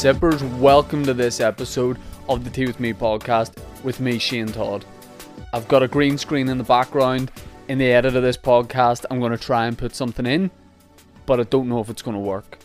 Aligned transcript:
Sippers, 0.00 0.42
welcome 0.58 1.04
to 1.04 1.12
this 1.12 1.40
episode 1.40 1.98
of 2.26 2.42
the 2.42 2.48
Tea 2.48 2.64
With 2.64 2.80
Me 2.80 2.94
podcast 2.94 3.52
with 3.84 4.00
me, 4.00 4.18
Shane 4.18 4.46
Todd. 4.46 4.82
I've 5.52 5.68
got 5.68 5.82
a 5.82 5.88
green 5.88 6.16
screen 6.16 6.48
in 6.48 6.56
the 6.56 6.64
background. 6.64 7.30
In 7.68 7.76
the 7.76 7.92
edit 7.92 8.16
of 8.16 8.22
this 8.22 8.38
podcast, 8.38 9.04
I'm 9.10 9.20
going 9.20 9.32
to 9.32 9.36
try 9.36 9.66
and 9.66 9.76
put 9.76 9.94
something 9.94 10.24
in, 10.24 10.50
but 11.26 11.38
I 11.38 11.42
don't 11.42 11.68
know 11.68 11.80
if 11.80 11.90
it's 11.90 12.00
going 12.00 12.14
to 12.14 12.18
work. 12.18 12.58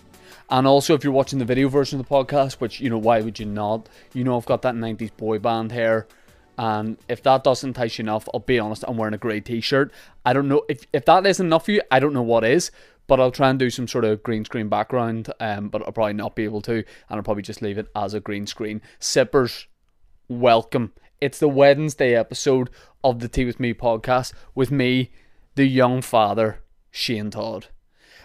And 0.50 0.66
also, 0.66 0.94
if 0.94 1.04
you're 1.04 1.12
watching 1.12 1.40
the 1.40 1.44
video 1.44 1.68
version 1.68 2.00
of 2.00 2.08
the 2.08 2.10
podcast, 2.10 2.62
which, 2.62 2.80
you 2.80 2.90
know, 2.90 2.98
why 2.98 3.20
would 3.20 3.38
you 3.38 3.46
not? 3.46 3.90
You 4.14 4.24
know, 4.24 4.38
I've 4.38 4.46
got 4.46 4.62
that 4.62 4.76
90s 4.76 5.12
boy 5.18 5.38
band 5.38 5.74
hair. 5.74 6.08
And 6.58 6.96
if 7.10 7.22
that 7.24 7.44
doesn't 7.44 7.72
entice 7.72 7.98
you 7.98 8.04
enough, 8.04 8.30
I'll 8.34 8.40
be 8.40 8.60
honest, 8.60 8.86
I'm 8.88 8.96
wearing 8.96 9.14
a 9.14 9.18
grey 9.18 9.42
t 9.42 9.60
shirt. 9.60 9.92
I 10.24 10.32
don't 10.32 10.48
know 10.48 10.64
if, 10.70 10.88
if 10.94 11.04
that 11.04 11.26
isn't 11.26 11.46
enough 11.46 11.66
for 11.66 11.72
you, 11.72 11.82
I 11.92 12.00
don't 12.00 12.14
know 12.14 12.22
what 12.22 12.46
is 12.46 12.72
but 13.08 13.20
I'll 13.20 13.32
try 13.32 13.50
and 13.50 13.60
do 13.60 13.70
some 13.70 13.88
sort 13.88 14.06
of 14.06 14.24
green 14.24 14.46
screen 14.46 14.70
background. 14.70 15.32
Um, 15.40 15.70
but 15.70 15.84
I'll 15.84 15.92
probably 15.92 16.14
not 16.14 16.36
be 16.36 16.44
able 16.44 16.62
to, 16.64 16.74
and 16.74 16.86
I'll 17.10 17.24
probably 17.24 17.44
just 17.44 17.62
leave 17.62 17.78
it 17.78 17.88
as 17.96 18.14
a 18.14 18.20
green 18.20 18.48
screen. 18.48 18.82
Sippers, 19.00 19.68
welcome. 20.28 20.94
It's 21.22 21.40
the 21.40 21.48
Wednesday 21.48 22.16
episode 22.16 22.70
of 23.04 23.20
the 23.20 23.28
Tea 23.28 23.46
with 23.46 23.60
Me 23.60 23.74
podcast 23.74 24.34
with 24.54 24.72
me, 24.72 25.12
the 25.56 25.66
young 25.66 26.02
father, 26.02 26.62
Shane 26.92 27.32
Todd. 27.32 27.68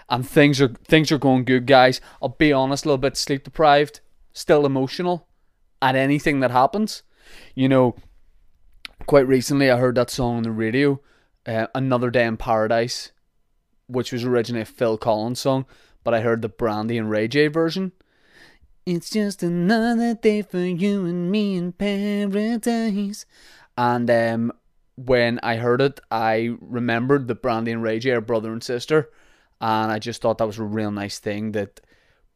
And 0.09 0.29
things 0.29 0.61
are 0.61 0.69
things 0.69 1.13
are 1.13 1.19
going 1.19 1.45
good, 1.45 1.67
guys. 1.67 2.01
I'll 2.21 2.31
be 2.31 2.53
honest, 2.53 2.85
a 2.85 2.89
little 2.89 2.99
bit 2.99 3.17
sleep 3.17 3.45
deprived, 3.45 4.01
still 4.33 4.67
emotional 4.67 5.29
at 5.81 5.95
anything 5.95 6.41
that 6.41 6.51
happens. 6.51 7.03
You 7.55 7.69
know, 7.69 7.95
quite 9.07 9.29
recently 9.29 9.71
I 9.71 9.79
heard 9.79 9.95
that 9.95 10.11
song 10.11 10.39
on 10.39 10.43
the 10.43 10.51
radio, 10.51 11.01
uh, 11.47 11.69
"Another 11.75 12.11
Day 12.11 12.27
in 12.27 12.37
Paradise." 12.37 13.13
Which 13.91 14.13
was 14.13 14.25
originally 14.25 14.63
a 14.63 14.67
Phil 14.67 14.97
Collins 14.97 15.41
song, 15.41 15.67
but 16.05 16.15
I 16.15 16.21
heard 16.21 16.43
the 16.43 16.49
Brandy 16.49 16.97
and 16.97 17.11
Ray 17.11 17.29
J 17.29 17.49
version. 17.49 17.93
It's 18.87 19.11
just 19.11 19.43
another 19.43 20.15
day 20.15 20.43
for 20.43 20.61
you 20.61 21.05
and 21.05 21.31
me 21.31 21.57
in 21.57 21.73
paradise. 21.73 23.27
And 23.77 24.11
um, 24.11 24.53
when 24.97 25.39
I 25.43 25.57
heard 25.57 25.81
it, 25.81 26.01
I 26.11 26.57
remembered 26.61 27.29
that 27.29 27.43
Brandy 27.43 27.73
and 27.73 27.83
Ray 27.83 27.99
J 27.99 28.11
are 28.13 28.21
brother 28.21 28.53
and 28.53 28.63
sister, 28.63 29.11
and 29.61 29.93
I 29.93 29.99
just 29.99 30.23
thought 30.23 30.39
that 30.39 30.47
was 30.47 30.59
a 30.59 30.65
real 30.65 30.91
nice 30.91 31.19
thing 31.19 31.53
that 31.53 31.81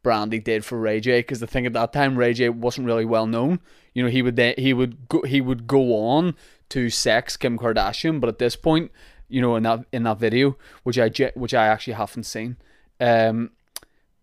Brandy 0.02 0.38
did 0.38 0.64
for 0.64 0.78
Ray 0.78 1.00
J. 1.00 1.20
Because 1.20 1.40
the 1.40 1.46
thing 1.46 1.66
at 1.66 1.72
that 1.72 1.92
time, 1.92 2.16
Ray 2.16 2.34
J 2.34 2.50
wasn't 2.50 2.86
really 2.86 3.04
well 3.04 3.26
known. 3.26 3.60
You 3.94 4.02
know, 4.02 4.10
he 4.10 4.22
would 4.22 4.38
he 4.58 4.72
would 4.72 5.08
go, 5.08 5.22
he 5.22 5.40
would 5.40 5.66
go 5.66 5.96
on 5.96 6.36
to 6.70 6.90
sex 6.90 7.36
Kim 7.36 7.58
Kardashian, 7.58 8.20
but 8.20 8.28
at 8.28 8.38
this 8.38 8.56
point, 8.56 8.90
you 9.28 9.40
know, 9.40 9.56
in 9.56 9.62
that 9.64 9.84
in 9.92 10.04
that 10.04 10.18
video, 10.18 10.56
which 10.82 10.98
I 10.98 11.10
which 11.34 11.54
I 11.54 11.66
actually 11.66 11.94
haven't 11.94 12.24
seen. 12.24 12.56
Um, 13.00 13.50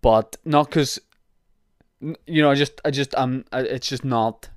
but 0.02 0.38
not 0.46 0.68
because, 0.68 1.00
you 2.00 2.42
know, 2.42 2.52
I 2.52 2.56
just 2.56 2.82
I 2.86 2.92
just 2.92 3.14
um, 3.16 3.46
it's 3.54 3.88
just 3.88 4.06
not. 4.06 4.50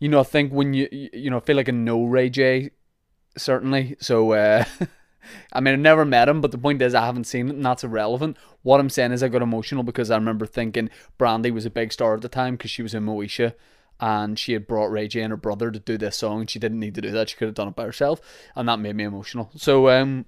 You 0.00 0.08
know, 0.08 0.20
I 0.20 0.24
think 0.24 0.52
when 0.52 0.74
you 0.74 0.88
you 0.90 1.30
know, 1.30 1.38
I 1.38 1.40
feel 1.40 1.56
like 1.56 1.68
a 1.68 1.72
no 1.72 2.04
Ray 2.04 2.30
J, 2.30 2.70
certainly. 3.36 3.96
So, 4.00 4.32
uh, 4.32 4.64
I 5.52 5.60
mean, 5.60 5.74
I've 5.74 5.80
never 5.80 6.04
met 6.04 6.28
him, 6.28 6.40
but 6.40 6.52
the 6.52 6.58
point 6.58 6.82
is, 6.82 6.94
I 6.94 7.04
haven't 7.04 7.24
seen 7.24 7.48
it, 7.48 7.56
and 7.56 7.64
that's 7.64 7.84
irrelevant. 7.84 8.36
What 8.62 8.80
I'm 8.80 8.90
saying 8.90 9.12
is, 9.12 9.22
I 9.22 9.28
got 9.28 9.42
emotional 9.42 9.82
because 9.82 10.10
I 10.10 10.16
remember 10.16 10.46
thinking 10.46 10.90
Brandy 11.16 11.50
was 11.50 11.66
a 11.66 11.70
big 11.70 11.92
star 11.92 12.14
at 12.14 12.22
the 12.22 12.28
time 12.28 12.56
because 12.56 12.70
she 12.70 12.82
was 12.82 12.94
in 12.94 13.04
Moesha 13.04 13.54
and 14.00 14.38
she 14.38 14.52
had 14.52 14.66
brought 14.66 14.90
Ray 14.90 15.08
J 15.08 15.22
and 15.22 15.30
her 15.30 15.36
brother 15.36 15.70
to 15.70 15.78
do 15.78 15.98
this 15.98 16.16
song, 16.16 16.40
and 16.40 16.50
she 16.50 16.58
didn't 16.58 16.80
need 16.80 16.94
to 16.94 17.00
do 17.00 17.10
that. 17.10 17.30
She 17.30 17.36
could 17.36 17.48
have 17.48 17.54
done 17.54 17.68
it 17.68 17.76
by 17.76 17.84
herself, 17.84 18.20
and 18.54 18.68
that 18.68 18.78
made 18.78 18.96
me 18.96 19.04
emotional. 19.04 19.50
So 19.56 19.88
um, 19.88 20.26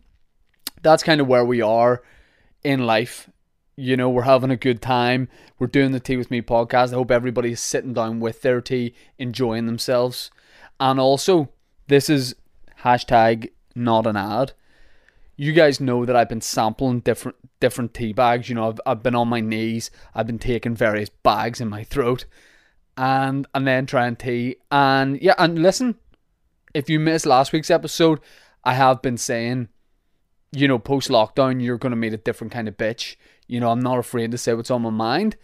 that's 0.83 1.03
kind 1.03 1.21
of 1.21 1.27
where 1.27 1.45
we 1.45 1.61
are 1.61 2.03
in 2.65 2.87
life. 2.87 3.31
You 3.77 3.97
know, 3.97 4.11
we're 4.11 4.23
having 4.23 4.51
a 4.51 4.57
good 4.57 4.83
time. 4.83 5.29
We're 5.59 5.67
doing 5.67 5.93
the 5.93 6.01
Tea 6.01 6.17
with 6.17 6.31
Me 6.31 6.43
podcast. 6.43 6.93
I 6.93 6.97
hope 6.97 7.11
everybody's 7.11 7.61
sitting 7.61 7.95
down 7.95 8.21
with 8.21 8.43
their 8.43 8.61
tea, 8.61 8.95
enjoying 9.19 9.67
themselves. 9.67 10.31
And 10.79 11.01
also, 11.01 11.51
this 11.87 12.11
is 12.11 12.35
hashtag 12.83 13.51
not 13.75 14.07
an 14.07 14.17
ad. 14.17 14.53
You 15.37 15.53
guys 15.53 15.81
know 15.81 16.05
that 16.05 16.17
I've 16.17 16.29
been 16.29 16.43
sampling 16.43 17.01
different 17.01 17.37
different 17.61 17.95
tea 17.95 18.13
bags. 18.13 18.49
You 18.49 18.57
know, 18.57 18.69
I've, 18.69 18.81
I've 18.85 19.03
been 19.03 19.15
on 19.15 19.29
my 19.29 19.41
knees. 19.41 19.91
I've 20.15 20.27
been 20.27 20.39
taking 20.39 20.75
various 20.75 21.09
bags 21.09 21.61
in 21.61 21.69
my 21.69 21.85
throat 21.85 22.27
and 23.01 23.47
and 23.55 23.67
then 23.67 23.87
try 23.87 24.07
and 24.07 24.19
tea. 24.19 24.57
And 24.71 25.21
yeah, 25.23 25.35
and 25.39 25.61
listen, 25.61 25.97
if 26.75 26.91
you 26.91 27.01
missed 27.01 27.25
last 27.25 27.51
week's 27.51 27.71
episode, 27.71 28.21
I 28.63 28.75
have 28.75 29.01
been 29.01 29.17
saying, 29.17 29.69
you 30.53 30.69
know, 30.69 30.79
post 30.79 31.09
lockdown, 31.09 31.65
you're 31.65 31.79
gonna 31.79 31.97
meet 31.97 32.13
a 32.13 32.19
different 32.19 32.53
kind 32.53 32.69
of 32.69 32.77
bitch. 32.77 33.17
You 33.49 33.59
know, 33.59 33.71
I'm 33.71 33.81
not 33.81 33.99
afraid 33.99 34.31
to 34.33 34.39
say 34.39 34.53
what's 34.53 34.71
on 34.71 34.83
my 34.83 34.91
mind. 34.91 35.37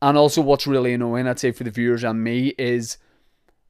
And 0.00 0.16
also, 0.16 0.40
what's 0.40 0.66
really 0.66 0.94
annoying, 0.94 1.26
I'd 1.26 1.40
say 1.40 1.50
for 1.50 1.64
the 1.64 1.70
viewers 1.70 2.04
and 2.04 2.22
me, 2.22 2.54
is 2.58 2.96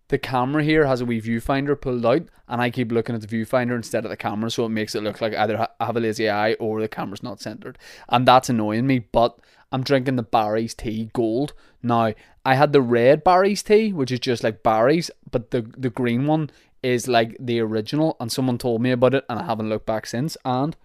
the 0.08 0.18
camera 0.18 0.62
here 0.62 0.86
has 0.86 1.00
a 1.00 1.06
wee 1.06 1.20
viewfinder 1.20 1.78
pulled 1.80 2.04
out, 2.04 2.28
and 2.46 2.60
I 2.60 2.68
keep 2.68 2.92
looking 2.92 3.14
at 3.14 3.22
the 3.22 3.26
viewfinder 3.26 3.74
instead 3.74 4.04
of 4.04 4.10
the 4.10 4.16
camera, 4.16 4.50
so 4.50 4.66
it 4.66 4.70
makes 4.70 4.94
it 4.94 5.02
look 5.02 5.22
like 5.22 5.34
either 5.34 5.66
I 5.80 5.86
have 5.86 5.96
a 5.96 6.00
lazy 6.00 6.28
eye 6.28 6.54
or 6.54 6.80
the 6.80 6.88
camera's 6.88 7.22
not 7.22 7.40
centered, 7.40 7.78
and 8.10 8.28
that's 8.28 8.50
annoying 8.50 8.86
me. 8.86 8.98
But 8.98 9.38
I'm 9.72 9.82
drinking 9.82 10.16
the 10.16 10.22
Barry's 10.22 10.74
tea 10.74 11.10
gold 11.12 11.54
now. 11.82 12.12
I 12.44 12.54
had 12.54 12.72
the 12.72 12.82
red 12.82 13.24
Barry's 13.24 13.62
tea, 13.62 13.92
which 13.92 14.12
is 14.12 14.20
just 14.20 14.44
like 14.44 14.62
Barry's, 14.62 15.10
but 15.30 15.50
the 15.50 15.62
the 15.76 15.90
green 15.90 16.26
one 16.26 16.50
is 16.82 17.08
like 17.08 17.36
the 17.40 17.60
original, 17.60 18.16
and 18.20 18.30
someone 18.30 18.58
told 18.58 18.82
me 18.82 18.90
about 18.90 19.14
it, 19.14 19.24
and 19.28 19.38
I 19.38 19.44
haven't 19.44 19.68
looked 19.68 19.86
back 19.86 20.06
since. 20.06 20.36
And, 20.44 20.76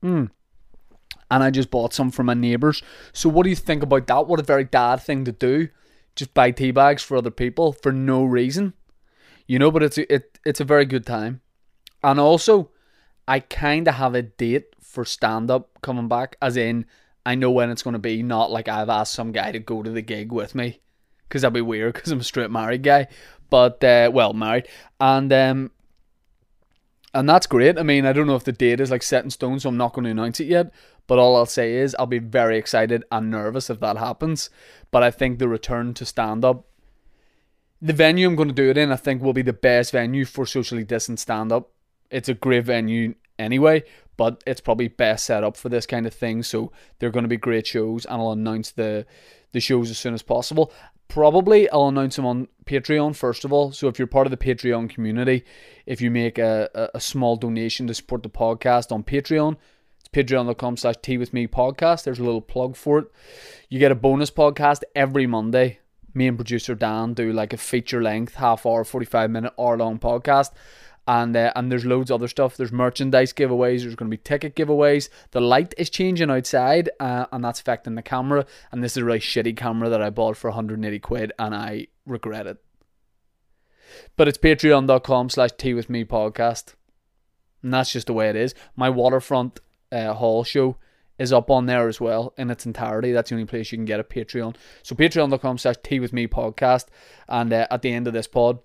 hmm, 0.00 0.26
and 1.30 1.42
I 1.42 1.50
just 1.50 1.70
bought 1.70 1.92
some 1.92 2.10
for 2.10 2.22
my 2.22 2.34
neighbours. 2.34 2.82
So 3.12 3.28
what 3.28 3.42
do 3.42 3.50
you 3.50 3.56
think 3.56 3.82
about 3.82 4.06
that? 4.06 4.26
What 4.26 4.40
a 4.40 4.44
very 4.44 4.64
dad 4.64 4.96
thing 4.96 5.24
to 5.24 5.32
do 5.32 5.68
just 6.16 6.34
buy 6.34 6.50
tea 6.50 6.70
bags 6.70 7.02
for 7.02 7.16
other 7.16 7.30
people 7.30 7.72
for 7.72 7.92
no 7.92 8.24
reason. 8.24 8.74
You 9.46 9.58
know, 9.58 9.70
but 9.70 9.82
it's 9.82 9.98
a, 9.98 10.12
it 10.12 10.38
it's 10.44 10.60
a 10.60 10.64
very 10.64 10.84
good 10.84 11.04
time. 11.04 11.40
And 12.02 12.18
also, 12.20 12.70
I 13.26 13.40
kind 13.40 13.88
of 13.88 13.94
have 13.94 14.14
a 14.14 14.22
date 14.22 14.74
for 14.80 15.04
stand 15.04 15.50
up 15.50 15.70
coming 15.82 16.08
back, 16.08 16.36
as 16.40 16.56
in 16.56 16.86
I 17.26 17.34
know 17.34 17.50
when 17.50 17.70
it's 17.70 17.82
going 17.82 17.94
to 17.94 17.98
be. 17.98 18.22
Not 18.22 18.50
like 18.50 18.68
I've 18.68 18.88
asked 18.88 19.14
some 19.14 19.32
guy 19.32 19.52
to 19.52 19.58
go 19.58 19.82
to 19.82 19.90
the 19.90 20.02
gig 20.02 20.32
with 20.32 20.54
me, 20.54 20.80
because 21.28 21.42
that'd 21.42 21.54
be 21.54 21.60
weird. 21.60 21.94
Because 21.94 22.12
I'm 22.12 22.20
a 22.20 22.24
straight 22.24 22.50
married 22.50 22.82
guy, 22.82 23.08
but 23.50 23.82
uh, 23.82 24.10
well 24.12 24.32
married, 24.32 24.68
and 25.00 25.32
um, 25.32 25.70
and 27.14 27.28
that's 27.28 27.46
great. 27.46 27.78
I 27.78 27.82
mean, 27.82 28.06
I 28.06 28.12
don't 28.12 28.26
know 28.26 28.36
if 28.36 28.44
the 28.44 28.52
date 28.52 28.80
is 28.80 28.90
like 28.90 29.02
set 29.02 29.24
in 29.24 29.30
stone, 29.30 29.60
so 29.60 29.68
I'm 29.68 29.76
not 29.76 29.92
going 29.92 30.04
to 30.04 30.10
announce 30.10 30.40
it 30.40 30.48
yet. 30.48 30.72
But 31.06 31.18
all 31.18 31.36
I'll 31.36 31.46
say 31.46 31.74
is 31.74 31.94
I'll 31.98 32.06
be 32.06 32.18
very 32.18 32.56
excited 32.56 33.04
and 33.12 33.30
nervous 33.30 33.68
if 33.70 33.78
that 33.80 33.98
happens. 33.98 34.50
But 34.90 35.02
I 35.02 35.10
think 35.10 35.38
the 35.38 35.48
return 35.48 35.94
to 35.94 36.06
stand 36.06 36.44
up, 36.44 36.64
the 37.80 37.92
venue 37.92 38.26
I'm 38.26 38.36
going 38.36 38.48
to 38.48 38.54
do 38.54 38.70
it 38.70 38.78
in, 38.78 38.90
I 38.90 38.96
think 38.96 39.22
will 39.22 39.34
be 39.34 39.42
the 39.42 39.52
best 39.52 39.92
venue 39.92 40.24
for 40.24 40.46
socially 40.46 40.82
distant 40.82 41.20
stand 41.20 41.52
up. 41.52 41.70
It's 42.10 42.28
a 42.28 42.34
great 42.34 42.64
venue 42.64 43.14
anyway, 43.38 43.84
but 44.16 44.42
it's 44.46 44.60
probably 44.60 44.88
best 44.88 45.26
set 45.26 45.44
up 45.44 45.56
for 45.56 45.68
this 45.68 45.86
kind 45.86 46.06
of 46.06 46.14
thing. 46.14 46.42
So 46.42 46.72
they're 46.98 47.10
going 47.10 47.24
to 47.24 47.28
be 47.28 47.36
great 47.36 47.66
shows, 47.66 48.04
and 48.04 48.20
I'll 48.20 48.32
announce 48.32 48.72
the 48.72 49.06
the 49.52 49.60
shows 49.60 49.90
as 49.90 49.98
soon 49.98 50.14
as 50.14 50.22
possible. 50.22 50.72
Probably 51.08 51.70
I'll 51.70 51.88
announce 51.88 52.16
them 52.16 52.26
on 52.26 52.48
Patreon 52.66 53.14
first 53.14 53.44
of 53.44 53.52
all. 53.52 53.72
So 53.72 53.88
if 53.88 53.98
you're 53.98 54.08
part 54.08 54.26
of 54.26 54.30
the 54.30 54.36
Patreon 54.36 54.90
community, 54.90 55.44
if 55.86 56.00
you 56.00 56.10
make 56.10 56.38
a, 56.38 56.90
a, 56.94 57.00
small 57.00 57.36
donation 57.36 57.86
to 57.86 57.94
support 57.94 58.22
the 58.22 58.28
podcast 58.30 58.90
on 58.90 59.04
Patreon, 59.04 59.56
it's 60.00 60.08
patreon.com 60.08 60.76
slash 60.76 60.96
tea 61.02 61.18
with 61.18 61.32
me 61.32 61.46
podcast. 61.46 62.04
There's 62.04 62.18
a 62.18 62.24
little 62.24 62.40
plug 62.40 62.74
for 62.74 62.98
it. 62.98 63.06
You 63.68 63.78
get 63.78 63.92
a 63.92 63.94
bonus 63.94 64.30
podcast 64.30 64.82
every 64.94 65.26
Monday. 65.26 65.78
Me 66.14 66.26
and 66.26 66.38
producer 66.38 66.74
Dan 66.74 67.12
do 67.12 67.32
like 67.32 67.52
a 67.52 67.56
feature 67.56 68.02
length, 68.02 68.34
half 68.34 68.66
hour, 68.66 68.84
45 68.84 69.30
minute, 69.30 69.52
hour 69.58 69.76
long 69.76 69.98
podcast. 69.98 70.52
And 71.06 71.36
uh, 71.36 71.52
and 71.54 71.70
there's 71.70 71.84
loads 71.84 72.10
of 72.10 72.16
other 72.16 72.28
stuff. 72.28 72.56
There's 72.56 72.72
merchandise 72.72 73.32
giveaways. 73.34 73.82
There's 73.82 73.94
going 73.94 74.10
to 74.10 74.16
be 74.16 74.22
ticket 74.22 74.56
giveaways. 74.56 75.10
The 75.32 75.40
light 75.40 75.74
is 75.76 75.90
changing 75.90 76.30
outside, 76.30 76.88
uh, 76.98 77.26
and 77.30 77.44
that's 77.44 77.60
affecting 77.60 77.94
the 77.94 78.02
camera. 78.02 78.46
And 78.72 78.82
this 78.82 78.92
is 78.92 78.98
a 78.98 79.04
really 79.04 79.18
shitty 79.18 79.56
camera 79.56 79.90
that 79.90 80.00
I 80.00 80.08
bought 80.08 80.38
for 80.38 80.48
180 80.48 80.98
quid, 81.00 81.32
and 81.38 81.54
I 81.54 81.88
regret 82.06 82.46
it. 82.46 82.56
But 84.16 84.28
it's 84.28 84.38
patreon.com 84.38 85.30
slash 85.30 85.50
tea 85.58 85.74
with 85.74 85.90
me 85.90 86.04
podcast. 86.04 86.74
And 87.62 87.72
that's 87.72 87.92
just 87.92 88.06
the 88.06 88.12
way 88.12 88.28
it 88.28 88.36
is. 88.36 88.54
My 88.76 88.90
waterfront 88.90 89.60
uh, 89.90 90.14
Hall 90.14 90.44
show 90.44 90.76
is 91.18 91.32
up 91.32 91.50
on 91.50 91.66
there 91.66 91.88
as 91.88 92.00
well 92.00 92.34
in 92.36 92.50
its 92.50 92.66
entirety. 92.66 93.12
That's 93.12 93.30
the 93.30 93.36
only 93.36 93.46
place 93.46 93.70
you 93.72 93.78
can 93.78 93.84
get 93.84 94.00
a 94.00 94.04
Patreon. 94.04 94.56
So 94.82 94.94
patreon.com 94.94 95.58
slash 95.58 95.76
tea 95.82 96.00
with 96.00 96.12
me 96.12 96.26
podcast. 96.26 96.86
And 97.28 97.52
uh, 97.52 97.66
at 97.70 97.82
the 97.82 97.92
end 97.92 98.06
of 98.06 98.12
this 98.12 98.26
pod, 98.26 98.58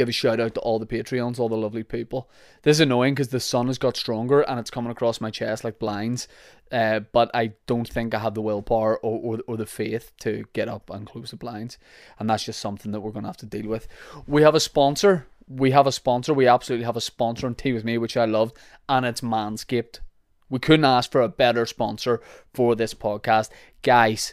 give 0.00 0.08
a 0.08 0.12
shout 0.12 0.40
out 0.40 0.54
to 0.54 0.60
all 0.60 0.78
the 0.78 0.86
Patreons, 0.86 1.38
all 1.38 1.50
the 1.50 1.56
lovely 1.56 1.82
people. 1.82 2.30
This 2.62 2.78
is 2.78 2.80
annoying 2.80 3.14
because 3.14 3.28
the 3.28 3.38
sun 3.38 3.66
has 3.66 3.76
got 3.76 3.98
stronger 3.98 4.40
and 4.40 4.58
it's 4.58 4.70
coming 4.70 4.90
across 4.90 5.20
my 5.20 5.30
chest 5.30 5.62
like 5.62 5.78
blinds. 5.78 6.26
Uh, 6.72 7.00
but 7.00 7.30
I 7.34 7.52
don't 7.66 7.86
think 7.86 8.14
I 8.14 8.20
have 8.20 8.32
the 8.32 8.40
willpower 8.40 8.96
or, 9.00 9.36
or, 9.36 9.40
or 9.46 9.56
the 9.58 9.66
faith 9.66 10.12
to 10.20 10.46
get 10.54 10.68
up 10.68 10.88
and 10.88 11.06
close 11.06 11.32
the 11.32 11.36
blinds. 11.36 11.76
And 12.18 12.30
that's 12.30 12.44
just 12.44 12.60
something 12.60 12.92
that 12.92 13.00
we're 13.02 13.10
going 13.10 13.24
to 13.24 13.28
have 13.28 13.36
to 13.38 13.46
deal 13.46 13.68
with. 13.68 13.88
We 14.26 14.40
have 14.40 14.54
a 14.54 14.60
sponsor. 14.60 15.26
We 15.46 15.72
have 15.72 15.86
a 15.86 15.92
sponsor. 15.92 16.32
We 16.32 16.46
absolutely 16.46 16.86
have 16.86 16.96
a 16.96 17.02
sponsor 17.02 17.46
on 17.46 17.56
Tea 17.56 17.74
With 17.74 17.84
Me, 17.84 17.98
which 17.98 18.16
I 18.16 18.24
love. 18.24 18.54
And 18.88 19.04
it's 19.04 19.20
Manscaped. 19.20 20.00
We 20.48 20.60
couldn't 20.60 20.86
ask 20.86 21.12
for 21.12 21.20
a 21.20 21.28
better 21.28 21.66
sponsor 21.66 22.22
for 22.54 22.74
this 22.74 22.94
podcast. 22.94 23.50
Guys, 23.82 24.32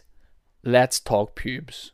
let's 0.63 1.01
talk 1.01 1.35
pubes. 1.35 1.91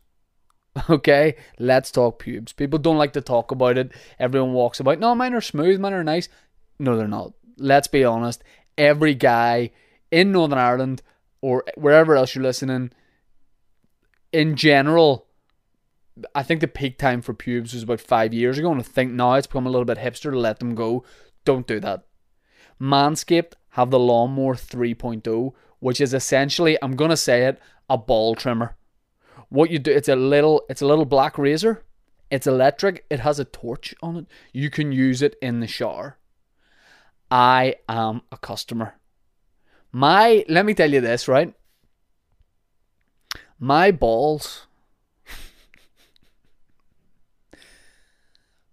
Okay, 0.90 1.36
let's 1.58 1.90
talk 1.90 2.18
pubes. 2.18 2.52
People 2.52 2.78
don't 2.78 2.98
like 2.98 3.12
to 3.12 3.20
talk 3.20 3.50
about 3.50 3.78
it. 3.78 3.92
Everyone 4.18 4.52
walks 4.52 4.80
about, 4.80 4.98
no, 4.98 5.14
mine 5.14 5.34
are 5.34 5.40
smooth, 5.40 5.80
mine 5.80 5.92
are 5.92 6.04
nice. 6.04 6.28
No, 6.78 6.96
they're 6.96 7.06
not. 7.06 7.32
Let's 7.58 7.86
be 7.86 8.04
honest. 8.04 8.42
Every 8.76 9.14
guy 9.14 9.70
in 10.10 10.32
Northern 10.32 10.58
Ireland 10.58 11.02
or 11.40 11.64
wherever 11.76 12.16
else 12.16 12.34
you're 12.34 12.42
listening, 12.42 12.90
in 14.32 14.56
general, 14.56 15.26
I 16.34 16.42
think 16.42 16.60
the 16.60 16.68
peak 16.68 16.98
time 16.98 17.22
for 17.22 17.34
pubes 17.34 17.72
was 17.72 17.84
about 17.84 18.00
five 18.00 18.34
years 18.34 18.58
ago, 18.58 18.70
and 18.72 18.80
I 18.80 18.84
think 18.84 19.12
now 19.12 19.34
it's 19.34 19.46
become 19.46 19.66
a 19.66 19.70
little 19.70 19.84
bit 19.84 19.98
hipster 19.98 20.30
to 20.30 20.38
let 20.38 20.58
them 20.58 20.74
go. 20.74 21.04
Don't 21.44 21.66
do 21.66 21.78
that. 21.80 22.04
Manscaped 22.80 23.52
have 23.70 23.90
the 23.90 23.98
Lawnmower 23.98 24.54
3.0, 24.54 25.52
which 25.78 26.00
is 26.00 26.14
essentially, 26.14 26.76
I'm 26.82 26.96
gonna 26.96 27.16
say 27.16 27.44
it, 27.44 27.60
a 27.88 27.96
ball 27.96 28.34
trimmer. 28.34 28.76
What 29.48 29.70
you 29.70 29.78
do, 29.78 29.92
it's 29.92 30.08
a 30.08 30.16
little, 30.16 30.62
it's 30.68 30.82
a 30.82 30.86
little 30.86 31.04
black 31.04 31.38
razor. 31.38 31.82
It's 32.30 32.46
electric. 32.46 33.04
It 33.10 33.20
has 33.20 33.38
a 33.38 33.44
torch 33.44 33.94
on 34.02 34.16
it. 34.16 34.26
You 34.52 34.70
can 34.70 34.90
use 34.90 35.22
it 35.22 35.36
in 35.40 35.60
the 35.60 35.66
shower. 35.66 36.18
I 37.30 37.76
am 37.88 38.22
a 38.32 38.36
customer. 38.36 38.94
My, 39.92 40.44
let 40.48 40.66
me 40.66 40.74
tell 40.74 40.92
you 40.92 41.00
this, 41.00 41.28
right? 41.28 41.54
My 43.58 43.92
balls, 43.92 44.66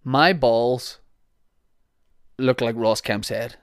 my 0.02 0.32
balls 0.32 0.98
look 2.38 2.60
like 2.60 2.74
Ross 2.76 3.00
Kemp's 3.00 3.28
head. 3.28 3.56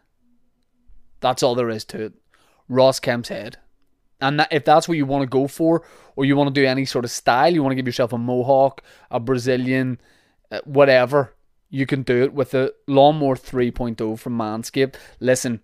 That's 1.19 1.43
all 1.43 1.55
there 1.55 1.69
is 1.69 1.83
to 1.85 2.01
it. 2.01 2.13
Ross 2.69 2.99
Kemp's 2.99 3.29
head. 3.29 3.57
And 4.21 4.39
that, 4.39 4.49
if 4.51 4.65
that's 4.65 4.87
what 4.87 4.97
you 4.97 5.05
want 5.05 5.23
to 5.23 5.29
go 5.29 5.47
for, 5.47 5.83
or 6.15 6.25
you 6.25 6.35
want 6.35 6.53
to 6.53 6.61
do 6.61 6.67
any 6.67 6.85
sort 6.85 7.05
of 7.05 7.11
style, 7.11 7.53
you 7.53 7.63
want 7.63 7.71
to 7.71 7.75
give 7.75 7.87
yourself 7.87 8.11
a 8.11 8.17
mohawk, 8.17 8.83
a 9.09 9.19
Brazilian, 9.19 9.99
uh, 10.51 10.59
whatever, 10.65 11.33
you 11.69 11.85
can 11.85 12.03
do 12.03 12.23
it 12.23 12.33
with 12.33 12.51
the 12.51 12.73
Lawnmower 12.87 13.35
3.0 13.35 14.19
from 14.19 14.37
Manscaped. 14.37 14.95
Listen, 15.19 15.61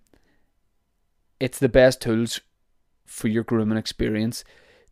it's 1.39 1.59
the 1.59 1.69
best 1.69 2.01
tools 2.01 2.41
for 3.05 3.27
your 3.27 3.43
grooming 3.43 3.77
experience. 3.77 4.43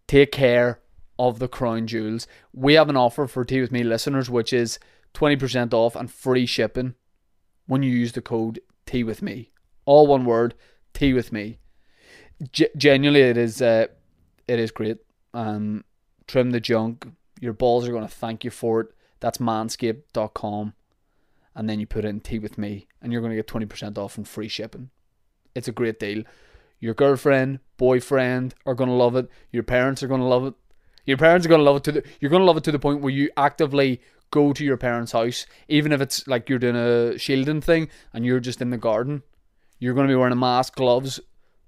Take 0.07 0.31
care 0.31 0.79
of 1.17 1.39
the 1.39 1.47
crown 1.47 1.87
jewels. 1.87 2.27
We 2.51 2.73
have 2.73 2.89
an 2.89 2.97
offer 2.97 3.27
for 3.27 3.45
Tea 3.45 3.61
With 3.61 3.71
Me 3.71 3.83
listeners, 3.83 4.29
which 4.29 4.51
is 4.51 4.79
20% 5.13 5.73
off 5.73 5.95
and 5.95 6.11
free 6.11 6.45
shipping 6.45 6.95
when 7.67 7.83
you 7.83 7.91
use 7.91 8.11
the 8.11 8.21
code 8.21 8.59
Tea 8.85 9.03
With 9.03 9.21
Me. 9.21 9.51
All 9.85 10.07
one 10.07 10.25
word, 10.25 10.55
Tea 10.93 11.13
With 11.13 11.31
Me. 11.31 11.59
G- 12.51 12.69
genuinely, 12.75 13.21
it 13.21 13.37
is 13.37 13.61
uh, 13.61 13.87
it 14.47 14.59
is 14.59 14.71
great. 14.71 14.97
Um, 15.33 15.83
trim 16.27 16.51
the 16.51 16.59
junk. 16.59 17.07
Your 17.39 17.53
balls 17.53 17.87
are 17.87 17.91
going 17.91 18.07
to 18.07 18.13
thank 18.13 18.43
you 18.43 18.51
for 18.51 18.81
it. 18.81 18.87
That's 19.19 19.37
manscaped.com. 19.37 20.73
And 21.55 21.69
then 21.69 21.79
you 21.79 21.85
put 21.85 22.05
in 22.05 22.19
tea 22.19 22.39
with 22.39 22.57
me, 22.57 22.87
and 23.01 23.11
you're 23.11 23.21
going 23.21 23.31
to 23.31 23.35
get 23.35 23.47
20% 23.47 23.97
off 23.97 24.17
and 24.17 24.27
free 24.27 24.47
shipping. 24.47 24.89
It's 25.53 25.67
a 25.67 25.71
great 25.71 25.99
deal. 25.99 26.23
Your 26.79 26.93
girlfriend, 26.93 27.59
boyfriend 27.77 28.55
are 28.65 28.73
going 28.73 28.89
to 28.89 28.95
love 28.95 29.15
it. 29.15 29.29
Your 29.51 29.63
parents 29.63 30.01
are 30.01 30.07
going 30.07 30.21
to 30.21 30.27
love 30.27 30.45
it. 30.45 30.53
Your 31.05 31.17
parents 31.17 31.45
are 31.45 31.49
going 31.49 31.59
to 31.59 31.65
love 31.65 31.77
it 31.77 31.83
to 31.83 31.91
the, 31.91 32.03
you're 32.19 32.31
going 32.31 32.41
to 32.41 32.45
love 32.45 32.57
it 32.57 32.63
to 32.63 32.71
the 32.71 32.79
point 32.79 33.01
where 33.01 33.13
you 33.13 33.29
actively 33.37 34.01
go 34.31 34.51
to 34.51 34.65
your 34.65 34.77
parents' 34.77 35.11
house, 35.11 35.45
even 35.67 35.91
if 35.91 36.01
it's 36.01 36.27
like 36.27 36.49
you're 36.49 36.59
doing 36.59 36.75
a 36.75 37.17
shielding 37.17 37.61
thing 37.61 37.87
and 38.13 38.25
you're 38.25 38.39
just 38.39 38.61
in 38.61 38.71
the 38.71 38.77
garden. 38.77 39.21
You're 39.79 39.93
going 39.93 40.07
to 40.07 40.11
be 40.11 40.15
wearing 40.15 40.33
a 40.33 40.37
mask, 40.37 40.75
gloves, 40.75 41.19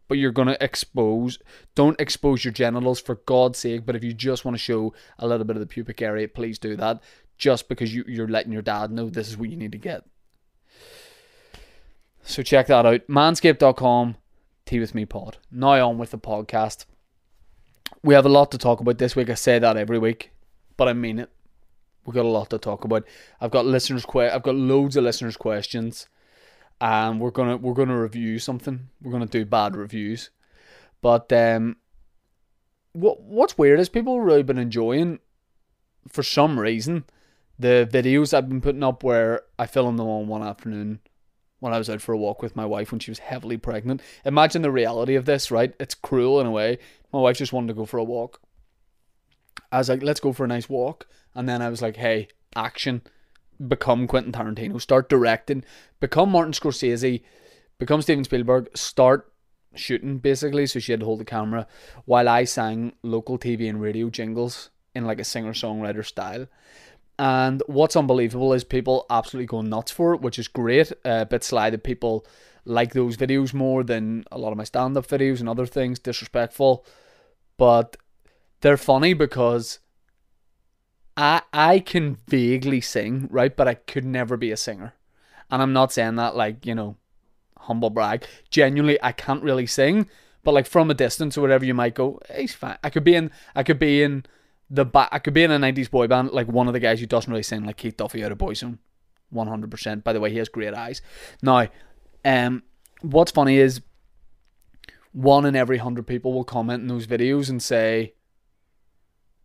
but 0.08 0.18
you're 0.18 0.32
going 0.32 0.48
to 0.48 0.64
expose. 0.64 1.40
Don't 1.74 2.00
expose 2.00 2.46
your 2.46 2.54
genitals 2.54 3.02
for 3.02 3.16
God's 3.16 3.60
sake. 3.60 3.86
But 3.86 3.96
if 3.96 4.04
you 4.04 4.14
just 4.14 4.46
want 4.46 4.56
to 4.56 4.64
show 4.64 4.94
a 5.18 5.28
little 5.28 5.46
bit 5.46 5.56
of 5.56 5.60
the 5.60 5.68
pubic 5.68 6.02
area, 6.02 6.28
please 6.28 6.60
do 6.60 6.76
that. 6.78 7.02
Just 7.38 7.68
because 7.68 7.94
you, 7.94 8.04
you're 8.08 8.28
letting 8.28 8.52
your 8.52 8.62
dad 8.62 8.92
know 8.92 9.10
this 9.10 9.28
is 9.28 9.38
what 9.38 9.50
you 9.50 9.58
need 9.58 9.72
to 9.74 9.78
get. 9.78 10.04
So 12.24 12.42
check 12.44 12.68
that 12.68 12.86
out. 12.86 13.08
Manscaped.com, 13.08 14.16
Tea 14.66 14.80
with 14.80 14.96
Me 14.96 15.06
Pod. 15.06 15.38
Now 15.52 15.90
on 15.90 15.98
with 15.98 16.12
the 16.12 16.18
podcast. 16.18 16.86
We 18.04 18.14
have 18.14 18.26
a 18.26 18.30
lot 18.30 18.52
to 18.52 18.58
talk 18.58 18.80
about 18.80 18.98
this 18.98 19.16
week. 19.16 19.30
I 19.30 19.36
say 19.36 19.60
that 19.60 19.78
every 19.78 20.00
week, 20.00 20.32
but 20.78 20.88
I 20.88 20.94
mean 20.94 21.20
it. 21.20 21.30
We've 22.06 22.16
got 22.16 22.26
a 22.26 22.30
lot 22.30 22.52
to 22.52 22.58
talk 22.58 22.84
about. 22.84 23.04
I've 23.42 23.52
got 23.52 23.66
listeners 23.66 24.06
que- 24.06 24.30
I've 24.30 24.44
got 24.44 24.56
loads 24.56 24.96
of 24.96 25.04
listeners' 25.04 25.38
questions 25.38 26.08
and 26.82 27.20
we're 27.20 27.32
gonna 27.32 27.58
we're 27.58 27.74
gonna 27.74 28.00
review 28.00 28.40
something. 28.40 28.90
We're 29.02 29.12
gonna 29.12 29.26
do 29.26 29.46
bad 29.46 29.76
reviews, 29.76 30.30
but 31.02 31.32
um, 31.32 31.78
what 32.94 33.22
what's 33.22 33.58
weird 33.58 33.80
is 33.80 33.90
people 33.90 34.22
really 34.22 34.44
been 34.44 34.58
enjoying, 34.58 35.20
for 36.10 36.24
some 36.24 36.60
reason, 36.60 37.06
the 37.58 37.88
videos 37.92 38.34
I've 38.34 38.50
been 38.50 38.62
putting 38.62 38.84
up 38.84 39.04
where 39.04 39.42
I 39.58 39.66
filmed 39.66 40.00
them 40.00 40.08
on 40.08 40.28
one 40.28 40.44
afternoon 40.44 41.00
when 41.60 41.74
I 41.74 41.78
was 41.78 41.90
out 41.90 42.02
for 42.02 42.14
a 42.14 42.18
walk 42.18 42.42
with 42.42 42.56
my 42.56 42.66
wife 42.66 42.92
when 42.92 43.00
she 43.00 43.12
was 43.12 43.20
heavily 43.20 43.58
pregnant. 43.58 44.02
Imagine 44.26 44.62
the 44.62 44.72
reality 44.72 45.16
of 45.16 45.26
this, 45.26 45.52
right? 45.52 45.74
It's 45.80 45.96
cruel 45.96 46.40
in 46.40 46.48
a 46.48 46.52
way. 46.52 46.80
My 47.12 47.20
wife 47.20 47.38
just 47.38 47.54
wanted 47.54 47.70
to 47.70 47.74
go 47.74 47.86
for 47.86 47.98
a 47.98 48.04
walk. 48.04 48.42
I 49.72 49.78
was 49.78 49.90
like, 49.90 50.04
let's 50.04 50.20
go 50.20 50.34
for 50.34 50.44
a 50.44 50.48
nice 50.48 50.70
walk. 50.70 51.08
And 51.34 51.48
then 51.50 51.62
I 51.62 51.70
was 51.70 51.82
like, 51.82 51.96
hey, 51.96 52.28
action 52.56 53.02
become 53.66 54.08
Quentin 54.08 54.32
Tarantino, 54.32 54.80
start 54.80 55.10
directing, 55.10 55.64
become 56.00 56.30
Martin 56.30 56.54
Scorsese, 56.54 57.24
become 57.78 58.02
Steven 58.02 58.24
Spielberg, 58.24 58.70
start 58.76 59.32
shooting 59.74 60.18
basically. 60.18 60.66
So 60.66 60.80
she 60.80 60.92
had 60.92 61.02
to 61.02 61.06
hold 61.06 61.20
the 61.20 61.26
camera 61.26 61.68
while 62.06 62.30
I 62.30 62.44
sang 62.46 62.94
local 63.04 63.38
TV 63.38 63.70
and 63.70 63.82
radio 63.82 64.10
jingles 64.10 64.70
in 64.94 65.06
like 65.06 65.20
a 65.20 65.24
singer 65.24 65.54
songwriter 65.54 66.06
style. 66.06 66.48
And 67.18 67.64
what's 67.68 67.96
unbelievable 67.96 68.54
is 68.54 68.64
people 68.64 69.06
absolutely 69.10 69.48
go 69.48 69.62
nuts 69.62 69.92
for 69.92 70.14
it, 70.14 70.22
which 70.22 70.38
is 70.38 70.48
great. 70.48 70.92
Uh, 71.06 71.22
a 71.22 71.26
bit 71.26 71.44
sly 71.44 71.70
that 71.70 71.84
people 71.84 72.26
like 72.66 72.94
those 72.94 73.16
videos 73.16 73.54
more 73.54 73.84
than 73.84 74.26
a 74.32 74.38
lot 74.38 74.52
of 74.52 74.58
my 74.58 74.64
stand 74.64 74.98
up 74.98 75.08
videos 75.08 75.40
and 75.40 75.48
other 75.48 75.66
things, 75.66 76.00
disrespectful. 76.00 76.86
But 77.58 77.96
they're 78.62 78.76
funny 78.76 79.14
because 79.14 79.80
I 81.18 81.42
I 81.54 81.80
can 81.80 82.18
vaguely 82.28 82.82
sing, 82.82 83.28
right? 83.32 83.56
But 83.56 83.68
I 83.68 83.76
could 83.76 84.06
never 84.06 84.38
be 84.38 84.52
a 84.52 84.58
singer. 84.58 84.94
And 85.50 85.62
I'm 85.62 85.74
not 85.74 85.92
saying 85.94 86.16
that 86.16 86.36
like, 86.36 86.66
you 86.66 86.76
know, 86.76 86.98
humble 87.60 87.90
brag. 87.90 88.26
Genuinely, 88.50 88.98
I 89.02 89.12
can't 89.12 89.44
really 89.44 89.68
sing, 89.68 90.08
but 90.44 90.54
like 90.54 90.68
from 90.68 90.90
a 90.92 90.94
distance 90.94 91.38
or 91.38 91.42
whatever 91.42 91.66
you 91.66 91.74
might 91.74 91.96
go, 91.96 92.20
he's 92.36 92.54
fine. 92.54 92.78
I 92.84 92.90
could 92.90 93.04
be 93.04 93.16
in 93.16 93.32
I 93.56 93.64
could 93.64 93.80
be 93.80 94.04
in 94.04 94.26
the 94.70 94.86
ba- 94.86 95.10
I 95.12 95.20
could 95.20 95.34
be 95.34 95.44
in 95.44 95.52
a 95.52 95.60
90s 95.60 95.90
boy 95.90 96.08
band 96.08 96.32
like 96.32 96.48
one 96.48 96.68
of 96.68 96.74
the 96.74 96.80
guys 96.80 97.00
who 97.00 97.06
doesn't 97.06 97.32
really 97.32 97.44
sing 97.44 97.66
like 97.66 97.78
Keith 97.78 97.98
Duffy 97.98 98.24
out 98.24 98.32
of 98.32 98.38
Boyzone. 98.38 98.80
100%. 99.34 100.04
By 100.04 100.14
the 100.14 100.20
way, 100.20 100.32
he 100.32 100.38
has 100.38 100.50
great 100.50 100.74
eyes. 100.74 101.02
Now, 101.42 101.68
um 102.24 102.64
what's 103.02 103.32
funny 103.32 103.58
is 103.58 103.82
one 105.12 105.46
in 105.46 105.56
every 105.56 105.78
100 105.78 106.06
people 106.08 106.34
will 106.34 106.44
comment 106.44 106.82
in 106.82 106.88
those 106.88 107.08
videos 107.08 107.50
and 107.50 107.62
say 107.62 108.14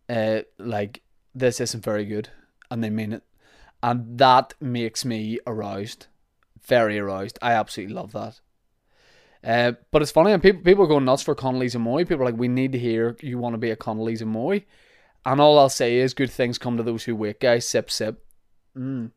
uh 0.09 0.41
like 0.57 1.01
this 1.33 1.59
isn't 1.59 1.83
very 1.83 2.05
good, 2.05 2.29
and 2.69 2.83
they 2.83 2.89
mean 2.89 3.13
it. 3.13 3.23
And 3.83 4.17
that 4.19 4.53
makes 4.59 5.05
me 5.05 5.39
aroused, 5.47 6.07
very 6.61 6.99
aroused. 6.99 7.39
I 7.41 7.53
absolutely 7.53 7.95
love 7.95 8.11
that. 8.11 8.39
Uh, 9.43 9.73
but 9.91 10.01
it's 10.01 10.11
funny, 10.11 10.31
and 10.31 10.41
people 10.41 10.61
people 10.61 10.83
are 10.83 10.87
going 10.87 11.05
nuts 11.05 11.23
for 11.23 11.33
Connolly's 11.33 11.73
and 11.73 11.83
Moy. 11.83 12.05
People 12.05 12.23
are 12.23 12.31
like, 12.31 12.39
we 12.39 12.47
need 12.47 12.73
to 12.73 12.79
hear 12.79 13.17
you 13.21 13.39
want 13.39 13.53
to 13.53 13.57
be 13.57 13.71
a 13.71 13.75
Connolly's 13.75 14.21
and 14.21 14.31
Moy. 14.31 14.65
And 15.25 15.39
all 15.39 15.59
I'll 15.59 15.69
say 15.69 15.97
is, 15.97 16.13
good 16.13 16.31
things 16.31 16.57
come 16.57 16.77
to 16.77 16.83
those 16.83 17.03
who 17.03 17.15
wait, 17.15 17.39
guys. 17.39 17.67
Sip, 17.67 17.91
sip. 17.91 18.23
Mm. 18.77 19.11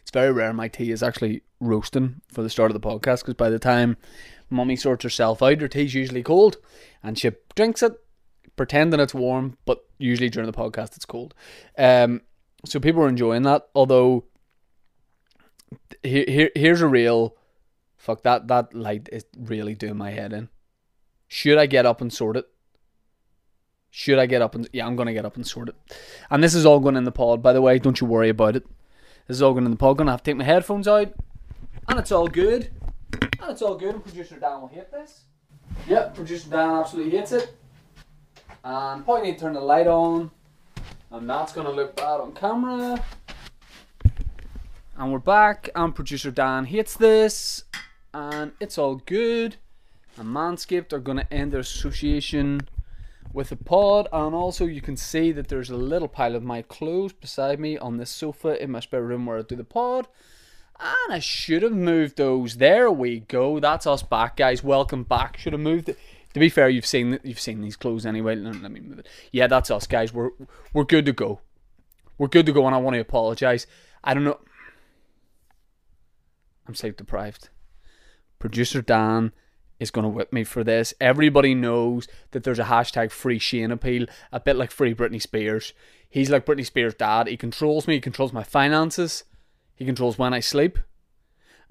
It's 0.00 0.10
very 0.10 0.32
rare 0.32 0.52
my 0.52 0.68
tea 0.68 0.90
is 0.90 1.02
actually 1.02 1.42
roasting 1.60 2.22
for 2.28 2.42
the 2.42 2.50
start 2.50 2.72
of 2.72 2.80
the 2.80 2.86
podcast 2.86 3.20
because 3.20 3.34
by 3.34 3.50
the 3.50 3.60
time 3.60 3.96
mummy 4.50 4.74
sorts 4.74 5.04
herself 5.04 5.42
out, 5.42 5.60
her 5.60 5.68
tea's 5.68 5.94
usually 5.94 6.24
cold 6.24 6.56
and 7.02 7.16
she 7.18 7.30
drinks 7.54 7.82
it 7.82 7.92
pretending 8.56 9.00
it's 9.00 9.14
warm, 9.14 9.56
but 9.64 9.84
usually 9.98 10.30
during 10.30 10.50
the 10.50 10.56
podcast 10.56 10.96
it's 10.96 11.06
cold. 11.06 11.34
Um, 11.78 12.22
so 12.64 12.80
people 12.80 13.02
are 13.02 13.08
enjoying 13.08 13.42
that. 13.42 13.68
Although, 13.74 14.24
here, 16.02 16.24
here 16.28 16.50
here's 16.54 16.80
a 16.80 16.86
real 16.86 17.36
fuck 17.96 18.22
that 18.22 18.48
that 18.48 18.74
light 18.74 19.08
is 19.12 19.24
really 19.38 19.74
doing 19.74 19.96
my 19.96 20.10
head 20.10 20.32
in. 20.32 20.48
Should 21.28 21.58
I 21.58 21.66
get 21.66 21.86
up 21.86 22.00
and 22.00 22.12
sort 22.12 22.36
it? 22.36 22.46
Should 23.90 24.18
I 24.18 24.26
get 24.26 24.42
up 24.42 24.54
and 24.54 24.68
yeah, 24.72 24.86
I'm 24.86 24.96
gonna 24.96 25.12
get 25.12 25.24
up 25.24 25.36
and 25.36 25.46
sort 25.46 25.68
it. 25.68 25.76
And 26.30 26.42
this 26.42 26.54
is 26.54 26.66
all 26.66 26.80
going 26.80 26.96
in 26.96 27.04
the 27.04 27.12
pod, 27.12 27.42
by 27.42 27.52
the 27.52 27.62
way. 27.62 27.78
Don't 27.78 28.00
you 28.00 28.06
worry 28.06 28.28
about 28.28 28.56
it. 28.56 28.64
This 29.26 29.36
is 29.36 29.42
all 29.42 29.52
going 29.52 29.64
in 29.64 29.70
the 29.70 29.76
pod. 29.76 29.98
Gonna 29.98 30.10
have 30.10 30.22
to 30.22 30.30
take 30.30 30.38
my 30.38 30.44
headphones 30.44 30.88
out, 30.88 31.12
and 31.88 31.98
it's 31.98 32.12
all 32.12 32.28
good. 32.28 32.70
And 33.12 33.50
it's 33.50 33.62
all 33.62 33.76
good. 33.76 34.02
Producer 34.02 34.36
Dan 34.38 34.60
will 34.60 34.68
hate 34.68 34.90
this. 34.90 35.24
Yep, 35.88 36.14
producer 36.14 36.50
Dan 36.50 36.70
absolutely 36.70 37.16
hates 37.16 37.32
it. 37.32 37.54
And 38.64 39.04
probably 39.04 39.28
need 39.28 39.38
to 39.38 39.44
turn 39.44 39.54
the 39.54 39.60
light 39.60 39.86
on. 39.86 40.30
And 41.10 41.28
that's 41.28 41.52
going 41.52 41.66
to 41.66 41.72
look 41.72 41.96
bad 41.96 42.20
on 42.20 42.32
camera. 42.32 43.04
And 44.96 45.12
we're 45.12 45.18
back. 45.18 45.68
And 45.74 45.94
producer 45.94 46.30
Dan 46.30 46.66
hates 46.66 46.96
this. 46.96 47.64
And 48.14 48.52
it's 48.60 48.78
all 48.78 48.96
good. 48.96 49.56
And 50.16 50.28
Manscaped 50.28 50.92
are 50.92 51.00
going 51.00 51.18
to 51.18 51.32
end 51.32 51.52
their 51.52 51.60
association 51.60 52.60
with 53.32 53.48
the 53.48 53.56
pod, 53.56 54.08
and 54.12 54.34
also 54.34 54.66
you 54.66 54.82
can 54.82 54.96
see 54.96 55.32
that 55.32 55.48
there's 55.48 55.70
a 55.70 55.76
little 55.76 56.08
pile 56.08 56.36
of 56.36 56.42
my 56.42 56.60
clothes 56.60 57.14
beside 57.14 57.58
me 57.58 57.78
on 57.78 57.96
the 57.96 58.04
sofa 58.04 58.62
in 58.62 58.70
my 58.70 58.80
spare 58.80 59.02
room 59.02 59.24
where 59.24 59.38
I 59.38 59.42
do 59.42 59.56
the 59.56 59.64
pod. 59.64 60.06
And 60.78 61.14
I 61.14 61.18
should 61.18 61.62
have 61.62 61.72
moved 61.72 62.16
those. 62.16 62.56
There 62.56 62.90
we 62.90 63.20
go. 63.20 63.60
That's 63.60 63.86
us 63.86 64.02
back, 64.02 64.36
guys. 64.36 64.62
Welcome 64.64 65.04
back. 65.04 65.38
Should 65.38 65.52
have 65.52 65.62
moved 65.62 65.88
it. 65.90 65.98
To 66.34 66.40
be 66.40 66.48
fair, 66.48 66.68
you've 66.68 66.86
seen 66.86 67.18
you've 67.22 67.40
seen 67.40 67.60
these 67.60 67.76
clothes 67.76 68.06
anyway. 68.06 68.36
Let 68.36 68.70
me 68.70 68.80
move 68.80 69.00
it. 69.00 69.08
Yeah, 69.32 69.46
that's 69.46 69.70
us, 69.70 69.86
guys. 69.86 70.12
We're 70.12 70.30
we're 70.72 70.84
good 70.84 71.06
to 71.06 71.12
go. 71.12 71.40
We're 72.18 72.28
good 72.28 72.46
to 72.46 72.52
go, 72.52 72.66
and 72.66 72.74
I 72.74 72.78
want 72.78 72.94
to 72.94 73.00
apologise. 73.00 73.66
I 74.04 74.14
don't 74.14 74.24
know. 74.24 74.40
I'm 76.66 76.74
sleep 76.74 76.96
deprived. 76.96 77.48
Producer 78.38 78.82
Dan 78.82 79.32
is 79.78 79.90
going 79.90 80.04
to 80.04 80.08
whip 80.08 80.32
me 80.32 80.44
for 80.44 80.62
this. 80.62 80.94
Everybody 81.00 81.54
knows 81.54 82.06
that 82.30 82.44
there's 82.44 82.58
a 82.58 82.64
hashtag 82.64 83.10
free 83.10 83.38
Shane 83.38 83.70
appeal, 83.70 84.06
a 84.30 84.40
bit 84.40 84.56
like 84.56 84.70
free 84.70 84.94
Britney 84.94 85.20
Spears. 85.20 85.72
He's 86.08 86.30
like 86.30 86.46
Britney 86.46 86.64
Spears' 86.64 86.94
dad. 86.94 87.26
He 87.26 87.36
controls 87.36 87.86
me. 87.88 87.94
He 87.94 88.00
controls 88.00 88.32
my 88.32 88.44
finances. 88.44 89.24
He 89.74 89.84
controls 89.84 90.18
when 90.18 90.32
I 90.32 90.40
sleep. 90.40 90.78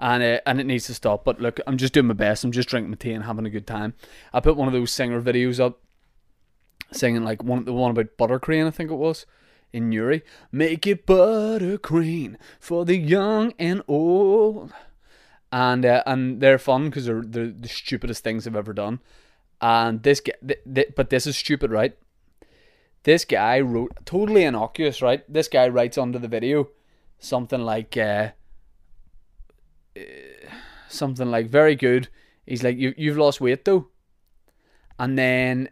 And, 0.01 0.24
uh, 0.24 0.39
and 0.48 0.60
it 0.60 0.65
needs 0.65 0.88
to 0.88 0.96
stop. 0.96 1.24
But 1.24 1.39
look, 1.39 1.60
I'm 1.67 1.77
just 1.77 1.93
doing 1.93 2.08
my 2.08 2.15
best. 2.15 2.43
I'm 2.43 2.51
just 2.51 2.67
drinking 2.67 2.89
my 2.89 2.98
tea 2.98 3.13
and 3.13 3.24
having 3.24 3.46
a 3.46 3.51
good 3.51 3.67
time. 3.67 3.93
I 4.34 4.39
put 4.39 4.58
one 4.58 4.67
of 4.67 4.74
those 4.74 4.91
singer 4.91 5.22
videos 5.22 5.60
up, 5.60 5.79
singing 6.91 7.24
like 7.24 7.43
one 7.43 7.65
the 7.65 7.74
one 7.74 7.91
about 7.91 8.17
buttercream, 8.17 8.67
I 8.67 8.72
think 8.72 8.89
it 8.89 8.96
was 8.96 9.25
in 9.72 9.89
Newry. 9.89 10.24
Make 10.51 10.88
it 10.88 11.05
buttercream 11.05 12.36
for 12.60 12.84
the 12.84 12.98
young 12.98 13.53
and 13.60 13.84
old 13.88 14.74
and 15.51 15.86
uh, 15.86 16.03
and 16.05 16.41
they're 16.41 16.58
fun 16.58 16.86
because 16.86 17.05
they're, 17.05 17.22
they're 17.22 17.51
the 17.51 17.67
stupidest 17.67 18.24
things 18.24 18.48
I've 18.48 18.55
ever 18.55 18.74
done. 18.74 19.00
And 19.60 20.01
this 20.01 20.22
th- 20.22 20.62
th- 20.74 20.93
but 20.96 21.10
this 21.10 21.27
is 21.27 21.38
stupid, 21.38 21.72
right? 21.72 21.96
This 23.03 23.25
guy 23.25 23.60
wrote 23.60 23.91
totally 24.05 24.43
innocuous, 24.43 25.01
right? 25.01 25.24
This 25.31 25.48
guy 25.48 25.67
writes 25.67 25.98
under 25.98 26.20
the 26.20 26.27
video 26.27 26.70
something 27.20 27.62
like, 27.62 27.98
uh, 27.98 28.29
uh, 29.98 30.50
something 30.89 31.29
like 31.29 31.48
very 31.48 31.75
good. 31.75 32.10
He's 32.45 32.63
like, 32.63 32.77
you 32.77 32.93
you've 32.98 33.17
lost 33.17 33.41
weight 33.41 33.65
though, 33.65 33.88
and 35.00 35.17
then 35.17 35.69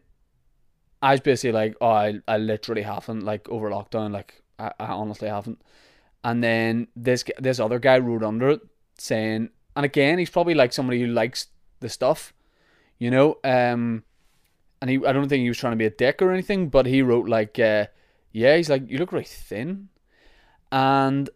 I 1.01 1.11
was 1.11 1.21
basically 1.21 1.53
like, 1.53 1.75
oh, 1.81 1.89
I 1.89 2.19
I 2.27 2.37
literally 2.37 2.83
haven't 2.83 3.23
like 3.23 3.47
over 3.49 3.69
lockdown, 3.69 4.11
like 4.11 4.41
I, 4.57 4.71
I 4.79 4.87
honestly 4.87 5.29
haven't. 5.29 5.61
And 6.23 6.43
then 6.43 6.87
this 6.95 7.23
this 7.39 7.59
other 7.59 7.79
guy 7.79 7.99
wrote 7.99 8.23
under 8.23 8.49
it 8.49 8.61
saying 8.97 9.49
and 9.75 9.85
again, 9.85 10.19
he's 10.19 10.29
probably 10.29 10.55
like 10.55 10.73
somebody 10.73 10.99
who 10.99 11.07
likes 11.07 11.47
the 11.79 11.87
stuff, 11.87 12.33
you 12.97 13.09
know. 13.09 13.37
Um, 13.45 14.03
and 14.81 14.89
he, 14.89 14.97
I 15.05 15.13
don't 15.13 15.29
think 15.29 15.43
he 15.43 15.47
was 15.47 15.57
trying 15.57 15.71
to 15.73 15.77
be 15.77 15.85
a 15.85 15.89
dick 15.89 16.21
or 16.21 16.31
anything, 16.31 16.67
but 16.67 16.85
he 16.85 17.01
wrote 17.01 17.29
like, 17.29 17.57
uh, 17.59 17.85
yeah, 18.33 18.57
he's 18.57 18.69
like, 18.69 18.89
you 18.89 18.97
look 18.97 19.13
really 19.13 19.23
thin, 19.23 19.87
and 20.71 21.29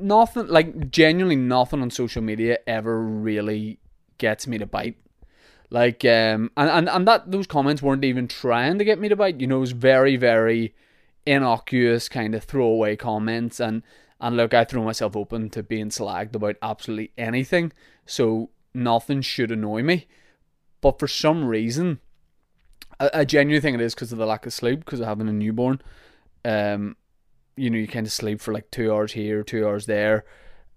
nothing, 0.00 0.46
like 0.48 0.90
genuinely 0.90 1.36
nothing 1.36 1.82
on 1.82 1.90
social 1.90 2.22
media 2.22 2.58
ever 2.66 3.00
really 3.00 3.78
gets 4.18 4.46
me 4.46 4.58
to 4.58 4.66
bite. 4.66 4.96
Like, 5.70 6.04
um, 6.04 6.50
and, 6.56 6.70
and, 6.70 6.88
and 6.88 7.06
that 7.06 7.30
those 7.30 7.46
comments 7.46 7.82
weren't 7.82 8.04
even 8.04 8.26
trying 8.26 8.78
to 8.78 8.84
get 8.84 8.98
me 8.98 9.08
to 9.08 9.16
bite. 9.16 9.40
You 9.40 9.46
know, 9.46 9.58
it 9.58 9.60
was 9.60 9.72
very, 9.72 10.16
very 10.16 10.74
innocuous 11.26 12.08
kind 12.08 12.34
of 12.34 12.44
throwaway 12.44 12.96
comments 12.96 13.60
and 13.60 13.82
and 14.20 14.36
look, 14.36 14.52
I 14.52 14.64
throw 14.64 14.82
myself 14.82 15.16
open 15.16 15.48
to 15.50 15.62
being 15.62 15.90
slagged 15.90 16.34
about 16.34 16.56
absolutely 16.60 17.12
anything, 17.16 17.72
so 18.04 18.50
nothing 18.74 19.22
should 19.22 19.52
annoy 19.52 19.82
me. 19.82 20.06
But 20.80 20.98
for 20.98 21.06
some 21.06 21.44
reason, 21.44 22.00
I, 22.98 23.10
I 23.14 23.24
genuinely 23.24 23.60
think 23.60 23.76
it 23.76 23.84
is 23.84 23.94
because 23.94 24.10
of 24.10 24.18
the 24.18 24.26
lack 24.26 24.44
of 24.44 24.52
sleep, 24.52 24.80
because 24.80 25.00
of 25.00 25.06
having 25.06 25.28
a 25.28 25.32
newborn. 25.32 25.80
Um, 26.44 26.96
you 27.58 27.70
know, 27.70 27.78
you 27.78 27.88
kind 27.88 28.06
of 28.06 28.12
sleep 28.12 28.40
for 28.40 28.52
like 28.52 28.70
two 28.70 28.92
hours 28.92 29.12
here, 29.12 29.42
two 29.42 29.66
hours 29.66 29.86
there. 29.86 30.24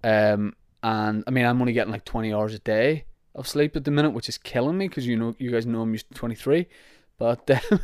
Um, 0.04 0.56
and 0.84 1.24
I 1.28 1.32
mean, 1.32 1.46
I'm 1.46 1.62
only 1.62 1.74
getting 1.74 1.92
like 1.92 2.06
20 2.06 2.34
hours 2.34 2.54
a 2.54 2.60
day 2.60 3.06
of 3.36 3.48
sleep 3.48 3.76
at 3.76 3.84
the 3.84 3.92
minute, 3.92 4.12
which 4.12 4.30
is 4.30 4.38
killing 4.38 4.78
me 4.78 4.88
because 4.88 5.08
you 5.08 5.18
know, 5.18 5.36
you 5.38 5.52
guys 5.52 5.66
know 5.66 5.82
I'm 5.82 5.92
used 5.94 6.10
to 6.10 6.16
23. 6.16 6.68
But 7.18 7.50
uh, 7.50 7.78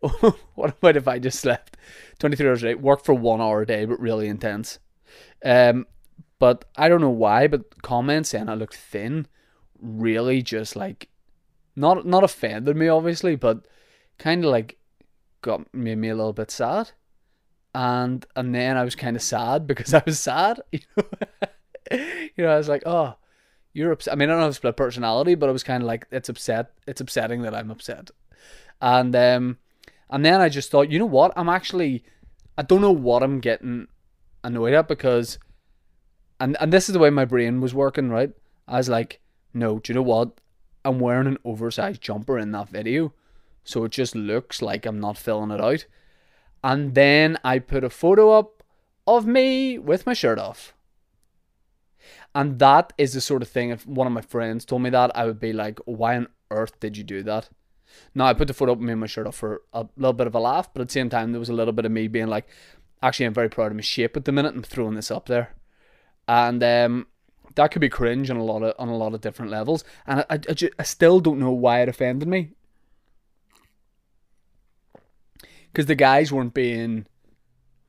what 0.54 0.70
about 0.70 0.96
if 0.96 1.08
I 1.08 1.18
just 1.18 1.40
slept 1.40 1.76
23 2.20 2.48
hours 2.48 2.62
a 2.62 2.66
day, 2.66 2.74
work 2.74 3.04
for 3.04 3.14
one 3.14 3.40
hour 3.40 3.62
a 3.62 3.66
day, 3.66 3.84
but 3.84 4.00
really 4.00 4.28
intense? 4.28 4.78
Um, 5.44 5.86
but 6.38 6.64
I 6.76 6.88
don't 6.88 7.00
know 7.00 7.10
why, 7.10 7.48
but 7.48 7.82
comments 7.82 8.30
saying 8.30 8.48
I 8.48 8.54
look 8.54 8.74
thin 8.74 9.26
really 9.80 10.42
just 10.42 10.76
like 10.76 11.08
not 11.76 12.06
not 12.06 12.24
offended 12.24 12.76
me 12.76 12.88
obviously, 12.88 13.36
but 13.36 13.66
kind 14.18 14.44
of 14.44 14.50
like 14.50 14.78
got 15.42 15.72
made 15.74 15.98
me 15.98 16.08
a 16.08 16.16
little 16.16 16.32
bit 16.32 16.50
sad. 16.50 16.92
And 17.74 18.24
and 18.36 18.54
then 18.54 18.76
I 18.76 18.84
was 18.84 18.94
kind 18.94 19.16
of 19.16 19.22
sad 19.22 19.66
because 19.66 19.92
I 19.94 20.02
was 20.04 20.18
sad. 20.20 20.60
You 21.90 22.44
know, 22.44 22.48
I 22.48 22.56
was 22.56 22.68
like, 22.68 22.82
oh, 22.86 23.14
you're 23.74 23.92
upset. 23.92 24.14
I 24.14 24.16
mean, 24.16 24.30
I 24.30 24.32
don't 24.32 24.42
have 24.42 24.56
split 24.56 24.76
personality, 24.76 25.34
but 25.34 25.48
I 25.48 25.52
was 25.52 25.62
kind 25.62 25.82
of 25.82 25.86
like, 25.86 26.06
it's 26.10 26.28
upset. 26.28 26.72
It's 26.86 27.00
upsetting 27.00 27.42
that 27.42 27.54
I'm 27.54 27.70
upset. 27.70 28.10
And 28.80 29.14
um, 29.14 29.58
and 30.10 30.24
then 30.24 30.40
I 30.40 30.48
just 30.48 30.70
thought, 30.70 30.90
you 30.90 30.98
know 30.98 31.06
what? 31.06 31.32
I'm 31.36 31.48
actually, 31.48 32.04
I 32.56 32.62
don't 32.62 32.80
know 32.80 32.92
what 32.92 33.22
I'm 33.22 33.40
getting 33.40 33.88
annoyed 34.42 34.74
at 34.74 34.88
because, 34.88 35.38
and 36.40 36.56
and 36.60 36.72
this 36.72 36.88
is 36.88 36.92
the 36.92 36.98
way 36.98 37.10
my 37.10 37.24
brain 37.24 37.60
was 37.60 37.74
working. 37.74 38.10
Right, 38.10 38.30
I 38.68 38.78
was 38.78 38.88
like, 38.88 39.20
no, 39.52 39.78
do 39.78 39.92
you 39.92 39.94
know 39.94 40.02
what? 40.02 40.40
I'm 40.84 41.00
wearing 41.00 41.26
an 41.26 41.38
oversized 41.44 42.02
jumper 42.02 42.38
in 42.38 42.52
that 42.52 42.68
video, 42.68 43.12
so 43.64 43.84
it 43.84 43.92
just 43.92 44.14
looks 44.14 44.60
like 44.60 44.86
I'm 44.86 45.00
not 45.00 45.18
filling 45.18 45.50
it 45.50 45.60
out. 45.60 45.86
And 46.64 46.94
then 46.94 47.38
I 47.44 47.60
put 47.60 47.84
a 47.84 47.90
photo 47.90 48.32
up 48.32 48.64
of 49.06 49.26
me 49.26 49.78
with 49.78 50.06
my 50.06 50.14
shirt 50.14 50.38
off. 50.38 50.74
And 52.34 52.58
that 52.58 52.92
is 52.98 53.12
the 53.12 53.20
sort 53.20 53.42
of 53.42 53.48
thing, 53.48 53.70
if 53.70 53.86
one 53.86 54.06
of 54.06 54.12
my 54.12 54.22
friends 54.22 54.64
told 54.64 54.82
me 54.82 54.90
that, 54.90 55.14
I 55.14 55.26
would 55.26 55.38
be 55.38 55.52
like, 55.52 55.78
why 55.84 56.16
on 56.16 56.26
earth 56.50 56.80
did 56.80 56.96
you 56.96 57.04
do 57.04 57.22
that? 57.22 57.50
Now, 58.14 58.24
I 58.24 58.34
put 58.34 58.48
the 58.48 58.54
photo 58.54 58.72
up 58.72 58.80
me 58.80 58.92
and 58.92 59.00
my 59.00 59.06
shirt 59.06 59.26
off 59.26 59.36
for 59.36 59.62
a 59.72 59.86
little 59.96 60.14
bit 60.14 60.26
of 60.26 60.34
a 60.34 60.40
laugh, 60.40 60.72
but 60.72 60.80
at 60.80 60.88
the 60.88 60.92
same 60.92 61.10
time, 61.10 61.30
there 61.30 61.38
was 61.38 61.50
a 61.50 61.54
little 61.54 61.72
bit 61.72 61.84
of 61.84 61.92
me 61.92 62.08
being 62.08 62.26
like, 62.26 62.48
Actually, 63.04 63.26
I'm 63.26 63.34
very 63.34 63.50
proud 63.50 63.66
of 63.66 63.76
my 63.76 63.82
shape 63.82 64.16
at 64.16 64.24
the 64.24 64.32
minute. 64.32 64.54
I'm 64.54 64.62
throwing 64.62 64.94
this 64.94 65.10
up 65.10 65.26
there, 65.26 65.54
and 66.26 66.64
um, 66.64 67.06
that 67.54 67.70
could 67.70 67.80
be 67.80 67.90
cringe 67.90 68.30
on 68.30 68.38
a 68.38 68.42
lot 68.42 68.62
of 68.62 68.74
on 68.78 68.88
a 68.88 68.96
lot 68.96 69.12
of 69.12 69.20
different 69.20 69.50
levels. 69.50 69.84
And 70.06 70.20
I, 70.20 70.24
I, 70.30 70.38
I, 70.48 70.70
I 70.78 70.82
still 70.84 71.20
don't 71.20 71.38
know 71.38 71.50
why 71.50 71.82
it 71.82 71.88
offended 71.90 72.26
me, 72.26 72.52
because 75.74 75.86
the 75.86 75.94
guys 75.94 76.32
weren't 76.32 76.54
being 76.54 77.06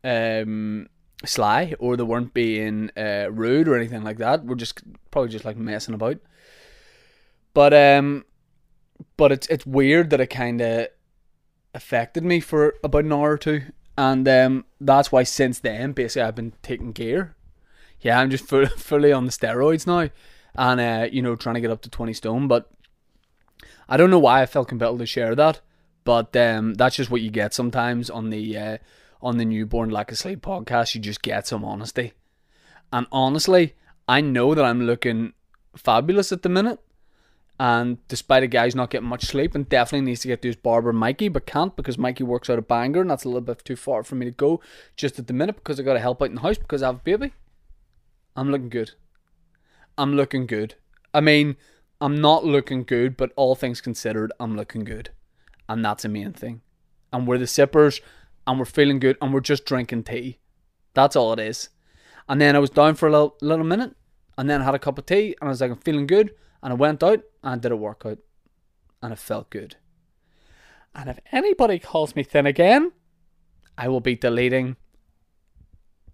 um, 0.04 0.88
sly 1.24 1.76
or 1.80 1.96
they 1.96 2.04
weren't 2.04 2.34
being 2.34 2.90
uh, 2.98 3.28
rude 3.32 3.68
or 3.68 3.76
anything 3.76 4.04
like 4.04 4.18
that. 4.18 4.44
We're 4.44 4.56
just 4.56 4.82
probably 5.12 5.30
just 5.30 5.46
like 5.46 5.56
messing 5.56 5.94
about. 5.94 6.18
But 7.54 7.74
um, 7.74 8.26
but 9.16 9.32
it's 9.32 9.48
it's 9.48 9.66
weird 9.66 10.10
that 10.10 10.20
it 10.20 10.28
kind 10.28 10.60
of 10.60 10.88
affected 11.74 12.24
me 12.24 12.40
for 12.40 12.74
about 12.84 13.06
an 13.06 13.14
hour 13.14 13.32
or 13.32 13.38
two 13.38 13.62
and 13.98 14.28
um, 14.28 14.66
that's 14.80 15.12
why 15.12 15.24
since 15.24 15.60
then, 15.60 15.94
basically, 15.94 16.24
I've 16.24 16.36
been 16.36 16.54
taking 16.62 16.92
gear. 16.92 17.36
Yeah, 18.02 18.20
I'm 18.20 18.30
just 18.30 18.46
full, 18.46 18.66
fully 18.78 19.12
on 19.12 19.26
the 19.26 19.32
steroids 19.32 19.88
now, 19.88 20.10
and 20.56 20.82
uh, 20.82 21.08
you 21.12 21.22
know, 21.22 21.36
trying 21.36 21.56
to 21.56 21.62
get 21.62 21.72
up 21.72 21.82
to 21.84 21.90
20 21.90 22.14
stone. 22.14 22.48
But 22.48 22.70
I 23.88 23.98
don't 23.98 24.10
know 24.10 24.20
why 24.20 24.42
I 24.42 24.46
felt 24.46 24.68
compelled 24.68 25.00
to 25.00 25.06
share 25.06 25.36
that, 25.36 25.62
but 26.06 26.36
um, 26.38 26.76
that's 26.76 26.96
just 26.96 27.12
what 27.12 27.22
you 27.22 27.30
get 27.30 27.54
sometimes 27.54 28.10
on 28.10 28.30
the 28.30 28.58
uh, 28.58 28.78
on 29.22 29.38
the 29.38 29.46
newborn 29.46 29.90
lack 29.90 30.12
of 30.12 30.18
sleep 30.18 30.42
podcast. 30.42 30.96
You 30.96 31.02
just 31.02 31.22
get 31.22 31.46
some 31.46 31.66
honesty, 31.66 32.14
and 32.94 33.08
honestly, 33.12 33.76
I 34.08 34.22
know 34.22 34.56
that 34.56 34.64
I'm 34.64 34.84
looking 34.84 35.34
fabulous 35.76 36.32
at 36.32 36.42
the 36.44 36.50
minute. 36.50 36.80
And 37.58 38.06
despite 38.10 38.44
a 38.44 38.48
guy's 38.48 38.76
not 38.76 38.90
getting 38.90 39.08
much 39.08 39.24
sleep 39.24 39.56
and 39.56 39.68
definitely 39.68 40.06
needs 40.06 40.22
to 40.22 40.28
get 40.28 40.42
to 40.42 40.50
his 40.50 40.58
barber 40.58 40.92
Mikey, 40.92 41.30
but 41.30 41.46
can't 41.46 41.74
because 41.76 41.98
Mikey 41.98 42.26
works 42.26 42.50
out 42.50 42.60
of 42.60 42.68
Bangor 42.68 43.00
and 43.00 43.10
that's 43.10 43.24
a 43.24 43.30
little 43.30 43.40
bit 43.40 43.64
too 43.64 43.78
far 43.78 44.04
for 44.04 44.16
me 44.16 44.26
to 44.26 44.32
go 44.32 44.60
just 44.98 45.20
at 45.20 45.28
the 45.28 45.34
minute 45.34 45.56
because 45.56 45.80
I 45.80 45.84
got 45.84 45.94
to 45.94 46.02
help 46.02 46.22
out 46.22 46.30
in 46.30 46.36
the 46.36 46.42
house 46.42 46.58
because 46.58 46.84
I 46.84 46.88
have 46.88 46.96
a 46.96 47.00
baby. 47.00 47.32
I'm 48.36 48.52
looking 48.52 48.68
good. 48.68 48.92
I'm 49.98 50.18
looking 50.18 50.46
good. 50.48 50.76
I 51.14 51.22
mean, 51.22 51.56
I'm 52.02 52.20
not 52.20 52.44
looking 52.44 52.84
good, 52.84 53.16
but 53.16 53.32
all 53.38 53.56
things 53.56 53.80
considered, 53.80 54.34
I'm 54.38 54.58
looking 54.58 54.84
good. 54.84 55.12
And 55.68 55.84
that's 55.84 56.04
the 56.04 56.10
main 56.10 56.34
thing. 56.34 56.62
And 57.12 57.28
we're 57.28 57.38
the 57.38 57.48
sippers 57.48 58.02
and 58.46 58.60
we're 58.60 58.66
feeling 58.66 59.00
good 59.00 59.18
and 59.22 59.34
we're 59.34 59.40
just 59.40 59.66
drinking 59.66 60.04
tea. 60.04 60.40
That's 60.94 61.16
all 61.16 61.34
it 61.34 61.40
is. 61.40 61.70
And 62.28 62.42
then 62.42 62.56
I 62.56 62.60
was 62.60 62.70
down 62.70 62.96
for 62.96 63.08
a 63.08 63.12
little, 63.12 63.36
little 63.42 63.66
minute 63.66 63.96
and 64.38 64.50
then 64.50 64.62
I 64.62 64.66
had 64.66 64.76
a 64.76 64.80
cup 64.80 64.98
of 64.98 65.06
tea 65.06 65.36
and 65.40 65.48
I 65.48 65.52
was 65.52 65.62
like, 65.62 65.72
I'm 65.72 65.78
feeling 65.78 66.08
good. 66.08 66.32
And 66.62 66.74
I 66.74 66.76
went 66.76 67.04
out 67.04 67.22
and 67.44 67.62
did 67.62 67.72
a 67.72 67.78
workout 67.78 68.20
and 69.02 69.14
it 69.14 69.20
felt 69.20 69.50
good. 69.50 69.76
And 70.94 71.10
if 71.10 71.20
anybody 71.32 71.80
calls 71.80 72.16
me 72.16 72.24
thin 72.24 72.46
again, 72.46 72.92
I 73.78 73.88
will 73.90 74.00
be 74.00 74.16
deleting 74.16 74.78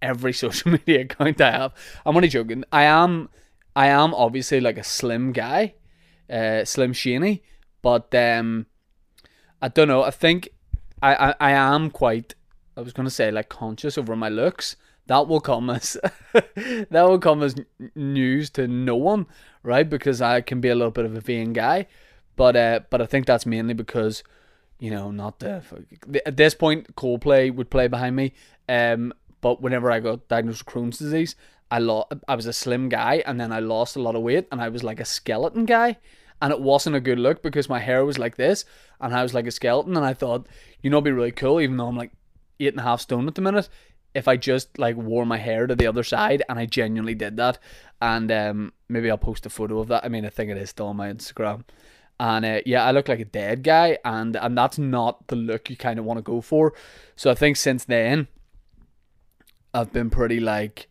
every 0.00 0.32
social 0.42 0.72
media 0.72 1.02
account 1.02 1.40
I 1.40 1.52
have. 1.52 1.74
I'm 2.04 2.16
only 2.16 2.28
joking. 2.28 2.64
I 2.72 2.84
am 2.84 3.28
I 3.74 3.86
am 3.86 4.12
obviously 4.12 4.60
like 4.60 4.76
a 4.76 4.84
slim 4.84 5.32
guy, 5.32 5.74
uh, 6.28 6.64
slim 6.64 6.92
sheeny, 6.92 7.40
but 7.80 8.14
um, 8.14 8.66
I 9.62 9.68
don't 9.68 9.86
know. 9.86 10.02
I 10.02 10.10
think 10.10 10.48
I, 11.00 11.14
I, 11.14 11.34
I 11.40 11.50
am 11.52 11.90
quite. 11.90 12.34
I 12.76 12.80
was 12.80 12.92
gonna 12.92 13.10
say 13.10 13.30
like 13.30 13.48
conscious 13.48 13.96
over 13.96 14.16
my 14.16 14.28
looks. 14.28 14.76
That 15.06 15.28
will 15.28 15.40
come 15.40 15.70
as 15.70 15.96
that 16.32 16.90
will 16.90 17.18
come 17.20 17.42
as 17.42 17.54
news 17.94 18.50
to 18.50 18.66
no 18.66 18.96
one, 18.96 19.26
right? 19.62 19.88
Because 19.88 20.20
I 20.20 20.40
can 20.40 20.60
be 20.60 20.68
a 20.68 20.74
little 20.74 20.90
bit 20.90 21.04
of 21.04 21.16
a 21.16 21.20
vain 21.20 21.52
guy, 21.52 21.86
but 22.34 22.56
uh, 22.56 22.80
but 22.90 23.00
I 23.00 23.06
think 23.06 23.26
that's 23.26 23.46
mainly 23.46 23.74
because 23.74 24.24
you 24.80 24.90
know 24.90 25.12
not 25.12 25.38
the 25.38 25.62
at 26.26 26.36
this 26.36 26.54
point 26.54 26.96
Coldplay 26.96 27.54
would 27.54 27.70
play 27.70 27.86
behind 27.86 28.16
me. 28.16 28.32
Um, 28.68 29.12
but 29.40 29.60
whenever 29.62 29.90
I 29.90 30.00
got 30.00 30.28
diagnosed 30.28 30.64
with 30.66 30.74
Crohn's 30.74 30.98
disease, 30.98 31.36
I 31.70 31.78
lost. 31.78 32.12
I 32.26 32.34
was 32.34 32.46
a 32.46 32.52
slim 32.52 32.88
guy, 32.88 33.22
and 33.26 33.40
then 33.40 33.52
I 33.52 33.60
lost 33.60 33.94
a 33.94 34.02
lot 34.02 34.16
of 34.16 34.22
weight, 34.22 34.48
and 34.50 34.60
I 34.60 34.68
was 34.70 34.82
like 34.82 34.98
a 34.98 35.04
skeleton 35.04 35.66
guy 35.66 35.98
and 36.42 36.52
it 36.52 36.60
wasn't 36.60 36.96
a 36.96 37.00
good 37.00 37.20
look 37.20 37.40
because 37.40 37.68
my 37.68 37.78
hair 37.78 38.04
was 38.04 38.18
like 38.18 38.36
this 38.36 38.64
and 39.00 39.14
I 39.14 39.22
was 39.22 39.32
like 39.32 39.46
a 39.46 39.52
skeleton 39.52 39.96
and 39.96 40.04
I 40.04 40.12
thought, 40.12 40.48
you 40.82 40.90
know, 40.90 40.96
it'd 40.96 41.04
be 41.04 41.12
really 41.12 41.30
cool, 41.30 41.60
even 41.60 41.76
though 41.76 41.86
I'm 41.86 41.96
like 41.96 42.10
eight 42.58 42.72
and 42.72 42.80
a 42.80 42.82
half 42.82 43.00
stone 43.00 43.28
at 43.28 43.36
the 43.36 43.40
minute, 43.40 43.68
if 44.12 44.26
I 44.26 44.36
just 44.36 44.76
like 44.76 44.96
wore 44.96 45.24
my 45.24 45.38
hair 45.38 45.68
to 45.68 45.76
the 45.76 45.86
other 45.86 46.02
side 46.02 46.42
and 46.48 46.58
I 46.58 46.66
genuinely 46.66 47.14
did 47.14 47.36
that. 47.36 47.58
And 48.00 48.30
um, 48.32 48.72
maybe 48.88 49.08
I'll 49.08 49.18
post 49.18 49.46
a 49.46 49.50
photo 49.50 49.78
of 49.78 49.86
that. 49.88 50.04
I 50.04 50.08
mean, 50.08 50.26
I 50.26 50.30
think 50.30 50.50
it 50.50 50.58
is 50.58 50.70
still 50.70 50.88
on 50.88 50.96
my 50.96 51.12
Instagram. 51.12 51.62
And 52.18 52.44
uh, 52.44 52.60
yeah, 52.66 52.84
I 52.84 52.90
look 52.90 53.08
like 53.08 53.20
a 53.20 53.24
dead 53.24 53.62
guy, 53.62 53.98
and 54.04 54.36
and 54.36 54.56
that's 54.56 54.78
not 54.78 55.26
the 55.26 55.34
look 55.34 55.70
you 55.70 55.76
kind 55.76 55.98
of 55.98 56.04
want 56.04 56.18
to 56.18 56.22
go 56.22 56.40
for. 56.40 56.72
So 57.16 57.30
I 57.32 57.34
think 57.34 57.56
since 57.56 57.84
then, 57.84 58.28
I've 59.74 59.92
been 59.92 60.10
pretty 60.10 60.38
like 60.38 60.88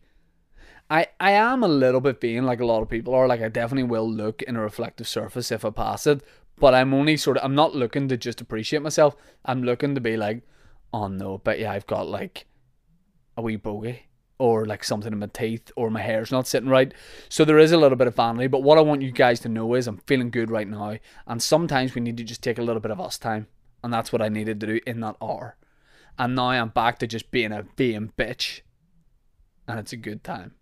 I, 1.22 1.32
am 1.32 1.62
a 1.62 1.68
little 1.68 2.00
bit 2.00 2.20
being 2.20 2.42
like 2.42 2.60
a 2.60 2.66
lot 2.66 2.82
of 2.82 2.88
people 2.88 3.14
are. 3.14 3.26
Like 3.26 3.40
I 3.40 3.48
definitely 3.48 3.88
will 3.88 4.10
look 4.10 4.42
in 4.42 4.56
a 4.56 4.60
reflective 4.60 5.08
surface 5.08 5.52
if 5.52 5.64
I 5.64 5.70
pass 5.70 6.06
it. 6.06 6.22
But 6.58 6.74
I'm 6.74 6.92
only 6.92 7.16
sort 7.16 7.36
of 7.36 7.44
I'm 7.44 7.54
not 7.54 7.74
looking 7.74 8.08
to 8.08 8.16
just 8.16 8.40
appreciate 8.40 8.82
myself. 8.82 9.16
I'm 9.44 9.62
looking 9.62 9.94
to 9.94 10.00
be 10.00 10.16
like, 10.16 10.42
oh 10.92 11.08
no, 11.08 11.38
but 11.38 11.58
yeah, 11.58 11.72
I've 11.72 11.86
got 11.86 12.08
like 12.08 12.46
a 13.36 13.42
wee 13.42 13.56
bogey 13.56 14.06
or 14.38 14.66
like 14.66 14.82
something 14.82 15.12
in 15.12 15.18
my 15.18 15.26
teeth 15.26 15.70
or 15.76 15.90
my 15.90 16.00
hair's 16.00 16.32
not 16.32 16.48
sitting 16.48 16.68
right. 16.68 16.92
So 17.28 17.44
there 17.44 17.58
is 17.58 17.72
a 17.72 17.78
little 17.78 17.96
bit 17.96 18.08
of 18.08 18.16
vanity. 18.16 18.48
But 18.48 18.62
what 18.62 18.78
I 18.78 18.82
want 18.82 19.02
you 19.02 19.12
guys 19.12 19.40
to 19.40 19.48
know 19.48 19.74
is 19.74 19.86
I'm 19.86 19.98
feeling 20.06 20.30
good 20.30 20.50
right 20.50 20.68
now. 20.68 20.98
And 21.26 21.42
sometimes 21.42 21.94
we 21.94 22.00
need 22.00 22.16
to 22.16 22.24
just 22.24 22.42
take 22.42 22.58
a 22.58 22.62
little 22.62 22.82
bit 22.82 22.90
of 22.90 23.00
us 23.00 23.18
time. 23.18 23.46
And 23.84 23.92
that's 23.92 24.12
what 24.12 24.22
I 24.22 24.28
needed 24.28 24.60
to 24.60 24.66
do 24.66 24.80
in 24.86 25.00
that 25.00 25.16
hour. 25.22 25.56
And 26.18 26.34
now 26.34 26.48
I'm 26.48 26.68
back 26.70 26.98
to 26.98 27.06
just 27.06 27.30
being 27.30 27.52
a 27.52 27.64
being 27.76 28.12
bitch. 28.18 28.62
And 29.68 29.78
it's 29.78 29.92
a 29.92 29.96
good 29.96 30.24
time. 30.24 30.54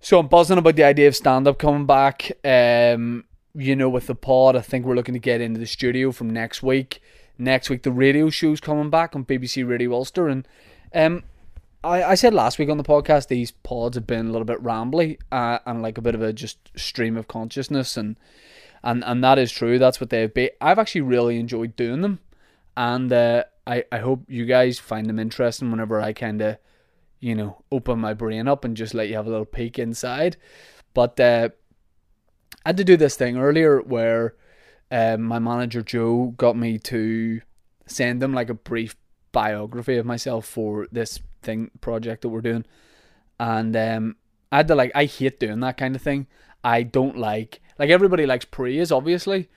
So 0.00 0.18
I'm 0.18 0.26
buzzing 0.26 0.58
about 0.58 0.76
the 0.76 0.84
idea 0.84 1.08
of 1.08 1.14
stand 1.14 1.46
up 1.46 1.58
coming 1.58 1.86
back. 1.86 2.32
Um, 2.44 3.24
you 3.54 3.76
know, 3.76 3.88
with 3.88 4.08
the 4.08 4.14
pod, 4.14 4.56
I 4.56 4.60
think 4.60 4.84
we're 4.84 4.96
looking 4.96 5.14
to 5.14 5.20
get 5.20 5.40
into 5.40 5.60
the 5.60 5.66
studio 5.66 6.10
from 6.10 6.30
next 6.30 6.62
week. 6.62 7.00
Next 7.38 7.70
week, 7.70 7.82
the 7.82 7.92
radio 7.92 8.28
show's 8.30 8.60
coming 8.60 8.90
back 8.90 9.14
on 9.14 9.24
BBC 9.24 9.68
Radio 9.68 9.94
Ulster, 9.94 10.28
and 10.28 10.46
um, 10.94 11.22
I, 11.84 12.02
I 12.02 12.14
said 12.14 12.34
last 12.34 12.58
week 12.58 12.68
on 12.68 12.76
the 12.76 12.84
podcast 12.84 13.28
these 13.28 13.50
pods 13.50 13.96
have 13.96 14.06
been 14.06 14.26
a 14.26 14.30
little 14.30 14.44
bit 14.44 14.62
rambly 14.62 15.18
uh, 15.30 15.58
and 15.66 15.82
like 15.82 15.98
a 15.98 16.02
bit 16.02 16.14
of 16.14 16.22
a 16.22 16.32
just 16.32 16.58
stream 16.76 17.16
of 17.16 17.28
consciousness, 17.28 17.96
and 17.96 18.16
and 18.82 19.02
and 19.04 19.22
that 19.24 19.38
is 19.38 19.50
true. 19.50 19.78
That's 19.78 20.00
what 20.00 20.10
they've 20.10 20.32
been. 20.32 20.50
I've 20.60 20.78
actually 20.78 21.02
really 21.02 21.38
enjoyed 21.38 21.76
doing 21.76 22.02
them, 22.02 22.20
and 22.76 23.12
uh, 23.12 23.44
I 23.66 23.84
I 23.90 23.98
hope 23.98 24.24
you 24.28 24.46
guys 24.46 24.78
find 24.78 25.06
them 25.08 25.18
interesting. 25.18 25.70
Whenever 25.70 26.00
I 26.00 26.12
kind 26.12 26.40
of 26.42 26.58
you 27.22 27.36
know, 27.36 27.62
open 27.70 28.00
my 28.00 28.12
brain 28.12 28.48
up 28.48 28.64
and 28.64 28.76
just 28.76 28.94
let 28.94 29.08
you 29.08 29.14
have 29.14 29.26
a 29.26 29.30
little 29.30 29.46
peek 29.46 29.78
inside. 29.78 30.36
But 30.92 31.18
uh, 31.20 31.50
I 32.66 32.68
had 32.70 32.76
to 32.78 32.84
do 32.84 32.96
this 32.96 33.16
thing 33.16 33.38
earlier 33.38 33.80
where 33.80 34.34
um, 34.90 35.22
my 35.22 35.38
manager 35.38 35.82
Joe 35.82 36.34
got 36.36 36.56
me 36.56 36.78
to 36.78 37.40
send 37.86 38.20
them 38.20 38.34
like 38.34 38.50
a 38.50 38.54
brief 38.54 38.96
biography 39.30 39.96
of 39.96 40.04
myself 40.04 40.46
for 40.46 40.88
this 40.90 41.20
thing 41.42 41.70
project 41.80 42.22
that 42.22 42.28
we're 42.28 42.40
doing, 42.40 42.66
and 43.38 43.74
um, 43.76 44.16
I 44.50 44.58
had 44.58 44.68
to 44.68 44.74
like 44.74 44.90
I 44.94 45.04
hate 45.04 45.40
doing 45.40 45.60
that 45.60 45.78
kind 45.78 45.94
of 45.94 46.02
thing. 46.02 46.26
I 46.64 46.82
don't 46.82 47.16
like 47.16 47.60
like 47.78 47.90
everybody 47.90 48.26
likes 48.26 48.44
praise 48.44 48.90
obviously, 48.90 49.48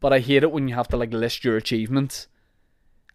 but 0.00 0.12
I 0.12 0.18
hate 0.18 0.42
it 0.42 0.52
when 0.52 0.66
you 0.68 0.74
have 0.74 0.88
to 0.88 0.96
like 0.96 1.12
list 1.12 1.44
your 1.44 1.56
achievements 1.56 2.26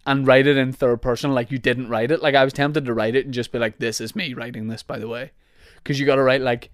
and 0.05 0.25
write 0.25 0.47
it 0.47 0.57
in 0.57 0.73
third 0.73 1.01
person 1.01 1.33
like 1.33 1.51
you 1.51 1.57
didn't 1.57 1.89
write 1.89 2.11
it. 2.11 2.21
Like 2.21 2.35
I 2.35 2.43
was 2.43 2.53
tempted 2.53 2.85
to 2.85 2.93
write 2.93 3.15
it 3.15 3.25
and 3.25 3.33
just 3.33 3.51
be 3.51 3.59
like, 3.59 3.79
"This 3.79 4.01
is 4.01 4.15
me 4.15 4.33
writing 4.33 4.67
this," 4.67 4.83
by 4.83 4.99
the 4.99 5.07
way, 5.07 5.31
because 5.75 5.99
you 5.99 6.05
got 6.05 6.15
to 6.15 6.23
write 6.23 6.41
like. 6.41 6.71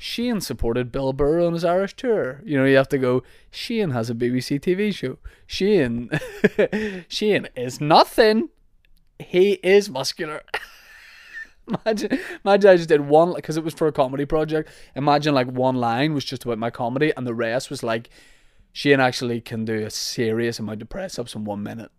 Shane 0.00 0.40
supported 0.40 0.92
Bill 0.92 1.12
Burr 1.12 1.44
on 1.44 1.54
his 1.54 1.64
Irish 1.64 1.96
tour. 1.96 2.40
You 2.44 2.56
know, 2.56 2.64
you 2.64 2.76
have 2.76 2.88
to 2.90 2.98
go. 2.98 3.24
Shane 3.50 3.90
has 3.90 4.08
a 4.08 4.14
BBC 4.14 4.60
TV 4.60 4.94
show. 4.94 5.18
Shane, 5.44 6.08
Shane 7.08 7.48
is 7.56 7.80
nothing. 7.80 8.50
He 9.18 9.54
is 9.54 9.90
muscular. 9.90 10.42
imagine, 11.66 12.16
imagine 12.44 12.70
I 12.70 12.76
just 12.76 12.88
did 12.88 13.00
one 13.00 13.34
because 13.34 13.56
it 13.56 13.64
was 13.64 13.74
for 13.74 13.88
a 13.88 13.92
comedy 13.92 14.24
project. 14.24 14.70
Imagine 14.94 15.34
like 15.34 15.48
one 15.48 15.74
line 15.74 16.14
was 16.14 16.24
just 16.24 16.44
about 16.44 16.58
my 16.58 16.70
comedy, 16.70 17.12
and 17.16 17.26
the 17.26 17.34
rest 17.34 17.68
was 17.68 17.82
like, 17.82 18.08
Shane 18.72 19.00
actually 19.00 19.40
can 19.40 19.64
do 19.64 19.84
a 19.84 19.90
serious 19.90 20.60
amount 20.60 20.80
of 20.80 20.88
press 20.88 21.18
ups 21.18 21.34
in 21.34 21.44
one 21.44 21.64
minute 21.64 21.90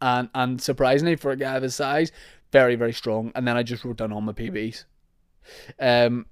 and 0.00 0.28
and 0.34 0.60
surprisingly 0.60 1.16
for 1.16 1.30
a 1.30 1.36
guy 1.36 1.56
of 1.56 1.62
his 1.62 1.74
size, 1.74 2.12
very 2.52 2.74
very 2.76 2.92
strong. 2.92 3.32
And 3.34 3.46
then 3.46 3.56
I 3.56 3.62
just 3.62 3.84
wrote 3.84 3.98
down 3.98 4.12
all 4.12 4.20
my 4.20 4.32
PBs. 4.32 4.84
Um, 5.78 6.26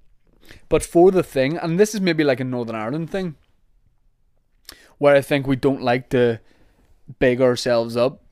but 0.67 0.83
for 0.83 1.11
the 1.11 1.23
thing, 1.23 1.57
and 1.57 1.79
this 1.79 1.93
is 1.93 2.01
maybe 2.01 2.23
like 2.23 2.39
a 2.39 2.43
Northern 2.43 2.75
Ireland 2.75 3.09
thing, 3.09 3.35
where 4.97 5.15
I 5.15 5.21
think 5.21 5.47
we 5.47 5.55
don't 5.55 5.81
like 5.81 6.09
to 6.09 6.39
big 7.19 7.41
ourselves 7.41 7.97
up. 7.97 8.23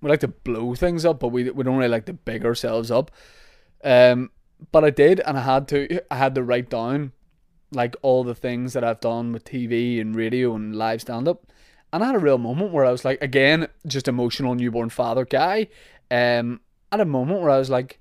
We 0.00 0.10
like 0.10 0.20
to 0.20 0.28
blow 0.28 0.74
things 0.74 1.04
up, 1.04 1.20
but 1.20 1.28
we 1.28 1.50
we 1.50 1.64
don't 1.64 1.76
really 1.76 1.88
like 1.88 2.06
to 2.06 2.12
big 2.12 2.44
ourselves 2.44 2.90
up. 2.90 3.10
Um, 3.82 4.30
but 4.72 4.84
I 4.84 4.90
did, 4.90 5.20
and 5.20 5.36
I 5.38 5.42
had 5.42 5.68
to. 5.68 6.00
I 6.10 6.16
had 6.16 6.34
to 6.34 6.42
write 6.42 6.70
down 6.70 7.12
like 7.72 7.96
all 8.02 8.24
the 8.24 8.34
things 8.34 8.72
that 8.72 8.84
I've 8.84 9.00
done 9.00 9.32
with 9.32 9.44
TV 9.44 10.00
and 10.00 10.14
radio 10.14 10.54
and 10.54 10.76
live 10.76 11.00
stand 11.00 11.28
up. 11.28 11.46
And 11.92 12.02
I 12.02 12.06
had 12.06 12.16
a 12.16 12.20
real 12.20 12.38
moment 12.38 12.72
where 12.72 12.84
I 12.84 12.90
was 12.90 13.04
like, 13.04 13.22
again, 13.22 13.68
just 13.86 14.08
emotional 14.08 14.54
newborn 14.54 14.90
father 14.90 15.24
guy. 15.24 15.68
Um, 16.10 16.60
at 16.92 17.00
a 17.00 17.04
moment 17.04 17.40
where 17.40 17.50
I 17.50 17.58
was 17.58 17.70
like, 17.70 17.98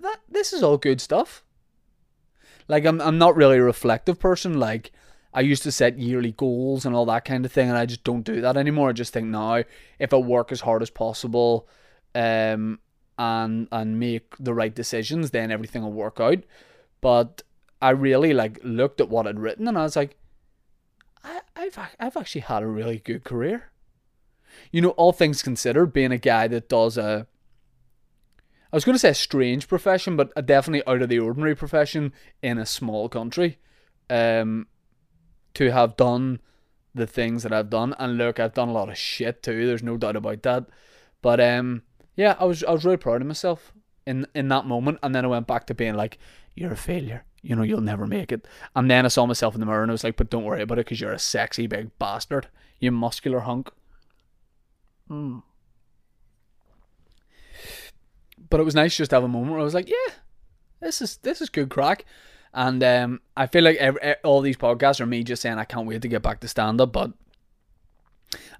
that 0.00 0.18
this 0.28 0.52
is 0.52 0.62
all 0.62 0.78
good 0.78 1.00
stuff. 1.00 1.44
Like 2.68 2.84
I'm 2.84 3.00
I'm 3.00 3.18
not 3.18 3.36
really 3.36 3.58
a 3.58 3.62
reflective 3.62 4.18
person. 4.18 4.60
Like 4.60 4.92
I 5.32 5.40
used 5.40 5.62
to 5.64 5.72
set 5.72 5.98
yearly 5.98 6.32
goals 6.32 6.84
and 6.84 6.94
all 6.94 7.06
that 7.06 7.24
kind 7.24 7.44
of 7.44 7.52
thing, 7.52 7.68
and 7.68 7.78
I 7.78 7.86
just 7.86 8.04
don't 8.04 8.22
do 8.22 8.40
that 8.40 8.56
anymore. 8.56 8.90
I 8.90 8.92
just 8.92 9.12
think 9.12 9.28
now 9.28 9.64
if 9.98 10.12
I 10.12 10.16
work 10.16 10.52
as 10.52 10.60
hard 10.60 10.82
as 10.82 10.90
possible, 10.90 11.66
um, 12.14 12.78
and 13.18 13.68
and 13.72 13.98
make 13.98 14.34
the 14.38 14.54
right 14.54 14.74
decisions, 14.74 15.30
then 15.30 15.50
everything 15.50 15.82
will 15.82 15.92
work 15.92 16.20
out. 16.20 16.44
But 17.00 17.42
I 17.80 17.90
really 17.90 18.34
like 18.34 18.60
looked 18.62 19.00
at 19.00 19.08
what 19.08 19.26
I'd 19.26 19.38
written, 19.38 19.66
and 19.66 19.78
I 19.78 19.82
was 19.82 19.96
like, 19.96 20.16
I, 21.22 21.40
I've 21.56 21.78
I've 21.98 22.16
actually 22.16 22.42
had 22.42 22.62
a 22.62 22.66
really 22.66 22.98
good 22.98 23.24
career. 23.24 23.70
You 24.72 24.80
know, 24.80 24.90
all 24.90 25.12
things 25.12 25.42
considered, 25.42 25.92
being 25.92 26.12
a 26.12 26.18
guy 26.18 26.48
that 26.48 26.68
does 26.68 26.96
a 26.96 27.26
I 28.72 28.76
was 28.76 28.84
going 28.84 28.94
to 28.94 28.98
say 28.98 29.10
a 29.10 29.14
strange 29.14 29.66
profession, 29.66 30.16
but 30.16 30.30
a 30.36 30.42
definitely 30.42 30.86
out 30.86 31.02
of 31.02 31.08
the 31.08 31.18
ordinary 31.18 31.54
profession 31.54 32.12
in 32.42 32.58
a 32.58 32.66
small 32.66 33.08
country. 33.08 33.58
Um, 34.10 34.66
to 35.54 35.70
have 35.70 35.96
done 35.96 36.40
the 36.94 37.06
things 37.06 37.42
that 37.42 37.52
I've 37.52 37.70
done, 37.70 37.94
and 37.98 38.16
look, 38.16 38.38
I've 38.38 38.54
done 38.54 38.68
a 38.68 38.72
lot 38.72 38.88
of 38.88 38.96
shit 38.96 39.42
too. 39.42 39.66
There's 39.66 39.82
no 39.82 39.96
doubt 39.96 40.16
about 40.16 40.42
that. 40.42 40.66
But 41.22 41.40
um, 41.40 41.82
yeah, 42.16 42.36
I 42.38 42.44
was 42.44 42.62
I 42.64 42.72
was 42.72 42.84
really 42.84 42.96
proud 42.96 43.20
of 43.20 43.26
myself 43.26 43.72
in 44.06 44.26
in 44.34 44.48
that 44.48 44.66
moment, 44.66 44.98
and 45.02 45.14
then 45.14 45.24
I 45.24 45.28
went 45.28 45.46
back 45.46 45.66
to 45.66 45.74
being 45.74 45.94
like, 45.94 46.18
"You're 46.54 46.72
a 46.72 46.76
failure 46.76 47.24
you 47.42 47.54
know, 47.54 47.62
you'll 47.62 47.80
never 47.80 48.06
make 48.06 48.32
it. 48.32 48.46
And 48.74 48.90
then 48.90 49.04
I 49.04 49.08
saw 49.08 49.26
myself 49.26 49.54
in 49.54 49.60
the 49.60 49.66
mirror 49.66 49.82
and 49.82 49.90
I 49.90 49.92
was 49.92 50.04
like, 50.04 50.16
but 50.16 50.30
don't 50.30 50.44
worry 50.44 50.62
about 50.62 50.78
it 50.78 50.86
because 50.86 51.00
you're 51.00 51.12
a 51.12 51.18
sexy 51.18 51.66
big 51.66 51.96
bastard. 51.98 52.48
You 52.80 52.92
muscular 52.92 53.40
hunk. 53.40 53.70
Mm. 55.10 55.42
But 58.50 58.60
it 58.60 58.64
was 58.64 58.74
nice 58.74 58.96
just 58.96 59.10
to 59.10 59.16
have 59.16 59.24
a 59.24 59.28
moment 59.28 59.52
where 59.52 59.60
I 59.60 59.64
was 59.64 59.74
like, 59.74 59.88
yeah, 59.88 60.14
this 60.80 61.00
is 61.00 61.18
this 61.18 61.40
is 61.40 61.48
good 61.48 61.70
crack. 61.70 62.04
And 62.54 62.82
um, 62.82 63.20
I 63.36 63.46
feel 63.46 63.62
like 63.62 63.76
every, 63.76 64.14
all 64.24 64.40
these 64.40 64.56
podcasts 64.56 65.00
are 65.00 65.06
me 65.06 65.22
just 65.22 65.42
saying 65.42 65.58
I 65.58 65.64
can't 65.64 65.86
wait 65.86 66.02
to 66.02 66.08
get 66.08 66.22
back 66.22 66.40
to 66.40 66.48
stand 66.48 66.80
up. 66.80 66.92
But 66.92 67.12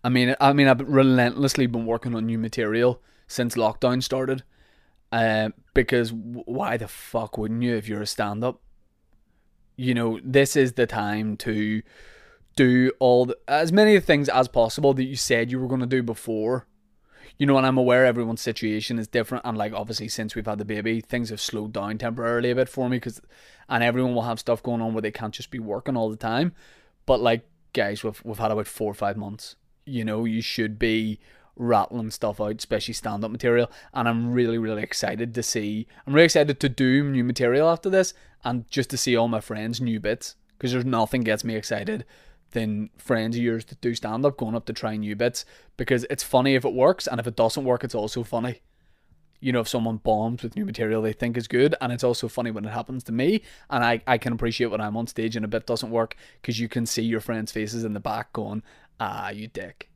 I 0.04 0.08
mean, 0.08 0.36
I 0.40 0.52
mean, 0.52 0.68
I've 0.68 0.80
relentlessly 0.80 1.66
been 1.66 1.86
working 1.86 2.14
on 2.14 2.26
new 2.26 2.38
material 2.38 3.00
since 3.26 3.54
lockdown 3.54 4.02
started. 4.02 4.44
Uh, 5.10 5.48
because 5.72 6.12
why 6.12 6.76
the 6.76 6.88
fuck 6.88 7.38
wouldn't 7.38 7.62
you 7.62 7.74
if 7.74 7.88
you're 7.88 8.02
a 8.02 8.06
stand 8.06 8.44
up? 8.44 8.60
You 9.78 9.94
know, 9.94 10.18
this 10.24 10.56
is 10.56 10.72
the 10.72 10.86
time 10.86 11.36
to 11.38 11.82
do 12.56 12.90
all 12.98 13.26
the, 13.26 13.38
as 13.46 13.72
many 13.72 13.98
things 14.00 14.28
as 14.28 14.48
possible 14.48 14.92
that 14.92 15.04
you 15.04 15.14
said 15.14 15.50
you 15.50 15.60
were 15.60 15.68
going 15.68 15.80
to 15.80 15.86
do 15.86 16.02
before. 16.02 16.66
You 17.38 17.46
know, 17.46 17.56
and 17.56 17.64
I'm 17.64 17.78
aware 17.78 18.04
everyone's 18.04 18.40
situation 18.40 18.98
is 18.98 19.06
different, 19.06 19.44
and 19.44 19.56
like 19.56 19.72
obviously 19.72 20.08
since 20.08 20.34
we've 20.34 20.46
had 20.46 20.58
the 20.58 20.64
baby, 20.64 21.00
things 21.00 21.30
have 21.30 21.40
slowed 21.40 21.72
down 21.72 21.96
temporarily 21.98 22.50
a 22.50 22.56
bit 22.56 22.68
for 22.68 22.88
me 22.88 22.96
because, 22.96 23.22
and 23.68 23.84
everyone 23.84 24.14
will 24.14 24.22
have 24.22 24.40
stuff 24.40 24.62
going 24.62 24.82
on 24.82 24.92
where 24.92 25.02
they 25.02 25.12
can't 25.12 25.32
just 25.32 25.52
be 25.52 25.60
working 25.60 25.96
all 25.96 26.10
the 26.10 26.16
time. 26.16 26.52
But 27.06 27.20
like 27.20 27.46
guys, 27.72 28.02
we've 28.02 28.20
we've 28.24 28.38
had 28.38 28.50
about 28.50 28.66
four 28.66 28.90
or 28.90 28.94
five 28.94 29.16
months. 29.16 29.54
you 29.88 30.04
know, 30.04 30.24
you 30.24 30.40
should 30.42 30.78
be 30.78 31.18
rattling 31.56 32.10
stuff 32.10 32.40
out, 32.40 32.56
especially 32.58 32.94
stand 32.94 33.24
up 33.24 33.30
material. 33.30 33.70
And 33.92 34.08
I'm 34.08 34.32
really, 34.32 34.58
really 34.58 34.82
excited 34.82 35.34
to 35.34 35.42
see. 35.42 35.86
I'm 36.06 36.14
really 36.14 36.26
excited 36.26 36.60
to 36.60 36.68
do 36.68 37.04
new 37.04 37.24
material 37.24 37.68
after 37.68 37.90
this 37.90 38.14
and 38.44 38.68
just 38.70 38.90
to 38.90 38.96
see 38.96 39.16
all 39.16 39.28
my 39.28 39.40
friends' 39.40 39.80
new 39.80 40.00
bits. 40.00 40.36
Because 40.56 40.72
there's 40.72 40.84
nothing 40.84 41.20
gets 41.20 41.44
me 41.44 41.54
excited 41.54 42.04
than 42.50 42.90
friends 42.96 43.36
of 43.36 43.42
yours 43.42 43.64
that 43.66 43.80
do 43.80 43.94
stand 43.94 44.24
up 44.24 44.36
going 44.36 44.56
up 44.56 44.66
to 44.66 44.72
try 44.72 44.96
new 44.96 45.14
bits. 45.14 45.44
Because 45.76 46.04
it's 46.10 46.22
funny 46.22 46.54
if 46.54 46.64
it 46.64 46.74
works, 46.74 47.06
and 47.06 47.20
if 47.20 47.26
it 47.26 47.36
doesn't 47.36 47.64
work, 47.64 47.84
it's 47.84 47.94
also 47.94 48.24
funny. 48.24 48.60
You 49.40 49.52
know, 49.52 49.60
if 49.60 49.68
someone 49.68 49.98
bombs 49.98 50.42
with 50.42 50.56
new 50.56 50.64
material 50.64 51.00
they 51.00 51.12
think 51.12 51.36
is 51.36 51.46
good, 51.46 51.76
and 51.80 51.92
it's 51.92 52.02
also 52.02 52.26
funny 52.26 52.50
when 52.50 52.64
it 52.64 52.72
happens 52.72 53.04
to 53.04 53.12
me, 53.12 53.42
and 53.70 53.84
I, 53.84 54.02
I 54.04 54.18
can 54.18 54.32
appreciate 54.32 54.66
when 54.66 54.80
I'm 54.80 54.96
on 54.96 55.06
stage 55.06 55.36
and 55.36 55.44
a 55.44 55.48
bit 55.48 55.66
doesn't 55.66 55.90
work 55.90 56.16
because 56.42 56.58
you 56.58 56.68
can 56.68 56.86
see 56.86 57.02
your 57.02 57.20
friends' 57.20 57.52
faces 57.52 57.84
in 57.84 57.92
the 57.92 58.00
back 58.00 58.32
going, 58.32 58.64
ah, 58.98 59.30
you 59.30 59.46
dick. 59.46 59.90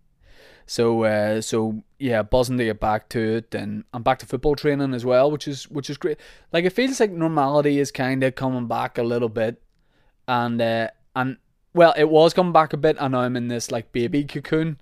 So 0.66 1.04
uh, 1.04 1.40
so 1.40 1.82
yeah, 1.98 2.22
buzzing 2.22 2.58
to 2.58 2.64
get 2.64 2.80
back 2.80 3.08
to 3.10 3.36
it, 3.36 3.54
and 3.54 3.84
I'm 3.92 4.02
back 4.02 4.18
to 4.20 4.26
football 4.26 4.56
training 4.56 4.94
as 4.94 5.04
well, 5.04 5.30
which 5.30 5.46
is 5.48 5.64
which 5.70 5.90
is 5.90 5.96
great. 5.96 6.18
Like 6.52 6.64
it 6.64 6.72
feels 6.72 7.00
like 7.00 7.10
normality 7.10 7.78
is 7.78 7.90
kind 7.90 8.22
of 8.22 8.34
coming 8.34 8.66
back 8.66 8.98
a 8.98 9.02
little 9.02 9.28
bit, 9.28 9.62
and 10.26 10.60
uh, 10.60 10.88
and 11.14 11.36
well, 11.74 11.94
it 11.96 12.08
was 12.08 12.34
coming 12.34 12.52
back 12.52 12.72
a 12.72 12.76
bit, 12.76 12.96
and 13.00 13.12
now 13.12 13.20
I'm 13.20 13.36
in 13.36 13.48
this 13.48 13.70
like 13.70 13.92
baby 13.92 14.24
cocoon, 14.24 14.78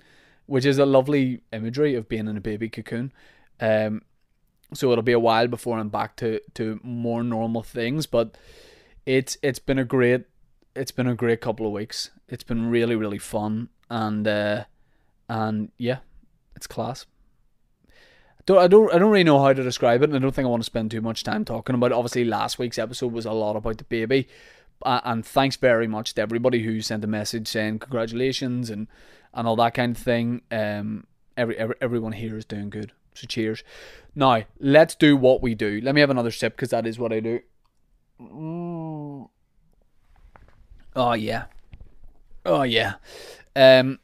which 0.46 0.64
is 0.64 0.78
a 0.78 0.86
lovely 0.86 1.42
imagery 1.52 1.94
of 1.94 2.08
being 2.08 2.28
in 2.28 2.36
a 2.36 2.40
baby 2.40 2.68
cocoon. 2.68 3.12
Um, 3.60 4.02
so 4.72 4.92
it'll 4.92 5.02
be 5.02 5.12
a 5.12 5.18
while 5.18 5.48
before 5.48 5.78
I'm 5.78 5.88
back 5.88 6.16
to 6.16 6.40
to 6.54 6.80
more 6.82 7.22
normal 7.22 7.62
things, 7.62 8.06
but 8.06 8.36
it's 9.06 9.36
it's 9.42 9.58
been 9.58 9.78
a 9.78 9.84
great 9.84 10.24
it's 10.74 10.92
been 10.92 11.06
a 11.06 11.14
great 11.14 11.40
couple 11.40 11.66
of 11.66 11.72
weeks. 11.72 12.10
It's 12.28 12.44
been 12.44 12.70
really 12.70 12.96
really 12.96 13.18
fun, 13.18 13.68
and 13.88 14.26
uh, 14.26 14.64
and 15.30 15.70
yeah, 15.78 15.98
it's 16.56 16.66
class. 16.66 17.06
Don't, 18.46 18.58
I 18.58 18.66
don't 18.66 18.92
I 18.92 18.98
don't 18.98 19.12
really 19.12 19.24
know 19.24 19.40
how 19.40 19.52
to 19.52 19.62
describe 19.62 20.02
it, 20.02 20.10
and 20.10 20.16
I 20.16 20.18
don't 20.18 20.34
think 20.34 20.44
I 20.46 20.50
want 20.50 20.62
to 20.62 20.66
spend 20.66 20.90
too 20.90 21.00
much 21.00 21.22
time 21.22 21.44
talking 21.44 21.74
about 21.74 21.92
it. 21.92 21.94
Obviously, 21.94 22.24
last 22.24 22.58
week's 22.58 22.78
episode 22.78 23.12
was 23.12 23.26
a 23.26 23.32
lot 23.32 23.54
about 23.54 23.78
the 23.78 23.84
baby, 23.84 24.28
uh, 24.82 25.00
and 25.04 25.24
thanks 25.24 25.54
very 25.54 25.86
much 25.86 26.14
to 26.14 26.22
everybody 26.22 26.64
who 26.64 26.80
sent 26.80 27.04
a 27.04 27.06
message 27.06 27.46
saying 27.46 27.78
congratulations 27.78 28.70
and 28.70 28.88
and 29.32 29.46
all 29.46 29.54
that 29.56 29.74
kind 29.74 29.96
of 29.96 30.02
thing. 30.02 30.42
Um, 30.50 31.06
every, 31.36 31.56
every 31.56 31.76
everyone 31.80 32.12
here 32.12 32.36
is 32.36 32.44
doing 32.44 32.68
good, 32.68 32.90
so 33.14 33.28
cheers. 33.28 33.62
Now 34.16 34.42
let's 34.58 34.96
do 34.96 35.16
what 35.16 35.42
we 35.42 35.54
do. 35.54 35.80
Let 35.80 35.94
me 35.94 36.00
have 36.00 36.10
another 36.10 36.32
sip 36.32 36.56
because 36.56 36.70
that 36.70 36.88
is 36.88 36.98
what 36.98 37.12
I 37.12 37.20
do. 37.20 37.40
Mm. 38.20 39.28
Oh 40.96 41.12
yeah, 41.12 41.44
oh 42.44 42.62
yeah. 42.62 42.94
Um, 43.54 44.00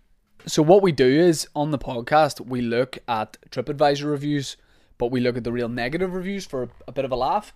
so 0.47 0.63
what 0.63 0.83
we 0.83 0.93
do 0.93 1.07
is 1.07 1.49
on 1.57 1.73
the 1.73 1.79
podcast 1.79 2.47
we 2.47 2.61
look 2.61 2.99
at 3.09 3.37
TripAdvisor 3.51 4.09
reviews, 4.09 4.57
but 4.97 5.11
we 5.11 5.21
look 5.21 5.37
at 5.37 5.45
the 5.45 5.53
real 5.53 5.69
negative 5.69 6.15
reviews 6.15 6.47
for 6.47 6.69
a 6.87 6.93
bit 6.93 7.05
of 7.05 7.11
a 7.11 7.17
laugh. 7.17 7.53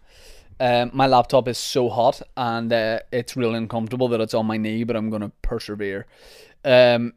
Um, 0.59 0.90
my 0.92 1.07
laptop 1.07 1.46
is 1.46 1.57
so 1.57 1.88
hot 1.88 2.20
and 2.37 2.72
uh, 2.72 3.00
it's 3.12 3.37
really 3.37 3.57
uncomfortable 3.57 4.09
that 4.09 4.20
it's 4.20 4.35
on 4.35 4.46
my 4.46 4.57
knee, 4.57 4.83
but 4.85 4.96
I'm 4.96 5.09
gonna 5.09 5.31
persevere. 5.42 6.07
Um, 6.64 7.14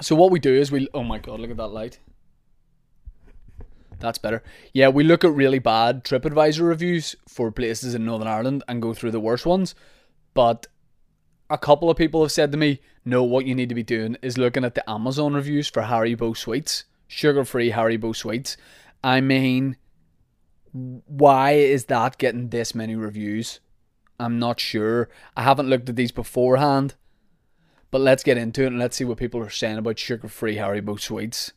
so 0.00 0.16
what 0.16 0.30
we 0.30 0.40
do 0.40 0.52
is 0.52 0.72
we 0.72 0.88
oh 0.92 1.04
my 1.04 1.18
god, 1.18 1.38
look 1.38 1.50
at 1.50 1.56
that 1.56 1.68
light. 1.68 2.00
That's 4.00 4.18
better. 4.18 4.42
Yeah, 4.72 4.88
we 4.88 5.04
look 5.04 5.24
at 5.24 5.32
really 5.32 5.58
bad 5.60 6.04
TripAdvisor 6.04 6.66
reviews 6.66 7.14
for 7.28 7.52
places 7.52 7.94
in 7.94 8.04
Northern 8.04 8.28
Ireland 8.28 8.64
and 8.66 8.82
go 8.82 8.92
through 8.92 9.12
the 9.12 9.20
worst 9.20 9.46
ones. 9.46 9.74
But 10.34 10.66
a 11.50 11.58
couple 11.58 11.90
of 11.90 11.96
people 11.96 12.22
have 12.22 12.32
said 12.32 12.50
to 12.52 12.58
me, 12.58 12.80
no, 13.04 13.22
what 13.22 13.46
you 13.46 13.54
need 13.54 13.68
to 13.68 13.74
be 13.74 13.82
doing 13.82 14.16
is 14.22 14.38
looking 14.38 14.64
at 14.64 14.74
the 14.74 14.88
Amazon 14.88 15.34
reviews 15.34 15.68
for 15.68 15.82
Haribo 15.82 16.36
sweets, 16.36 16.84
sugar 17.08 17.44
free 17.44 17.70
Haribo 17.70 18.14
sweets. 18.14 18.56
I 19.02 19.20
mean, 19.20 19.76
why 20.72 21.52
is 21.52 21.86
that 21.86 22.18
getting 22.18 22.48
this 22.48 22.74
many 22.74 22.94
reviews? 22.94 23.60
I'm 24.18 24.38
not 24.38 24.60
sure. 24.60 25.08
I 25.36 25.42
haven't 25.42 25.68
looked 25.68 25.88
at 25.88 25.96
these 25.96 26.12
beforehand. 26.12 26.94
But 27.90 28.02
let's 28.02 28.22
get 28.22 28.36
into 28.36 28.62
it 28.62 28.68
and 28.68 28.78
let's 28.78 28.96
see 28.96 29.04
what 29.04 29.18
people 29.18 29.40
are 29.40 29.50
saying 29.50 29.78
about 29.78 29.98
sugar 29.98 30.28
free 30.28 30.56
Haribo 30.56 31.00
sweets. 31.00 31.52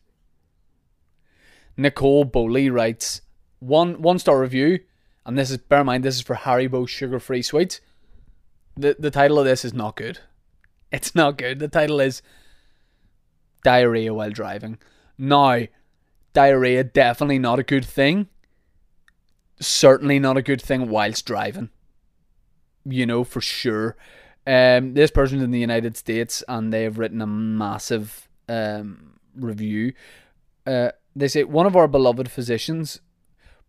Nicole 1.77 2.25
Bowley 2.25 2.69
writes 2.69 3.21
one 3.60 4.01
one 4.01 4.17
star 4.17 4.39
review, 4.39 4.79
and 5.25 5.38
this 5.38 5.51
is 5.51 5.58
bear 5.58 5.82
in 5.82 5.86
mind 5.86 6.03
this 6.03 6.15
is 6.15 6.21
for 6.21 6.36
Haribo 6.36 6.88
sugar 6.88 7.19
free 7.19 7.43
sweets 7.43 7.82
the 8.75 8.95
the 8.97 9.12
title 9.12 9.39
of 9.39 9.45
this 9.45 9.63
is 9.65 9.73
not 9.73 9.95
good. 9.95 10.19
It's 10.93 11.15
not 11.15 11.38
good. 11.39 11.58
The 11.58 11.67
title 11.67 11.99
is 11.99 12.21
diarrhea 13.63 14.13
while 14.13 14.29
driving. 14.29 14.77
Now, 15.17 15.65
diarrhea 16.34 16.84
definitely 16.84 17.39
not 17.39 17.58
a 17.58 17.63
good 17.63 17.84
thing. 17.84 18.27
Certainly 19.60 20.19
not 20.19 20.38
a 20.38 20.43
good 20.43 20.62
thing 20.62 20.89
whilst 20.89 21.25
driving. 21.25 21.69
You 22.86 23.08
know 23.08 23.23
for 23.23 23.41
sure. 23.41 23.97
Um, 24.45 24.93
this 24.93 25.10
person's 25.10 25.41
in 25.41 25.51
the 25.51 25.60
United 25.60 25.97
States 25.97 26.43
and 26.47 26.71
they 26.71 26.84
have 26.84 26.99
written 26.99 27.21
a 27.21 27.27
massive 27.27 28.27
um, 28.47 29.13
review. 29.36 29.93
Uh, 30.67 30.89
they 31.15 31.27
say 31.27 31.43
one 31.43 31.65
of 31.65 31.75
our 31.75 31.88
beloved 31.88 32.29
physicians 32.29 32.99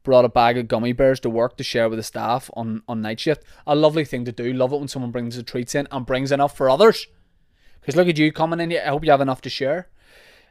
brought 0.04 0.24
a 0.24 0.28
bag 0.28 0.56
of 0.56 0.68
gummy 0.68 0.92
bears 0.92 1.18
to 1.20 1.30
work 1.30 1.56
to 1.56 1.64
share 1.64 1.88
with 1.88 1.98
the 1.98 2.04
staff 2.04 2.48
on, 2.54 2.82
on 2.86 3.02
night 3.02 3.18
shift. 3.18 3.42
A 3.66 3.74
lovely 3.74 4.04
thing 4.04 4.24
to 4.26 4.32
do. 4.32 4.52
Love 4.52 4.72
it 4.72 4.78
when 4.78 4.86
someone 4.86 5.10
brings 5.10 5.34
the 5.34 5.42
treats 5.42 5.74
in 5.74 5.88
and 5.90 6.06
brings 6.06 6.30
enough 6.30 6.56
for 6.56 6.70
others. 6.70 7.08
Because 7.80 7.96
look 7.96 8.08
at 8.08 8.18
you 8.18 8.30
coming 8.30 8.60
in 8.60 8.70
here. 8.70 8.82
I 8.86 8.90
hope 8.90 9.04
you 9.04 9.10
have 9.10 9.20
enough 9.20 9.40
to 9.42 9.50
share. 9.50 9.88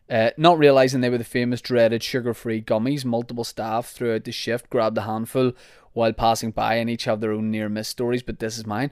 Uh, 0.10 0.32
not 0.36 0.60
realizing 0.60 1.00
they 1.00 1.10
were 1.10 1.18
the 1.18 1.24
famous 1.24 1.62
dreaded 1.62 2.04
sugar-free 2.04 2.62
gummies, 2.64 3.06
multiple 3.06 3.46
staff 3.46 3.88
throughout 3.88 4.26
the 4.26 4.32
shift 4.34 4.70
grabbed 4.70 4.98
a 4.98 5.04
handful 5.04 5.54
while 5.94 6.12
passing 6.12 6.52
by, 6.52 6.76
and 6.76 6.90
each 6.90 7.06
have 7.06 7.22
their 7.22 7.32
own 7.32 7.50
near-miss 7.50 7.88
stories. 7.88 8.22
But 8.22 8.40
this 8.40 8.58
is 8.58 8.66
mine. 8.66 8.92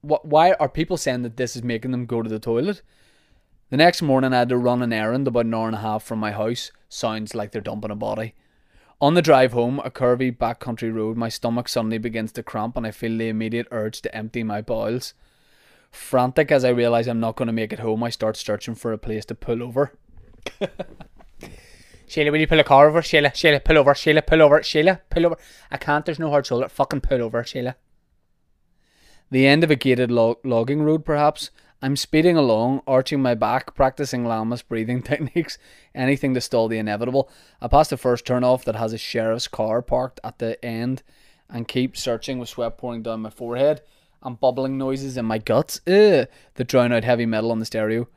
What? 0.00 0.24
Why 0.24 0.52
are 0.54 0.68
people 0.68 0.96
saying 0.96 1.22
that 1.22 1.36
this 1.36 1.56
is 1.56 1.62
making 1.62 1.90
them 1.90 2.06
go 2.06 2.22
to 2.22 2.30
the 2.30 2.38
toilet? 2.38 2.80
The 3.68 3.76
next 3.76 4.00
morning, 4.00 4.32
I 4.32 4.38
had 4.38 4.48
to 4.48 4.56
run 4.56 4.80
an 4.80 4.92
errand 4.92 5.28
about 5.28 5.44
an 5.44 5.52
hour 5.52 5.66
and 5.66 5.76
a 5.76 5.80
half 5.80 6.04
from 6.04 6.20
my 6.20 6.30
house. 6.30 6.70
Sounds 6.88 7.34
like 7.34 7.50
they're 7.50 7.60
dumping 7.60 7.90
a 7.90 7.96
body. 7.96 8.34
On 8.98 9.12
the 9.12 9.20
drive 9.20 9.52
home, 9.52 9.78
a 9.84 9.90
curvy 9.90 10.34
backcountry 10.34 10.92
road, 10.92 11.18
my 11.18 11.28
stomach 11.28 11.68
suddenly 11.68 11.98
begins 11.98 12.32
to 12.32 12.42
cramp 12.42 12.78
and 12.78 12.86
I 12.86 12.90
feel 12.90 13.16
the 13.18 13.28
immediate 13.28 13.68
urge 13.70 14.00
to 14.02 14.14
empty 14.14 14.42
my 14.42 14.62
bowels. 14.62 15.12
Frantic 15.90 16.50
as 16.50 16.64
I 16.64 16.70
realise 16.70 17.06
I'm 17.06 17.20
not 17.20 17.36
going 17.36 17.46
to 17.46 17.52
make 17.52 17.74
it 17.74 17.80
home, 17.80 18.02
I 18.02 18.08
start 18.08 18.38
searching 18.38 18.74
for 18.74 18.92
a 18.92 18.98
place 18.98 19.26
to 19.26 19.34
pull 19.34 19.62
over. 19.62 19.92
Sheila, 22.08 22.30
will 22.30 22.40
you 22.40 22.46
pull 22.46 22.60
a 22.60 22.64
car 22.64 22.88
over? 22.88 23.02
Sheila, 23.02 23.34
Sheila, 23.34 23.60
pull 23.60 23.76
over. 23.76 23.94
Sheila, 23.94 24.22
pull 24.22 24.40
over. 24.40 24.62
Sheila, 24.62 25.00
pull 25.10 25.26
over. 25.26 25.36
I 25.70 25.76
can't, 25.76 26.06
there's 26.06 26.18
no 26.18 26.30
hard 26.30 26.46
shoulder. 26.46 26.68
Fucking 26.68 27.02
pull 27.02 27.20
over, 27.20 27.44
Sheila. 27.44 27.76
The 29.30 29.46
end 29.46 29.62
of 29.62 29.70
a 29.70 29.76
gated 29.76 30.10
log- 30.10 30.38
logging 30.44 30.82
road, 30.82 31.04
perhaps. 31.04 31.50
I'm 31.82 31.96
speeding 31.96 32.36
along, 32.36 32.82
arching 32.86 33.20
my 33.20 33.34
back, 33.34 33.74
practicing 33.74 34.24
Lamaze 34.24 34.66
breathing 34.66 35.02
techniques, 35.04 35.58
anything 35.94 36.34
to 36.34 36.40
stall 36.40 36.68
the 36.68 36.78
inevitable. 36.78 37.30
I 37.60 37.68
pass 37.68 37.88
the 37.88 37.96
first 37.96 38.24
turnoff 38.24 38.64
that 38.64 38.76
has 38.76 38.92
a 38.92 38.98
sheriff's 38.98 39.48
car 39.48 39.82
parked 39.82 40.20
at 40.24 40.38
the 40.38 40.62
end 40.64 41.02
and 41.50 41.68
keep 41.68 41.96
searching 41.96 42.38
with 42.38 42.48
sweat 42.48 42.78
pouring 42.78 43.02
down 43.02 43.20
my 43.20 43.30
forehead 43.30 43.82
and 44.22 44.40
bubbling 44.40 44.78
noises 44.78 45.16
in 45.16 45.24
my 45.26 45.38
guts 45.38 45.80
Ugh, 45.86 46.26
that 46.54 46.68
drown 46.68 46.92
out 46.92 47.04
heavy 47.04 47.26
metal 47.26 47.52
on 47.52 47.58
the 47.58 47.66
stereo. 47.66 48.08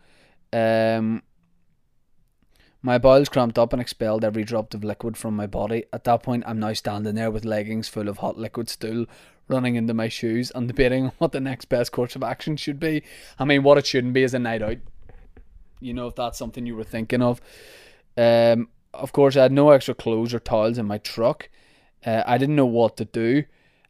Um, 0.51 1.21
my 2.81 2.97
bowels 2.97 3.29
cramped 3.29 3.59
up 3.59 3.73
and 3.73 3.81
expelled 3.81 4.23
every 4.23 4.43
drop 4.43 4.73
of 4.73 4.85
liquid 4.85 5.17
from 5.17 5.35
my 5.35 5.47
body. 5.47 5.83
At 5.91 6.05
that 6.05 6.23
point, 6.23 6.45
I'm 6.47 6.59
now 6.59 6.73
standing 6.73 7.15
there 7.15 7.29
with 7.29 7.43
leggings 7.43 7.89
full 7.89 8.07
of 8.07 8.19
hot 8.19 8.37
liquid 8.37 8.69
stool 8.69 9.05
running 9.49 9.75
into 9.75 9.93
my 9.93 10.07
shoes 10.07 10.51
and 10.53 10.67
debating 10.67 11.11
what 11.17 11.31
the 11.31 11.39
next 11.39 11.65
best 11.65 11.91
course 11.91 12.15
of 12.15 12.23
action 12.23 12.55
should 12.55 12.79
be. 12.79 13.03
I 13.37 13.45
mean, 13.45 13.63
what 13.63 13.77
it 13.77 13.85
shouldn't 13.85 14.13
be 14.13 14.23
is 14.23 14.33
a 14.33 14.39
night 14.39 14.61
out. 14.61 14.77
You 15.79 15.93
know, 15.93 16.07
if 16.07 16.15
that's 16.15 16.37
something 16.37 16.65
you 16.65 16.75
were 16.75 16.83
thinking 16.83 17.21
of. 17.21 17.41
Um, 18.17 18.69
of 18.93 19.11
course, 19.11 19.35
I 19.35 19.43
had 19.43 19.51
no 19.51 19.71
extra 19.71 19.93
clothes 19.93 20.33
or 20.33 20.39
towels 20.39 20.77
in 20.77 20.85
my 20.85 20.97
truck. 20.97 21.49
Uh, 22.05 22.23
I 22.25 22.37
didn't 22.37 22.55
know 22.55 22.65
what 22.65 22.97
to 22.97 23.05
do. 23.05 23.43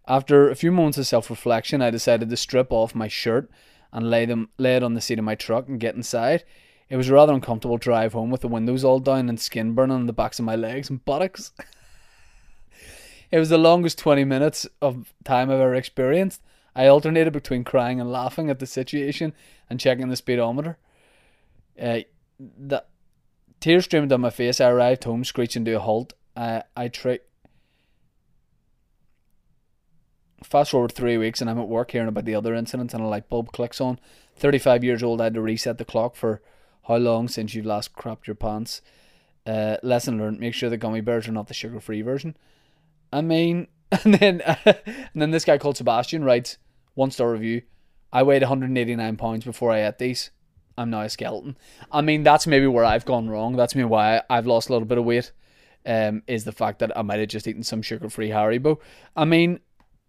After 0.07 0.49
a 0.49 0.55
few 0.55 0.71
moments 0.71 0.97
of 0.97 1.07
self 1.07 1.29
reflection, 1.29 1.81
I 1.81 1.89
decided 1.91 2.29
to 2.29 2.37
strip 2.37 2.71
off 2.71 2.95
my 2.95 3.07
shirt 3.07 3.49
and 3.91 4.09
lay 4.09 4.25
them 4.25 4.49
lay 4.57 4.75
it 4.75 4.83
on 4.83 4.93
the 4.93 5.01
seat 5.01 5.19
of 5.19 5.25
my 5.25 5.35
truck 5.35 5.67
and 5.67 5.79
get 5.79 5.95
inside. 5.95 6.43
It 6.89 6.97
was 6.97 7.09
a 7.09 7.13
rather 7.13 7.33
uncomfortable 7.33 7.77
drive 7.77 8.13
home 8.13 8.31
with 8.31 8.41
the 8.41 8.47
windows 8.47 8.83
all 8.83 8.99
down 8.99 9.29
and 9.29 9.39
skin 9.39 9.73
burning 9.73 9.95
on 9.95 10.07
the 10.07 10.13
backs 10.13 10.39
of 10.39 10.45
my 10.45 10.55
legs 10.55 10.89
and 10.89 11.03
buttocks. 11.05 11.51
it 13.31 13.39
was 13.39 13.49
the 13.49 13.57
longest 13.57 13.97
20 13.99 14.23
minutes 14.23 14.67
of 14.81 15.13
time 15.23 15.49
I've 15.49 15.59
ever 15.59 15.75
experienced. 15.75 16.41
I 16.75 16.87
alternated 16.87 17.33
between 17.33 17.63
crying 17.63 17.99
and 17.99 18.11
laughing 18.11 18.49
at 18.49 18.59
the 18.59 18.65
situation 18.65 19.33
and 19.69 19.79
checking 19.79 20.09
the 20.09 20.15
speedometer. 20.15 20.77
Uh, 21.79 21.99
the 22.39 22.83
tears 23.59 23.85
streamed 23.85 24.09
down 24.09 24.21
my 24.21 24.29
face. 24.29 24.61
I 24.61 24.69
arrived 24.69 25.03
home 25.03 25.23
screeching 25.23 25.65
to 25.65 25.73
a 25.73 25.79
halt. 25.79 26.13
Uh, 26.35 26.61
I 26.75 26.87
tried. 26.87 27.21
Fast 30.43 30.71
forward 30.71 30.93
three 30.93 31.17
weeks 31.17 31.41
and 31.41 31.49
I'm 31.49 31.59
at 31.59 31.67
work 31.67 31.91
hearing 31.91 32.07
about 32.07 32.25
the 32.25 32.35
other 32.35 32.55
incidents 32.55 32.93
and 32.93 33.03
a 33.03 33.07
light 33.07 33.29
bulb 33.29 33.51
clicks 33.51 33.81
on. 33.81 33.99
35 34.37 34.83
years 34.83 35.03
old, 35.03 35.19
I 35.19 35.25
had 35.25 35.33
to 35.33 35.41
reset 35.41 35.77
the 35.77 35.85
clock 35.85 36.15
for 36.15 36.41
How 36.87 36.95
long 36.95 37.27
since 37.27 37.53
you 37.53 37.61
last 37.61 37.93
crapped 37.93 38.25
your 38.25 38.35
pants? 38.35 38.81
Uh, 39.45 39.77
lesson 39.83 40.17
learned: 40.17 40.39
make 40.39 40.53
sure 40.53 40.69
the 40.69 40.77
gummy 40.77 41.01
bears 41.01 41.27
are 41.27 41.31
not 41.31 41.47
the 41.47 41.53
sugar-free 41.53 42.01
version. 42.01 42.35
I 43.11 43.21
mean, 43.21 43.67
and 44.03 44.13
then 44.15 44.41
and 44.65 45.21
then 45.21 45.31
this 45.31 45.45
guy 45.45 45.57
called 45.57 45.77
Sebastian 45.77 46.23
writes 46.23 46.57
one 46.93 47.11
star 47.11 47.31
review. 47.31 47.63
I 48.11 48.23
weighed 48.23 48.41
189 48.41 49.17
pounds 49.17 49.45
before 49.45 49.71
I 49.71 49.85
ate 49.85 49.99
these. 49.99 50.31
I'm 50.77 50.89
now 50.89 51.01
a 51.01 51.09
skeleton. 51.09 51.57
I 51.91 52.01
mean, 52.01 52.23
that's 52.23 52.47
maybe 52.47 52.65
where 52.65 52.85
I've 52.85 53.05
gone 53.05 53.29
wrong. 53.29 53.55
That's 53.55 53.75
maybe 53.75 53.85
why 53.85 54.21
I've 54.29 54.47
lost 54.47 54.69
a 54.69 54.71
little 54.71 54.87
bit 54.87 54.97
of 54.97 55.05
weight. 55.05 55.31
Um, 55.85 56.23
is 56.27 56.43
the 56.43 56.51
fact 56.51 56.79
that 56.79 56.95
I 56.97 57.01
might 57.01 57.19
have 57.19 57.29
just 57.29 57.47
eaten 57.47 57.63
some 57.63 57.81
sugar-free 57.81 58.29
Haribo. 58.29 58.79
I 59.15 59.25
mean, 59.25 59.59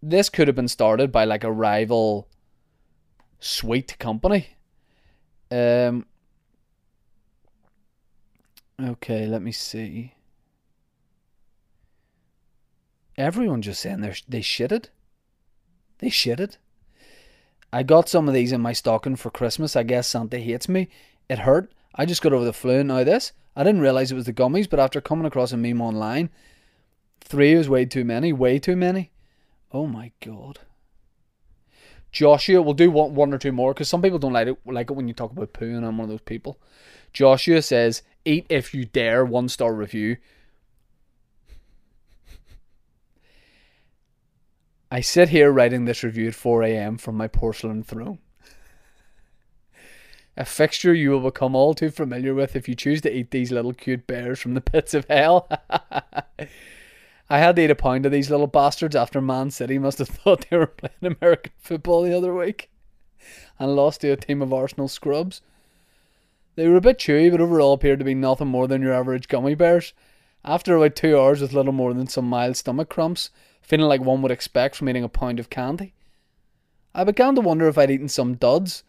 this 0.01 0.29
could 0.29 0.47
have 0.47 0.55
been 0.55 0.67
started 0.67 1.11
by 1.11 1.23
like 1.23 1.43
a 1.43 1.51
rival 1.51 2.27
sweet 3.39 3.97
company. 3.99 4.47
Um. 5.49 6.05
Okay, 8.81 9.27
let 9.27 9.41
me 9.41 9.51
see. 9.51 10.13
Everyone 13.21 13.61
just 13.61 13.81
saying 13.81 14.01
they 14.01 14.15
they 14.27 14.39
shitted. 14.39 14.85
They 15.99 16.07
shitted. 16.07 16.57
I 17.71 17.83
got 17.83 18.09
some 18.09 18.27
of 18.27 18.33
these 18.33 18.51
in 18.51 18.61
my 18.61 18.73
stocking 18.73 19.15
for 19.15 19.29
Christmas. 19.29 19.75
I 19.75 19.83
guess 19.83 20.07
Santa 20.07 20.39
hates 20.39 20.67
me. 20.67 20.89
It 21.29 21.37
hurt. 21.37 21.71
I 21.93 22.07
just 22.07 22.23
got 22.23 22.33
over 22.33 22.43
the 22.43 22.51
flu. 22.51 22.83
Now 22.83 23.03
this, 23.03 23.33
I 23.55 23.63
didn't 23.63 23.81
realize 23.81 24.11
it 24.11 24.15
was 24.15 24.25
the 24.25 24.33
gummies, 24.33 24.67
but 24.67 24.79
after 24.79 24.99
coming 25.01 25.27
across 25.27 25.51
a 25.51 25.57
meme 25.57 25.81
online, 25.81 26.31
three 27.19 27.53
is 27.53 27.69
way 27.69 27.85
too 27.85 28.03
many. 28.03 28.33
Way 28.33 28.57
too 28.57 28.75
many. 28.75 29.11
Oh 29.71 29.85
my 29.85 30.13
god. 30.19 30.57
Joshua, 32.11 32.59
we'll 32.63 32.73
do 32.73 32.89
one, 32.89 33.13
one 33.13 33.35
or 33.35 33.37
two 33.37 33.51
more 33.51 33.75
because 33.75 33.87
some 33.87 34.01
people 34.01 34.17
don't 34.17 34.33
like 34.33 34.47
it 34.47 34.57
like 34.65 34.89
it 34.89 34.95
when 34.95 35.07
you 35.07 35.13
talk 35.13 35.31
about 35.31 35.53
poo, 35.53 35.75
and 35.75 35.85
I'm 35.85 35.99
one 35.99 36.05
of 36.05 36.09
those 36.09 36.21
people. 36.21 36.59
Joshua 37.13 37.61
says, 37.61 38.01
"Eat 38.25 38.47
if 38.49 38.73
you 38.73 38.85
dare." 38.85 39.23
One 39.23 39.47
star 39.47 39.75
review. 39.75 40.17
I 44.93 44.99
sit 44.99 45.29
here 45.29 45.53
writing 45.53 45.85
this 45.85 46.03
review 46.03 46.27
at 46.27 46.35
4 46.35 46.63
a.m. 46.63 46.97
from 46.97 47.15
my 47.15 47.29
porcelain 47.29 47.81
throne. 47.81 48.19
A 50.35 50.43
fixture 50.43 50.93
you 50.93 51.11
will 51.11 51.31
become 51.31 51.55
all 51.55 51.73
too 51.73 51.89
familiar 51.89 52.33
with 52.33 52.57
if 52.57 52.67
you 52.67 52.75
choose 52.75 52.99
to 53.01 53.15
eat 53.15 53.31
these 53.31 53.53
little 53.53 53.73
cute 53.73 54.05
bears 54.05 54.41
from 54.41 54.53
the 54.53 54.59
pits 54.59 54.93
of 54.93 55.05
hell. 55.07 55.47
I 57.29 57.39
had 57.39 57.55
to 57.55 57.63
eat 57.63 57.71
a 57.71 57.75
pound 57.75 58.05
of 58.05 58.11
these 58.11 58.29
little 58.29 58.47
bastards 58.47 58.93
after 58.93 59.21
Man 59.21 59.49
City 59.49 59.79
must 59.79 59.99
have 59.99 60.07
thought 60.09 60.45
they 60.49 60.57
were 60.57 60.67
playing 60.67 61.15
American 61.21 61.53
football 61.57 62.03
the 62.03 62.15
other 62.15 62.35
week 62.35 62.69
and 63.57 63.73
lost 63.73 64.01
to 64.01 64.09
a 64.09 64.17
team 64.17 64.41
of 64.41 64.51
Arsenal 64.51 64.89
scrubs. 64.89 65.41
They 66.55 66.67
were 66.67 66.75
a 66.75 66.81
bit 66.81 66.99
chewy, 66.99 67.31
but 67.31 67.39
overall 67.39 67.71
appeared 67.71 67.99
to 67.99 68.05
be 68.05 68.13
nothing 68.13 68.49
more 68.49 68.67
than 68.67 68.81
your 68.81 68.93
average 68.93 69.29
gummy 69.29 69.55
bears. 69.55 69.93
After 70.43 70.75
about 70.75 70.97
two 70.97 71.17
hours 71.17 71.39
with 71.39 71.53
little 71.53 71.71
more 71.71 71.93
than 71.93 72.07
some 72.07 72.25
mild 72.25 72.57
stomach 72.57 72.89
cramps, 72.89 73.29
feeling 73.61 73.87
like 73.87 74.01
one 74.01 74.21
would 74.21 74.31
expect 74.31 74.75
from 74.75 74.89
eating 74.89 75.03
a 75.03 75.09
pound 75.09 75.39
of 75.39 75.49
candy. 75.49 75.93
I 76.93 77.03
began 77.03 77.35
to 77.35 77.41
wonder 77.41 77.67
if 77.67 77.77
I'd 77.77 77.91
eaten 77.91 78.09
some 78.09 78.35
duds. 78.35 78.83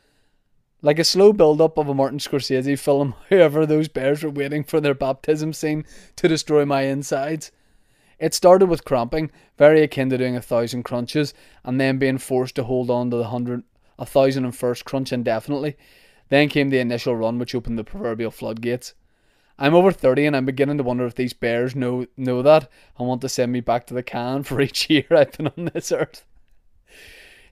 Like 0.80 0.98
a 0.98 1.04
slow 1.04 1.32
build 1.32 1.60
up 1.60 1.78
of 1.78 1.88
a 1.88 1.94
Martin 1.94 2.18
Scorsese 2.18 2.76
film, 2.78 3.14
however, 3.30 3.64
those 3.64 3.86
bears 3.88 4.24
were 4.24 4.30
waiting 4.30 4.64
for 4.64 4.80
their 4.80 4.94
baptism 4.94 5.52
scene 5.52 5.84
to 6.16 6.26
destroy 6.26 6.64
my 6.64 6.82
insides. 6.82 7.52
It 8.18 8.34
started 8.34 8.66
with 8.66 8.84
cramping, 8.84 9.30
very 9.58 9.82
akin 9.82 10.10
to 10.10 10.18
doing 10.18 10.36
a 10.36 10.42
thousand 10.42 10.82
crunches, 10.82 11.34
and 11.64 11.80
then 11.80 11.98
being 11.98 12.18
forced 12.18 12.56
to 12.56 12.64
hold 12.64 12.90
on 12.90 13.10
to 13.10 13.16
the 13.16 13.28
hundred, 13.28 13.62
a 13.98 14.06
thousand 14.06 14.44
and 14.44 14.56
first 14.56 14.84
crunch 14.84 15.12
indefinitely. 15.12 15.76
Then 16.28 16.48
came 16.48 16.70
the 16.70 16.78
initial 16.78 17.16
run, 17.16 17.38
which 17.38 17.54
opened 17.54 17.78
the 17.78 17.84
proverbial 17.84 18.30
floodgates. 18.30 18.94
I'm 19.62 19.76
over 19.76 19.92
30 19.92 20.26
and 20.26 20.34
I'm 20.34 20.44
beginning 20.44 20.78
to 20.78 20.82
wonder 20.82 21.06
if 21.06 21.14
these 21.14 21.34
bears 21.34 21.76
know 21.76 22.06
know 22.16 22.42
that 22.42 22.68
and 22.98 23.06
want 23.06 23.20
to 23.20 23.28
send 23.28 23.52
me 23.52 23.60
back 23.60 23.86
to 23.86 23.94
the 23.94 24.02
can 24.02 24.42
for 24.42 24.60
each 24.60 24.90
year 24.90 25.06
I've 25.12 25.30
been 25.30 25.52
on 25.56 25.70
this 25.72 25.92
earth. 25.92 26.24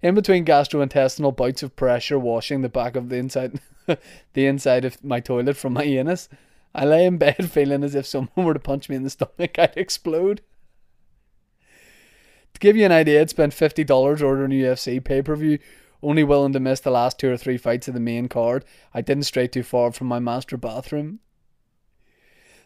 In 0.03 0.17
between 0.17 0.45
gastrointestinal 0.45 1.37
bouts 1.37 1.63
of 1.63 1.77
pressure 1.77 2.19
washing 2.19 2.63
the 2.63 2.69
back 2.69 2.97
of 2.97 3.11
the 3.11 3.17
inside 3.17 3.61
the 3.87 4.47
inside 4.47 4.85
of 4.85 5.05
my 5.05 5.21
toilet 5.21 5.57
from 5.57 5.75
my 5.75 5.85
anus, 5.85 6.29
I 6.75 6.85
lay 6.85 7.07
in 7.07 7.17
bed 7.17 7.49
feeling 7.53 7.85
as 7.85 7.95
if 7.95 8.07
someone 8.07 8.45
were 8.45 8.55
to 8.55 8.61
punch 8.61 8.89
me 8.89 8.97
in 8.97 9.05
the 9.05 9.11
stomach, 9.11 9.57
I'd 9.57 9.77
explode. 9.77 10.41
To 12.55 12.59
give 12.59 12.77
you 12.77 12.87
an 12.87 12.93
idea, 12.93 13.21
I'd 13.21 13.31
spent 13.31 13.55
fifty 13.55 13.85
dollars 13.85 14.21
ordering 14.21 14.51
UFC 14.51 15.03
pay 15.05 15.23
per 15.23 15.37
view, 15.37 15.61
only 16.03 16.25
willing 16.25 16.55
to 16.55 16.61
miss 16.61 16.81
the 16.81 16.91
last 16.91 17.21
two 17.21 17.31
or 17.31 17.37
three 17.37 17.57
fights 17.57 17.87
of 17.87 17.95
the 17.95 18.01
main 18.01 18.29
card. 18.29 18.65
I 18.93 19.01
didn't 19.01 19.27
stray 19.27 19.47
too 19.47 19.63
far 19.63 19.93
from 19.93 20.09
my 20.09 20.19
master 20.19 20.57
bathroom. 20.57 21.21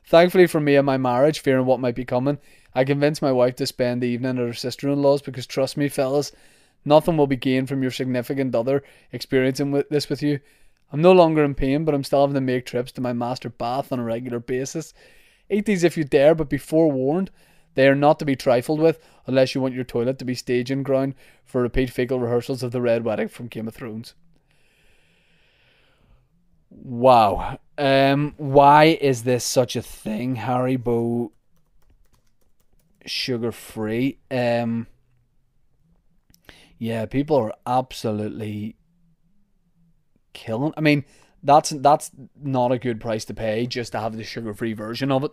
Thankfully 0.07 0.47
for 0.47 0.61
me 0.61 0.77
and 0.77 0.85
my 0.85 0.99
marriage, 0.99 1.40
fearing 1.40 1.64
what 1.64 1.81
might 1.81 1.95
be 1.95 2.05
coming, 2.05 2.38
I 2.75 2.85
convinced 2.85 3.23
my 3.23 3.33
wife 3.33 3.57
to 3.57 3.67
spend 3.67 4.03
the 4.03 4.09
evening 4.09 4.38
at 4.38 4.47
her 4.47 4.53
sister 4.53 4.88
in 4.88 5.01
law's 5.01 5.23
because 5.23 5.47
trust 5.47 5.77
me, 5.77 5.88
fellas, 5.88 6.33
nothing 6.85 7.17
will 7.17 7.27
be 7.27 7.37
gained 7.37 7.69
from 7.69 7.83
your 7.83 7.90
significant 7.90 8.55
other 8.55 8.83
experiencing 9.12 9.71
with 9.71 9.88
this 9.88 10.11
with 10.11 10.23
you. 10.23 10.40
I'm 10.93 11.01
no 11.01 11.12
longer 11.12 11.43
in 11.43 11.55
pain, 11.55 11.85
but 11.85 11.95
I'm 11.95 12.05
still 12.05 12.21
having 12.21 12.35
to 12.35 12.40
make 12.40 12.67
trips 12.67 12.93
to 12.93 13.01
my 13.01 13.12
master 13.12 13.49
bath 13.49 13.90
on 13.93 13.99
a 13.99 14.05
regular 14.05 14.40
basis. 14.40 14.93
Eat 15.49 15.67
these 15.67 15.85
if 15.85 15.97
you 15.97 16.05
dare, 16.05 16.35
but 16.35 16.51
be 16.51 16.59
forewarned. 16.59 17.31
They 17.75 17.88
are 17.88 17.95
not 17.95 18.19
to 18.21 18.25
be 18.25 18.37
trifled 18.37 18.81
with 18.81 19.01
unless 19.27 19.55
you 19.55 19.61
want 19.61 19.75
your 19.75 19.85
toilet 19.85 20.19
to 20.19 20.25
be 20.25 20.35
staging 20.35 20.83
ground 20.83 21.14
for 21.45 21.62
repeat 21.62 21.90
fecal 21.90 22.21
rehearsals 22.21 22.62
of 22.62 22.73
the 22.73 22.81
Red 22.81 23.05
Wedding 23.05 23.29
from 23.29 23.49
Game 23.49 23.67
of 23.67 23.75
Thrones. 23.75 24.14
Wow. 26.71 27.59
Um, 27.77 28.35
why 28.37 28.85
is 28.85 29.25
this 29.25 29.45
such 29.45 29.75
a 29.75 29.83
thing, 29.83 30.37
Haribo 30.37 31.31
sugar 33.05 33.53
free? 33.53 34.19
Um, 34.31 34.87
yeah, 36.79 37.07
people 37.07 37.37
are 37.37 37.55
absolutely 37.67 38.77
killing. 40.33 40.73
I 40.77 40.81
mean, 40.81 41.05
that's 41.43 41.71
that's 41.71 42.11
not 42.41 42.73
a 42.73 42.79
good 42.79 43.01
price 43.01 43.25
to 43.27 43.35
pay 43.35 43.67
just 43.67 43.93
to 43.93 44.01
have 44.01 44.17
the 44.17 44.25
sugar 44.25 44.55
free 44.55 44.73
version 44.73 45.11
of 45.11 45.25
it. 45.25 45.33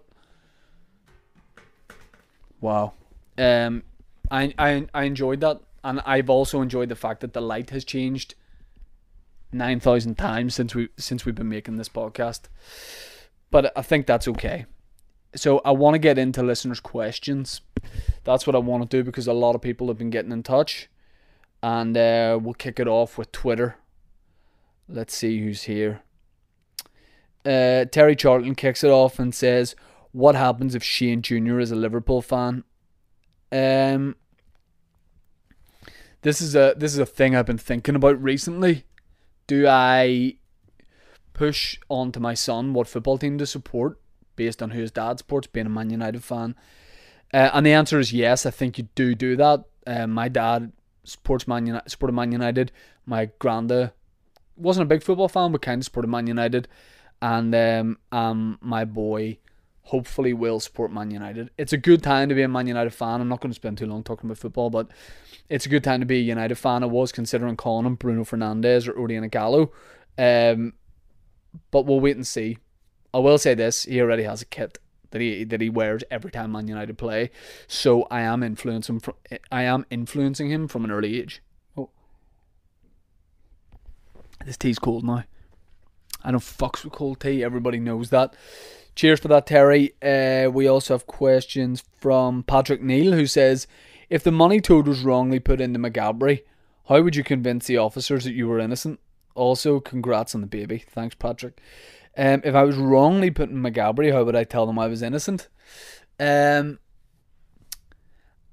Wow. 2.60 2.93
Um, 3.38 3.84
I 4.30 4.54
I 4.58 4.88
I 4.93 5.04
enjoyed 5.04 5.41
that, 5.41 5.62
and 5.84 6.01
I've 6.06 6.30
also 6.30 6.62
enjoyed 6.62 6.89
the 6.89 6.95
fact 6.95 7.21
that 7.21 7.34
the 7.34 7.41
light 7.41 7.69
has 7.69 7.86
changed 7.86 8.36
nine 9.51 9.79
thousand 9.79 10.17
times 10.17 10.55
since 10.55 10.75
we 10.75 10.89
since 10.97 11.25
we've 11.25 11.35
been 11.35 11.49
making 11.49 11.77
this 11.77 11.89
podcast. 11.89 12.41
But 13.49 13.71
I 13.75 13.81
think 13.81 14.07
that's 14.07 14.27
okay. 14.27 14.65
So 15.35 15.59
I 15.63 15.71
want 15.71 15.95
to 15.95 15.99
get 15.99 16.17
into 16.17 16.43
listeners' 16.43 16.79
questions. 16.79 17.61
That's 18.23 18.45
what 18.45 18.55
I 18.55 18.59
want 18.59 18.89
to 18.89 18.97
do 18.97 19.03
because 19.03 19.27
a 19.27 19.33
lot 19.33 19.55
of 19.55 19.61
people 19.61 19.87
have 19.87 19.97
been 19.97 20.09
getting 20.09 20.31
in 20.31 20.43
touch, 20.43 20.89
and 21.63 21.95
uh, 21.95 22.39
we'll 22.41 22.53
kick 22.53 22.79
it 22.79 22.87
off 22.87 23.17
with 23.17 23.31
Twitter. 23.31 23.77
Let's 24.87 25.15
see 25.15 25.39
who's 25.39 25.63
here. 25.63 26.01
Uh, 27.45 27.85
Terry 27.85 28.15
Charlton 28.15 28.55
kicks 28.55 28.83
it 28.83 28.91
off 28.91 29.19
and 29.19 29.33
says, 29.33 29.75
"What 30.11 30.35
happens 30.35 30.75
if 30.75 30.83
Shane 30.83 31.21
Junior 31.21 31.59
is 31.59 31.71
a 31.71 31.75
Liverpool 31.75 32.21
fan?" 32.21 32.63
Um, 33.51 34.15
this 36.21 36.41
is 36.41 36.55
a 36.55 36.73
this 36.77 36.93
is 36.93 36.99
a 36.99 37.05
thing 37.05 37.35
I've 37.35 37.45
been 37.45 37.57
thinking 37.57 37.95
about 37.95 38.21
recently 38.21 38.85
do 39.51 39.67
I 39.67 40.35
push 41.33 41.77
on 41.89 42.13
to 42.13 42.21
my 42.21 42.33
son 42.33 42.73
what 42.73 42.87
football 42.87 43.17
team 43.17 43.37
to 43.37 43.45
support 43.45 43.99
based 44.37 44.63
on 44.63 44.69
who 44.69 44.79
his 44.79 44.91
dad 44.91 45.19
supports, 45.19 45.45
being 45.45 45.65
a 45.65 45.69
Man 45.69 45.89
United 45.89 46.23
fan? 46.23 46.55
Uh, 47.33 47.49
and 47.53 47.65
the 47.65 47.73
answer 47.73 47.99
is 47.99 48.13
yes. 48.13 48.45
I 48.45 48.51
think 48.51 48.77
you 48.77 48.87
do 48.95 49.13
do 49.13 49.35
that. 49.35 49.65
Uh, 49.85 50.07
my 50.07 50.29
dad 50.29 50.71
supports 51.03 51.49
Man 51.49 51.65
United, 51.65 51.89
supported 51.91 52.13
Man 52.13 52.31
United. 52.31 52.71
My 53.05 53.25
granda 53.41 53.91
wasn't 54.55 54.83
a 54.83 54.93
big 54.93 55.03
football 55.03 55.27
fan, 55.27 55.51
but 55.51 55.61
kind 55.61 55.81
of 55.81 55.83
supported 55.83 56.07
Man 56.07 56.27
United. 56.27 56.69
And 57.21 57.53
um, 57.53 57.97
um, 58.13 58.57
my 58.61 58.85
boy 58.85 59.37
hopefully 59.83 60.33
will 60.33 60.59
support 60.59 60.91
Man 60.91 61.11
United. 61.11 61.49
It's 61.57 61.73
a 61.73 61.77
good 61.77 62.03
time 62.03 62.29
to 62.29 62.35
be 62.35 62.41
a 62.41 62.47
Man 62.47 62.67
United 62.67 62.91
fan. 62.91 63.21
I'm 63.21 63.27
not 63.27 63.41
going 63.41 63.51
to 63.51 63.55
spend 63.55 63.77
too 63.77 63.85
long 63.85 64.03
talking 64.03 64.29
about 64.29 64.37
football, 64.37 64.69
but 64.69 64.89
it's 65.49 65.65
a 65.65 65.69
good 65.69 65.83
time 65.83 65.99
to 65.99 66.05
be 66.05 66.17
a 66.17 66.21
United 66.21 66.55
fan. 66.55 66.83
I 66.83 66.87
was 66.87 67.11
considering 67.11 67.57
calling 67.57 67.85
him 67.85 67.95
Bruno 67.95 68.23
Fernandes 68.23 68.87
or 68.87 68.93
Odion 68.93 69.29
Ighalo, 69.29 69.71
um, 70.17 70.73
but 71.71 71.85
we'll 71.85 71.99
wait 71.99 72.15
and 72.15 72.27
see. 72.27 72.57
I 73.13 73.19
will 73.19 73.37
say 73.37 73.53
this: 73.53 73.83
he 73.83 73.99
already 74.01 74.23
has 74.23 74.41
a 74.41 74.45
kit 74.45 74.77
that 75.11 75.21
he 75.21 75.43
that 75.43 75.61
he 75.61 75.69
wears 75.69 76.03
every 76.09 76.31
time 76.31 76.53
Man 76.53 76.67
United 76.67 76.97
play, 76.97 77.31
so 77.67 78.03
I 78.09 78.21
am 78.21 78.43
influencing 78.43 78.99
from 78.99 79.15
I 79.51 79.63
am 79.63 79.85
influencing 79.89 80.49
him 80.49 80.67
from 80.67 80.85
an 80.85 80.91
early 80.91 81.19
age. 81.19 81.41
Oh, 81.77 81.89
this 84.45 84.57
tea's 84.57 84.79
cold 84.79 85.03
now. 85.03 85.25
I 86.23 86.31
don't 86.31 86.39
fucks 86.39 86.83
with 86.83 86.93
cold 86.93 87.19
tea. 87.19 87.43
Everybody 87.43 87.79
knows 87.79 88.09
that. 88.11 88.35
Cheers 88.95 89.19
for 89.19 89.30
that, 89.30 89.47
Terry. 89.47 89.93
Uh, 90.01 90.49
we 90.51 90.67
also 90.67 90.93
have 90.93 91.08
questions 91.08 91.84
from 91.97 92.43
Patrick 92.43 92.82
Neal, 92.82 93.13
who 93.13 93.25
says, 93.25 93.67
"If 94.10 94.23
the 94.23 94.32
money 94.32 94.60
toad 94.60 94.88
was 94.88 95.04
wrongly 95.04 95.39
put 95.39 95.62
into 95.62 95.80
Maghaberry, 95.80 96.43
how 96.88 97.01
would 97.01 97.15
you 97.15 97.23
convince 97.23 97.67
the 97.67 97.77
officers 97.77 98.25
that 98.25 98.34
you 98.34 98.47
were 98.47 98.60
innocent?" 98.60 98.99
Also, 99.34 99.80
congrats 99.80 100.36
on 100.36 100.41
the 100.41 100.47
baby. 100.47 100.84
Thanks, 100.89 101.15
Patrick. 101.15 101.62
Um, 102.17 102.41
if 102.43 102.54
I 102.54 102.63
was 102.63 102.75
wrongly 102.75 103.32
put 103.32 103.49
in 103.49 103.62
Maghaberry, 103.62 104.12
how 104.12 104.25
would 104.25 104.36
I 104.36 104.43
tell 104.43 104.65
them 104.65 104.77
I 104.77 104.88
was 104.88 105.01
innocent? 105.01 105.47
Um, 106.19 106.80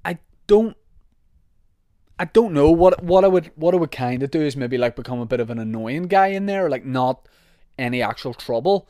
I 0.04 0.18
don't. 0.46 0.76
I 2.20 2.24
don't 2.24 2.52
know 2.52 2.70
what 2.70 3.02
what 3.02 3.24
I 3.24 3.28
would 3.28 3.50
what 3.56 3.74
I 3.74 3.76
would 3.76 3.90
kind 3.90 4.22
of 4.22 4.30
do 4.30 4.40
is 4.40 4.56
maybe 4.56 4.78
like 4.78 4.96
become 4.96 5.20
a 5.20 5.26
bit 5.26 5.40
of 5.40 5.50
an 5.50 5.58
annoying 5.58 6.04
guy 6.04 6.28
in 6.28 6.46
there, 6.46 6.70
like 6.70 6.84
not 6.84 7.28
any 7.76 8.02
actual 8.02 8.34
trouble, 8.34 8.88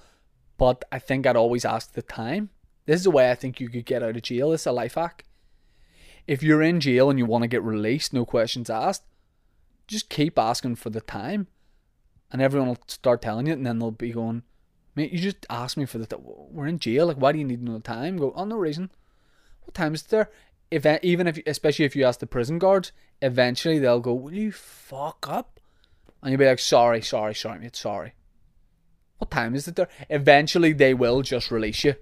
but 0.58 0.84
I 0.92 0.98
think 0.98 1.26
I'd 1.26 1.36
always 1.36 1.64
ask 1.64 1.92
the 1.92 2.02
time. 2.02 2.50
This 2.84 3.00
is 3.00 3.06
a 3.06 3.10
way 3.10 3.30
I 3.30 3.34
think 3.34 3.60
you 3.60 3.70
could 3.70 3.86
get 3.86 4.02
out 4.02 4.16
of 4.16 4.22
jail. 4.22 4.52
It's 4.52 4.66
a 4.66 4.72
life 4.72 4.94
hack. 4.94 5.24
If 6.26 6.42
you're 6.42 6.62
in 6.62 6.80
jail 6.80 7.08
and 7.08 7.18
you 7.18 7.24
want 7.24 7.42
to 7.42 7.48
get 7.48 7.62
released, 7.62 8.12
no 8.12 8.26
questions 8.26 8.68
asked, 8.68 9.04
just 9.86 10.10
keep 10.10 10.38
asking 10.38 10.74
for 10.76 10.90
the 10.90 11.00
time, 11.00 11.46
and 12.30 12.42
everyone 12.42 12.68
will 12.68 12.78
start 12.86 13.22
telling 13.22 13.46
you, 13.46 13.54
and 13.54 13.64
then 13.64 13.78
they'll 13.78 13.90
be 13.90 14.10
going, 14.10 14.42
"Mate, 14.94 15.12
you 15.12 15.18
just 15.18 15.46
asked 15.48 15.78
me 15.78 15.86
for 15.86 15.96
the. 15.96 16.06
T- 16.06 16.16
we're 16.18 16.66
in 16.66 16.78
jail. 16.78 17.06
Like, 17.06 17.16
why 17.16 17.32
do 17.32 17.38
you 17.38 17.44
need 17.46 17.62
no 17.62 17.78
time?" 17.78 18.18
Go, 18.18 18.34
"Oh, 18.36 18.44
no 18.44 18.56
reason. 18.56 18.90
What 19.62 19.74
time 19.74 19.94
is 19.94 20.02
there?" 20.02 20.30
If 20.70 20.84
even 21.02 21.26
if 21.26 21.40
especially 21.46 21.86
if 21.86 21.96
you 21.96 22.04
ask 22.04 22.20
the 22.20 22.26
prison 22.26 22.58
guards, 22.58 22.92
eventually 23.22 23.78
they'll 23.78 24.00
go, 24.00 24.12
"Will 24.12 24.34
you 24.34 24.52
fuck 24.52 25.26
up?" 25.26 25.60
And 26.22 26.30
you'll 26.30 26.38
be 26.38 26.46
like, 26.46 26.58
"Sorry, 26.58 27.00
sorry, 27.00 27.34
sorry, 27.34 27.60
mate, 27.60 27.76
sorry." 27.76 28.12
What 29.18 29.30
time 29.30 29.54
is 29.54 29.68
it 29.68 29.76
there? 29.76 29.88
Eventually 30.08 30.72
they 30.72 30.94
will 30.94 31.22
just 31.22 31.50
release 31.50 31.84
you. 31.84 31.94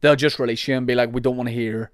They'll 0.00 0.16
just 0.16 0.38
release 0.38 0.66
you 0.66 0.76
and 0.76 0.86
be 0.86 0.94
like, 0.94 1.12
"We 1.12 1.20
don't 1.20 1.36
want 1.36 1.48
to 1.48 1.54
hear 1.54 1.90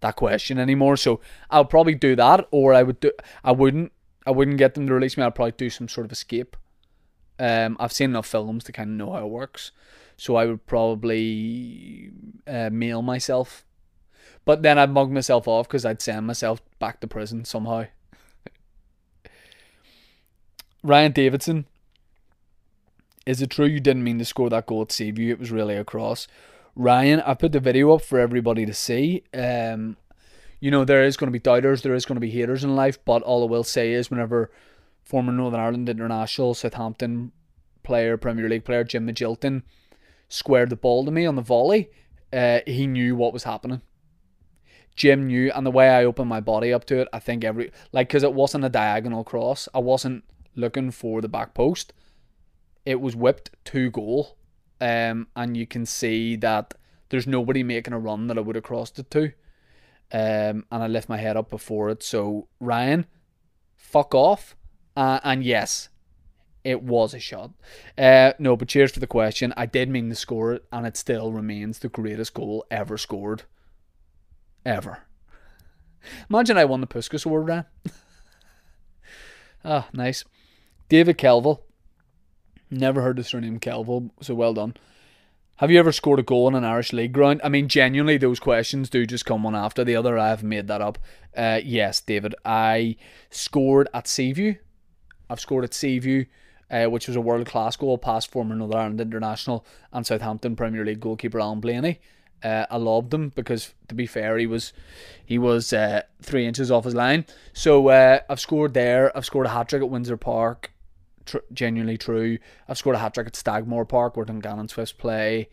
that 0.00 0.16
question 0.16 0.58
anymore." 0.58 0.96
So 0.96 1.20
I'll 1.50 1.64
probably 1.64 1.94
do 1.94 2.14
that, 2.16 2.46
or 2.50 2.74
I 2.74 2.82
would 2.82 3.00
do. 3.00 3.12
I 3.42 3.52
wouldn't. 3.52 3.92
I 4.26 4.30
wouldn't 4.30 4.58
get 4.58 4.74
them 4.74 4.86
to 4.86 4.94
release 4.94 5.16
me. 5.16 5.24
I'd 5.24 5.34
probably 5.34 5.52
do 5.52 5.70
some 5.70 5.88
sort 5.88 6.04
of 6.04 6.12
escape. 6.12 6.56
Um, 7.38 7.76
I've 7.80 7.92
seen 7.92 8.10
enough 8.10 8.26
films 8.26 8.64
to 8.64 8.72
kind 8.72 8.90
of 8.90 8.96
know 8.96 9.12
how 9.14 9.24
it 9.24 9.30
works, 9.30 9.72
so 10.16 10.36
I 10.36 10.44
would 10.44 10.66
probably 10.66 12.10
uh, 12.46 12.68
mail 12.70 13.00
myself 13.00 13.64
but 14.44 14.62
then 14.62 14.78
I'd 14.78 14.90
mug 14.90 15.10
myself 15.10 15.46
off 15.46 15.68
because 15.68 15.84
I'd 15.84 16.02
send 16.02 16.26
myself 16.26 16.60
back 16.78 17.00
to 17.00 17.06
prison 17.06 17.44
somehow. 17.44 17.84
Ryan 20.82 21.12
Davidson. 21.12 21.66
Is 23.30 23.40
it 23.40 23.50
true 23.50 23.66
you 23.66 23.78
didn't 23.78 24.02
mean 24.02 24.18
to 24.18 24.24
score 24.24 24.50
that 24.50 24.66
goal 24.66 24.82
at 24.82 24.90
Seaview? 24.90 25.32
It 25.32 25.38
was 25.38 25.52
really 25.52 25.76
a 25.76 25.84
cross. 25.84 26.26
Ryan, 26.74 27.20
I 27.20 27.34
put 27.34 27.52
the 27.52 27.60
video 27.60 27.94
up 27.94 28.02
for 28.02 28.18
everybody 28.18 28.66
to 28.66 28.74
see. 28.74 29.22
Um, 29.32 29.96
you 30.58 30.68
know, 30.72 30.84
there 30.84 31.04
is 31.04 31.16
going 31.16 31.28
to 31.28 31.32
be 31.32 31.38
doubters, 31.38 31.82
there 31.82 31.94
is 31.94 32.04
going 32.04 32.16
to 32.16 32.20
be 32.20 32.32
haters 32.32 32.64
in 32.64 32.74
life, 32.74 32.98
but 33.04 33.22
all 33.22 33.44
I 33.44 33.46
will 33.46 33.62
say 33.62 33.92
is 33.92 34.10
whenever 34.10 34.50
former 35.04 35.30
Northern 35.30 35.60
Ireland 35.60 35.88
international, 35.88 36.54
Southampton 36.54 37.30
player, 37.84 38.16
Premier 38.16 38.48
League 38.48 38.64
player, 38.64 38.82
Jim 38.82 39.06
Magilton, 39.06 39.62
squared 40.28 40.70
the 40.70 40.74
ball 40.76 41.04
to 41.04 41.12
me 41.12 41.24
on 41.24 41.36
the 41.36 41.40
volley, 41.40 41.88
uh, 42.32 42.60
he 42.66 42.88
knew 42.88 43.14
what 43.14 43.32
was 43.32 43.44
happening. 43.44 43.80
Jim 44.96 45.28
knew, 45.28 45.52
and 45.52 45.64
the 45.64 45.70
way 45.70 45.88
I 45.88 46.04
opened 46.04 46.28
my 46.28 46.40
body 46.40 46.72
up 46.72 46.84
to 46.86 46.98
it, 46.98 47.08
I 47.12 47.20
think 47.20 47.44
every 47.44 47.70
like 47.92 48.08
because 48.08 48.24
it 48.24 48.34
wasn't 48.34 48.64
a 48.64 48.68
diagonal 48.68 49.22
cross. 49.22 49.68
I 49.72 49.78
wasn't 49.78 50.24
looking 50.56 50.90
for 50.90 51.20
the 51.20 51.28
back 51.28 51.54
post. 51.54 51.92
It 52.84 53.00
was 53.00 53.14
whipped 53.16 53.50
to 53.66 53.90
goal, 53.90 54.36
um, 54.80 55.28
and 55.36 55.56
you 55.56 55.66
can 55.66 55.86
see 55.86 56.36
that 56.36 56.74
there's 57.10 57.26
nobody 57.26 57.62
making 57.62 57.92
a 57.92 57.98
run 57.98 58.26
that 58.28 58.38
I 58.38 58.40
would 58.40 58.56
have 58.56 58.64
crossed 58.64 58.98
it 58.98 59.10
to. 59.10 59.32
Um, 60.12 60.64
and 60.72 60.82
I 60.82 60.86
lift 60.86 61.08
my 61.08 61.18
head 61.18 61.36
up 61.36 61.50
before 61.50 61.90
it. 61.90 62.02
So 62.02 62.48
Ryan, 62.58 63.06
fuck 63.76 64.14
off. 64.14 64.56
Uh, 64.96 65.20
and 65.22 65.44
yes, 65.44 65.88
it 66.64 66.82
was 66.82 67.14
a 67.14 67.20
shot. 67.20 67.52
Uh, 67.96 68.32
no, 68.38 68.56
but 68.56 68.68
cheers 68.68 68.92
for 68.92 69.00
the 69.00 69.06
question. 69.06 69.54
I 69.56 69.66
did 69.66 69.88
mean 69.88 70.08
to 70.08 70.14
score 70.16 70.54
it, 70.54 70.64
and 70.72 70.86
it 70.86 70.96
still 70.96 71.32
remains 71.32 71.78
the 71.78 71.88
greatest 71.88 72.34
goal 72.34 72.64
ever 72.70 72.98
scored 72.98 73.44
ever. 74.64 74.98
Imagine 76.28 76.56
I 76.56 76.64
won 76.64 76.80
the 76.80 76.86
Puskas 76.86 77.26
Award, 77.26 77.48
Ryan. 77.48 77.64
ah, 79.64 79.88
nice. 79.92 80.24
David 80.88 81.18
Kelville. 81.18 81.60
Never 82.70 83.02
heard 83.02 83.16
the 83.16 83.24
surname 83.24 83.58
Kelville, 83.58 84.10
so 84.20 84.34
well 84.34 84.54
done. 84.54 84.74
Have 85.56 85.70
you 85.70 85.78
ever 85.78 85.92
scored 85.92 86.20
a 86.20 86.22
goal 86.22 86.48
in 86.48 86.54
an 86.54 86.64
Irish 86.64 86.92
League 86.92 87.12
ground? 87.12 87.42
I 87.44 87.50
mean, 87.50 87.68
genuinely, 87.68 88.16
those 88.16 88.40
questions 88.40 88.88
do 88.88 89.04
just 89.04 89.26
come 89.26 89.42
one 89.42 89.54
after 89.54 89.84
the 89.84 89.96
other. 89.96 90.16
I 90.16 90.28
have 90.28 90.42
made 90.42 90.68
that 90.68 90.80
up. 90.80 90.96
Uh, 91.36 91.60
yes, 91.62 92.00
David. 92.00 92.34
I 92.44 92.96
scored 93.28 93.88
at 93.92 94.08
Seaview. 94.08 94.54
I've 95.28 95.40
scored 95.40 95.64
at 95.64 95.74
Seaview, 95.74 96.24
uh, 96.70 96.86
which 96.86 97.08
was 97.08 97.16
a 97.16 97.20
world 97.20 97.46
class 97.46 97.76
goal 97.76 97.98
past 97.98 98.30
former 98.30 98.54
Northern 98.54 98.78
Ireland 98.78 99.00
international 99.02 99.66
and 99.92 100.06
Southampton 100.06 100.56
Premier 100.56 100.84
League 100.84 101.00
goalkeeper 101.00 101.40
Alan 101.40 101.60
Blayney. 101.60 101.98
Uh, 102.42 102.64
I 102.70 102.78
loved 102.78 103.12
him 103.12 103.32
because, 103.34 103.74
to 103.88 103.94
be 103.94 104.06
fair, 104.06 104.38
he 104.38 104.46
was 104.46 104.72
he 105.26 105.38
was 105.38 105.74
uh, 105.74 106.02
three 106.22 106.46
inches 106.46 106.70
off 106.70 106.84
his 106.84 106.94
line. 106.94 107.26
So 107.52 107.88
uh, 107.88 108.20
I've 108.30 108.40
scored 108.40 108.72
there. 108.72 109.14
I've 109.14 109.26
scored 109.26 109.44
a 109.44 109.50
hat 109.50 109.68
trick 109.68 109.82
at 109.82 109.90
Windsor 109.90 110.16
Park. 110.16 110.72
Tr- 111.30 111.38
genuinely 111.52 111.96
true. 111.96 112.38
I've 112.68 112.76
scored 112.76 112.96
a 112.96 112.98
hat 112.98 113.14
trick 113.14 113.28
at 113.28 113.34
Stangmore 113.34 113.88
Park 113.88 114.16
where 114.16 114.26
Dungannon 114.26 114.68
Swifts 114.68 114.92
play, 114.92 115.48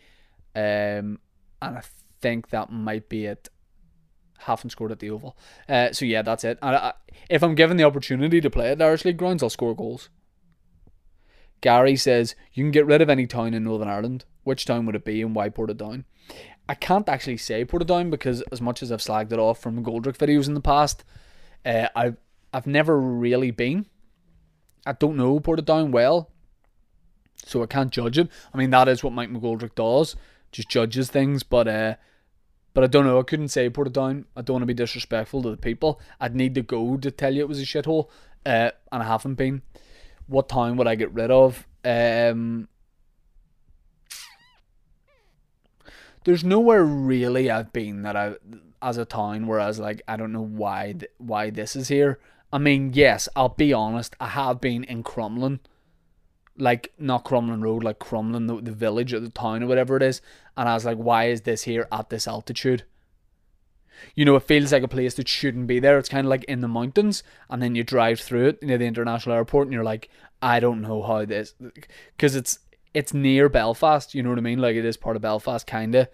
um, 0.55 1.19
and 1.61 1.77
I 1.77 1.81
think 2.19 2.49
that 2.49 2.71
might 2.71 3.09
be 3.09 3.25
it. 3.27 3.49
Haven't 4.39 4.71
scored 4.71 4.91
at 4.91 4.99
the 4.99 5.11
Oval. 5.11 5.37
Uh, 5.69 5.91
so 5.91 6.05
yeah, 6.05 6.23
that's 6.23 6.43
it. 6.43 6.57
And 6.61 6.75
I, 6.75 6.93
if 7.29 7.43
I'm 7.43 7.55
given 7.55 7.77
the 7.77 7.83
opportunity 7.83 8.41
to 8.41 8.49
play 8.49 8.71
at 8.71 8.79
the 8.79 8.85
Irish 8.85 9.05
League 9.05 9.17
grounds, 9.17 9.43
I'll 9.43 9.49
score 9.49 9.75
goals. 9.75 10.09
Gary 11.61 11.95
says 11.95 12.35
you 12.53 12.63
can 12.63 12.71
get 12.71 12.85
rid 12.85 13.01
of 13.01 13.09
any 13.09 13.27
town 13.27 13.53
in 13.53 13.63
Northern 13.63 13.87
Ireland. 13.87 14.25
Which 14.43 14.65
town 14.65 14.85
would 14.85 14.95
it 14.95 15.05
be, 15.05 15.21
and 15.21 15.35
why 15.35 15.49
Portadown? 15.49 16.05
I 16.69 16.73
can't 16.73 17.09
actually 17.09 17.37
say 17.37 17.65
Portadown 17.65 18.09
because 18.09 18.41
as 18.51 18.61
much 18.61 18.81
as 18.81 18.91
I've 18.91 18.99
slagged 18.99 19.33
it 19.33 19.39
off 19.39 19.59
from 19.59 19.83
Goldrick 19.83 20.17
videos 20.17 20.47
in 20.47 20.53
the 20.53 20.61
past, 20.61 21.03
uh, 21.65 21.89
I've 21.95 22.17
I've 22.53 22.67
never 22.67 22.99
really 22.99 23.51
been. 23.51 23.87
I 24.87 24.93
don't 24.93 25.17
know 25.17 25.39
Portadown 25.39 25.91
well, 25.91 26.31
so 27.45 27.61
I 27.61 27.65
can't 27.65 27.91
judge 27.91 28.17
it. 28.17 28.29
I 28.53 28.57
mean 28.57 28.69
that 28.71 28.87
is 28.87 29.03
what 29.03 29.13
Mike 29.13 29.29
McGoldrick 29.29 29.75
does, 29.75 30.15
just 30.51 30.69
judges 30.69 31.09
things. 31.09 31.43
But 31.43 31.67
uh, 31.67 31.95
but 32.73 32.83
I 32.83 32.87
don't 32.87 33.05
know. 33.05 33.19
I 33.19 33.23
couldn't 33.23 33.49
say 33.49 33.69
Portadown. 33.69 34.25
I 34.35 34.41
don't 34.41 34.55
want 34.55 34.61
to 34.63 34.67
be 34.67 34.73
disrespectful 34.73 35.41
to 35.43 35.51
the 35.51 35.57
people. 35.57 35.99
I'd 36.19 36.35
need 36.35 36.55
to 36.55 36.61
go 36.61 36.97
to 36.97 37.11
tell 37.11 37.33
you 37.33 37.41
it 37.41 37.49
was 37.49 37.61
a 37.61 37.65
shithole, 37.65 38.09
uh, 38.45 38.71
and 38.91 39.03
I 39.03 39.05
haven't 39.05 39.35
been. 39.35 39.61
What 40.27 40.49
town 40.49 40.77
would 40.77 40.87
I 40.87 40.95
get 40.95 41.13
rid 41.13 41.31
of? 41.31 41.65
Um, 41.85 42.67
there's 46.27 46.43
nowhere 46.43 46.83
really 46.83 47.49
I've 47.49 47.71
been 47.71 48.01
that 48.01 48.17
I 48.17 48.35
as 48.81 48.97
a 48.97 49.05
town 49.05 49.47
where 49.47 49.61
I 49.61 49.67
was 49.67 49.79
like 49.79 50.01
I 50.09 50.17
don't 50.17 50.33
know 50.33 50.41
why 50.41 50.93
th- 50.99 51.11
why 51.17 51.49
this 51.49 51.75
is 51.75 51.87
here. 51.87 52.19
I 52.51 52.57
mean, 52.57 52.91
yes, 52.93 53.27
I'll 53.35 53.49
be 53.49 53.73
honest, 53.73 54.15
I 54.19 54.27
have 54.27 54.61
been 54.61 54.83
in 54.83 55.03
Crumlin. 55.03 55.59
Like 56.57 56.91
not 56.97 57.23
Crumlin 57.23 57.61
Road, 57.61 57.83
like 57.83 57.99
Crumlin, 57.99 58.47
the, 58.47 58.61
the 58.61 58.75
village 58.75 59.13
or 59.13 59.19
the 59.19 59.29
town 59.29 59.61
or 59.61 59.67
whatever 59.67 59.95
it 59.95 60.01
is, 60.01 60.21
and 60.55 60.67
I 60.67 60.73
was 60.73 60.85
like, 60.85 60.97
why 60.97 61.25
is 61.25 61.41
this 61.41 61.63
here 61.63 61.87
at 61.91 62.09
this 62.09 62.27
altitude? 62.27 62.83
You 64.15 64.25
know, 64.25 64.35
it 64.35 64.43
feels 64.43 64.71
like 64.71 64.83
a 64.83 64.87
place 64.87 65.13
that 65.15 65.27
shouldn't 65.27 65.67
be 65.67 65.79
there. 65.79 65.99
It's 65.99 66.09
kind 66.09 66.25
of 66.25 66.29
like 66.29 66.43
in 66.45 66.61
the 66.61 66.67
mountains, 66.67 67.21
and 67.49 67.61
then 67.61 67.75
you 67.75 67.83
drive 67.83 68.19
through 68.19 68.47
it 68.47 68.63
near 68.63 68.79
the 68.79 68.85
international 68.85 69.35
airport, 69.35 69.67
and 69.67 69.73
you're 69.73 69.83
like, 69.83 70.09
I 70.41 70.59
don't 70.59 70.81
know 70.81 71.03
how 71.03 71.25
this, 71.25 71.53
because 72.15 72.35
it's 72.35 72.59
it's 72.93 73.13
near 73.13 73.49
Belfast, 73.49 74.15
you 74.15 74.23
know 74.23 74.29
what 74.29 74.39
I 74.39 74.41
mean? 74.41 74.59
Like 74.59 74.75
it 74.75 74.85
is 74.85 74.97
part 74.97 75.15
of 75.15 75.21
Belfast, 75.21 75.67
kinda. 75.67 76.09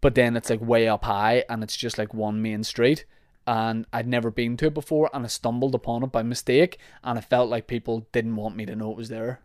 But 0.00 0.14
then 0.14 0.36
it's 0.36 0.48
like 0.48 0.62
way 0.62 0.88
up 0.88 1.04
high 1.04 1.44
and 1.50 1.62
it's 1.62 1.76
just 1.76 1.98
like 1.98 2.14
one 2.14 2.40
main 2.40 2.64
street. 2.64 3.04
And 3.46 3.86
I'd 3.92 4.06
never 4.06 4.30
been 4.30 4.56
to 4.58 4.66
it 4.66 4.74
before 4.74 5.10
and 5.12 5.24
I 5.24 5.28
stumbled 5.28 5.74
upon 5.74 6.04
it 6.04 6.12
by 6.12 6.22
mistake 6.22 6.78
and 7.02 7.18
I 7.18 7.22
felt 7.22 7.50
like 7.50 7.66
people 7.66 8.06
didn't 8.12 8.36
want 8.36 8.56
me 8.56 8.66
to 8.66 8.76
know 8.76 8.90
it 8.92 8.96
was 8.96 9.08
there. 9.08 9.40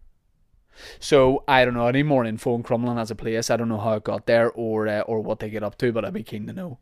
So 0.99 1.43
I 1.47 1.65
don't 1.65 1.73
know 1.73 1.87
any 1.87 2.03
more 2.03 2.25
info 2.25 2.53
on 2.53 2.63
Crumlin 2.63 2.99
as 2.99 3.11
a 3.11 3.15
place. 3.15 3.49
I 3.49 3.57
don't 3.57 3.69
know 3.69 3.79
how 3.79 3.93
it 3.93 4.03
got 4.03 4.25
there 4.25 4.51
or 4.51 4.87
uh, 4.87 5.01
or 5.01 5.21
what 5.21 5.39
they 5.39 5.49
get 5.49 5.63
up 5.63 5.77
to, 5.79 5.91
but 5.91 6.05
I'd 6.05 6.13
be 6.13 6.23
keen 6.23 6.47
to 6.47 6.53
know. 6.53 6.79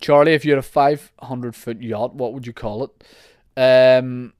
Charlie, 0.00 0.34
if 0.34 0.44
you 0.44 0.52
had 0.52 0.58
a 0.58 0.62
500 0.62 1.54
foot 1.54 1.82
yacht, 1.82 2.14
what 2.14 2.34
would 2.34 2.46
you 2.46 2.52
call 2.52 2.84
it? 2.84 3.04
Um, 3.56 4.34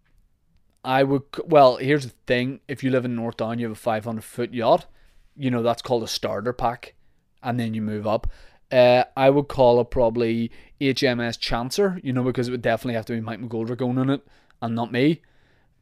I 0.84 1.02
would. 1.02 1.22
Well, 1.44 1.76
here's 1.76 2.04
the 2.04 2.14
thing: 2.26 2.60
if 2.68 2.84
you 2.84 2.90
live 2.90 3.04
in 3.04 3.16
North 3.16 3.38
Down, 3.38 3.58
you 3.58 3.66
have 3.66 3.76
a 3.76 3.80
500 3.80 4.22
foot 4.22 4.52
yacht. 4.52 4.86
You 5.34 5.50
know 5.50 5.62
that's 5.62 5.82
called 5.82 6.02
a 6.02 6.08
starter 6.08 6.52
pack, 6.52 6.94
and 7.42 7.58
then 7.58 7.74
you 7.74 7.82
move 7.82 8.06
up. 8.06 8.26
Uh, 8.70 9.04
I 9.16 9.30
would 9.30 9.48
call 9.48 9.80
it 9.80 9.90
probably 9.90 10.50
HMS 10.80 11.38
Chancer. 11.38 12.02
You 12.02 12.12
know 12.12 12.22
because 12.22 12.48
it 12.48 12.50
would 12.50 12.62
definitely 12.62 12.94
have 12.94 13.06
to 13.06 13.12
be 13.12 13.20
Mike 13.20 13.40
McGoldrick 13.40 13.80
owning 13.82 14.10
it 14.10 14.26
and 14.60 14.74
not 14.74 14.92
me. 14.92 15.22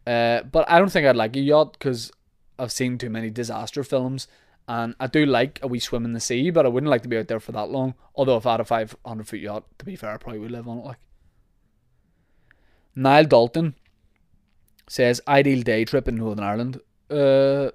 Uh, 0.06 0.42
but 0.42 0.68
I 0.70 0.78
don't 0.78 0.90
think 0.90 1.06
I'd 1.06 1.16
like 1.16 1.34
a 1.36 1.40
yacht 1.40 1.72
because 1.74 2.12
I've 2.58 2.72
seen 2.72 2.98
too 2.98 3.08
many 3.10 3.30
disaster 3.30 3.82
films, 3.82 4.28
and 4.68 4.94
I 5.00 5.06
do 5.06 5.24
like 5.24 5.58
a 5.62 5.66
wee 5.66 5.80
swim 5.80 6.04
in 6.04 6.12
the 6.12 6.20
sea, 6.20 6.50
but 6.50 6.66
I 6.66 6.68
wouldn't 6.68 6.90
like 6.90 7.02
to 7.02 7.08
be 7.08 7.16
out 7.16 7.28
there 7.28 7.40
for 7.40 7.52
that 7.52 7.70
long. 7.70 7.94
Although 8.14 8.36
if 8.36 8.46
I 8.46 8.52
had 8.52 8.60
a 8.60 8.64
500 8.64 9.26
foot 9.26 9.40
yacht, 9.40 9.64
to 9.78 9.84
be 9.84 9.96
fair, 9.96 10.12
I 10.12 10.16
probably 10.18 10.40
would 10.40 10.50
live 10.50 10.68
on 10.68 10.78
it. 10.78 10.84
Like 10.84 10.98
Niall 12.94 13.24
Dalton 13.24 13.74
says 14.88 15.20
ideal 15.26 15.62
day 15.62 15.84
trip 15.84 16.06
in 16.06 16.16
Northern 16.16 16.44
Ireland. 16.44 16.80
Uh, 17.10 17.70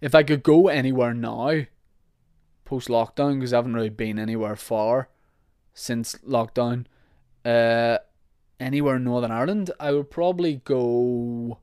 If 0.00 0.14
I 0.14 0.22
could 0.22 0.42
go 0.42 0.68
anywhere 0.68 1.14
now, 1.14 1.64
post 2.66 2.88
lockdown, 2.88 3.38
because 3.38 3.52
I 3.52 3.56
haven't 3.56 3.74
really 3.74 3.88
been 3.88 4.18
anywhere 4.18 4.56
far 4.56 5.08
since 5.72 6.14
lockdown, 6.26 6.86
uh, 7.44 7.98
anywhere 8.58 8.96
in 8.96 9.04
Northern 9.04 9.30
Ireland, 9.30 9.70
I 9.78 9.92
would 9.92 10.10
probably 10.10 10.62
go. 10.64 11.58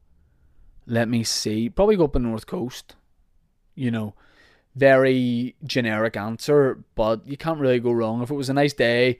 Let 0.85 1.09
me 1.09 1.23
see. 1.23 1.69
Probably 1.69 1.95
go 1.95 2.05
up 2.05 2.13
the 2.13 2.19
North 2.19 2.45
Coast. 2.45 2.95
You 3.75 3.89
know, 3.89 4.13
very 4.75 5.55
generic 5.63 6.15
answer, 6.15 6.83
but 6.95 7.25
you 7.27 7.37
can't 7.37 7.59
really 7.59 7.79
go 7.79 7.91
wrong. 7.91 8.21
If 8.21 8.29
it 8.29 8.35
was 8.35 8.49
a 8.49 8.53
nice 8.53 8.73
day, 8.73 9.19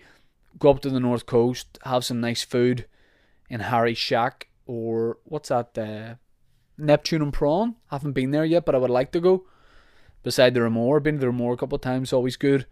go 0.60 0.70
up 0.70 0.82
to 0.82 0.90
the 0.90 1.00
North 1.00 1.26
Coast, 1.26 1.80
have 1.84 2.06
some 2.06 2.22
nice 2.22 2.44
food 2.44 2.86
in 3.50 3.62
Harry's 3.62 3.98
Shack, 3.98 4.48
or 4.66 5.18
what's 5.24 5.50
that? 5.50 5.78
Uh, 5.78 6.16
Neptune 6.78 7.22
and 7.22 7.34
Prawn. 7.34 7.76
Haven't 7.90 8.14
been 8.14 8.32
there 8.32 8.46
yet, 8.46 8.66
but 8.66 8.76
I 8.76 8.78
would 8.78 8.90
like 8.90 9.12
to 9.14 9.20
go. 9.20 9.46
Beside 10.24 10.54
the 10.54 10.62
Ramore, 10.62 11.04
been 11.04 11.16
to 11.16 11.22
the 11.22 11.28
Ramore 11.28 11.54
a 11.54 11.58
couple 11.58 11.76
of 11.76 11.82
times, 11.82 12.14
always 12.14 12.38
good. 12.38 12.66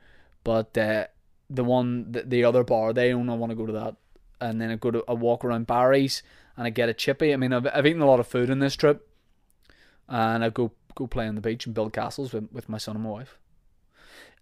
But 0.43 0.78
uh, 0.78 1.08
the 1.49 1.64
one, 1.64 2.12
the, 2.12 2.24
the 2.24 2.43
other 2.43 2.64
bar 2.64 2.93
they 2.93 3.14
own, 3.14 3.30
I 3.30 3.36
want 3.36 3.52
to 3.52 3.56
go 3.56 3.66
to 3.66 3.74
that. 3.74 3.95
And 4.39 4.60
then 4.60 4.72
I 4.72 4.76
go 4.76 4.89
to 4.89 5.04
a 5.08 5.14
walk 5.14 5.45
around 5.45 5.68
Barry's 5.68 6.24
and 6.58 6.66
I 6.66 6.70
get 6.70 6.89
a 6.89 6.93
chippy. 6.93 7.34
I 7.34 7.38
mean, 7.38 7.54
I've, 7.54 7.68
I've 7.74 7.86
eaten 7.86 8.02
a 8.02 8.08
lot 8.08 8.20
of 8.20 8.28
food 8.28 8.49
in 8.49 8.60
this 8.60 8.76
trip, 8.76 9.08
and 10.08 10.43
I 10.43 10.49
go 10.49 10.72
go 10.95 11.08
play 11.08 11.28
on 11.28 11.36
the 11.36 11.41
beach 11.41 11.66
and 11.66 11.74
build 11.74 11.93
castles 11.93 12.34
with, 12.34 12.52
with 12.52 12.68
my 12.68 12.78
son 12.78 12.95
and 12.95 13.04
my 13.04 13.10
wife. 13.10 13.38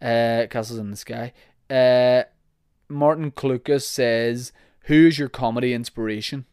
Uh, 0.01 0.47
castles 0.49 0.79
in 0.79 0.91
the 0.91 0.97
sky. 0.97 1.33
Uh, 1.69 2.23
Martin 2.87 3.31
Klukas 3.31 3.83
says, 3.83 4.51
"Who's 4.83 5.19
your 5.19 5.29
comedy 5.29 5.73
inspiration?" 5.73 6.45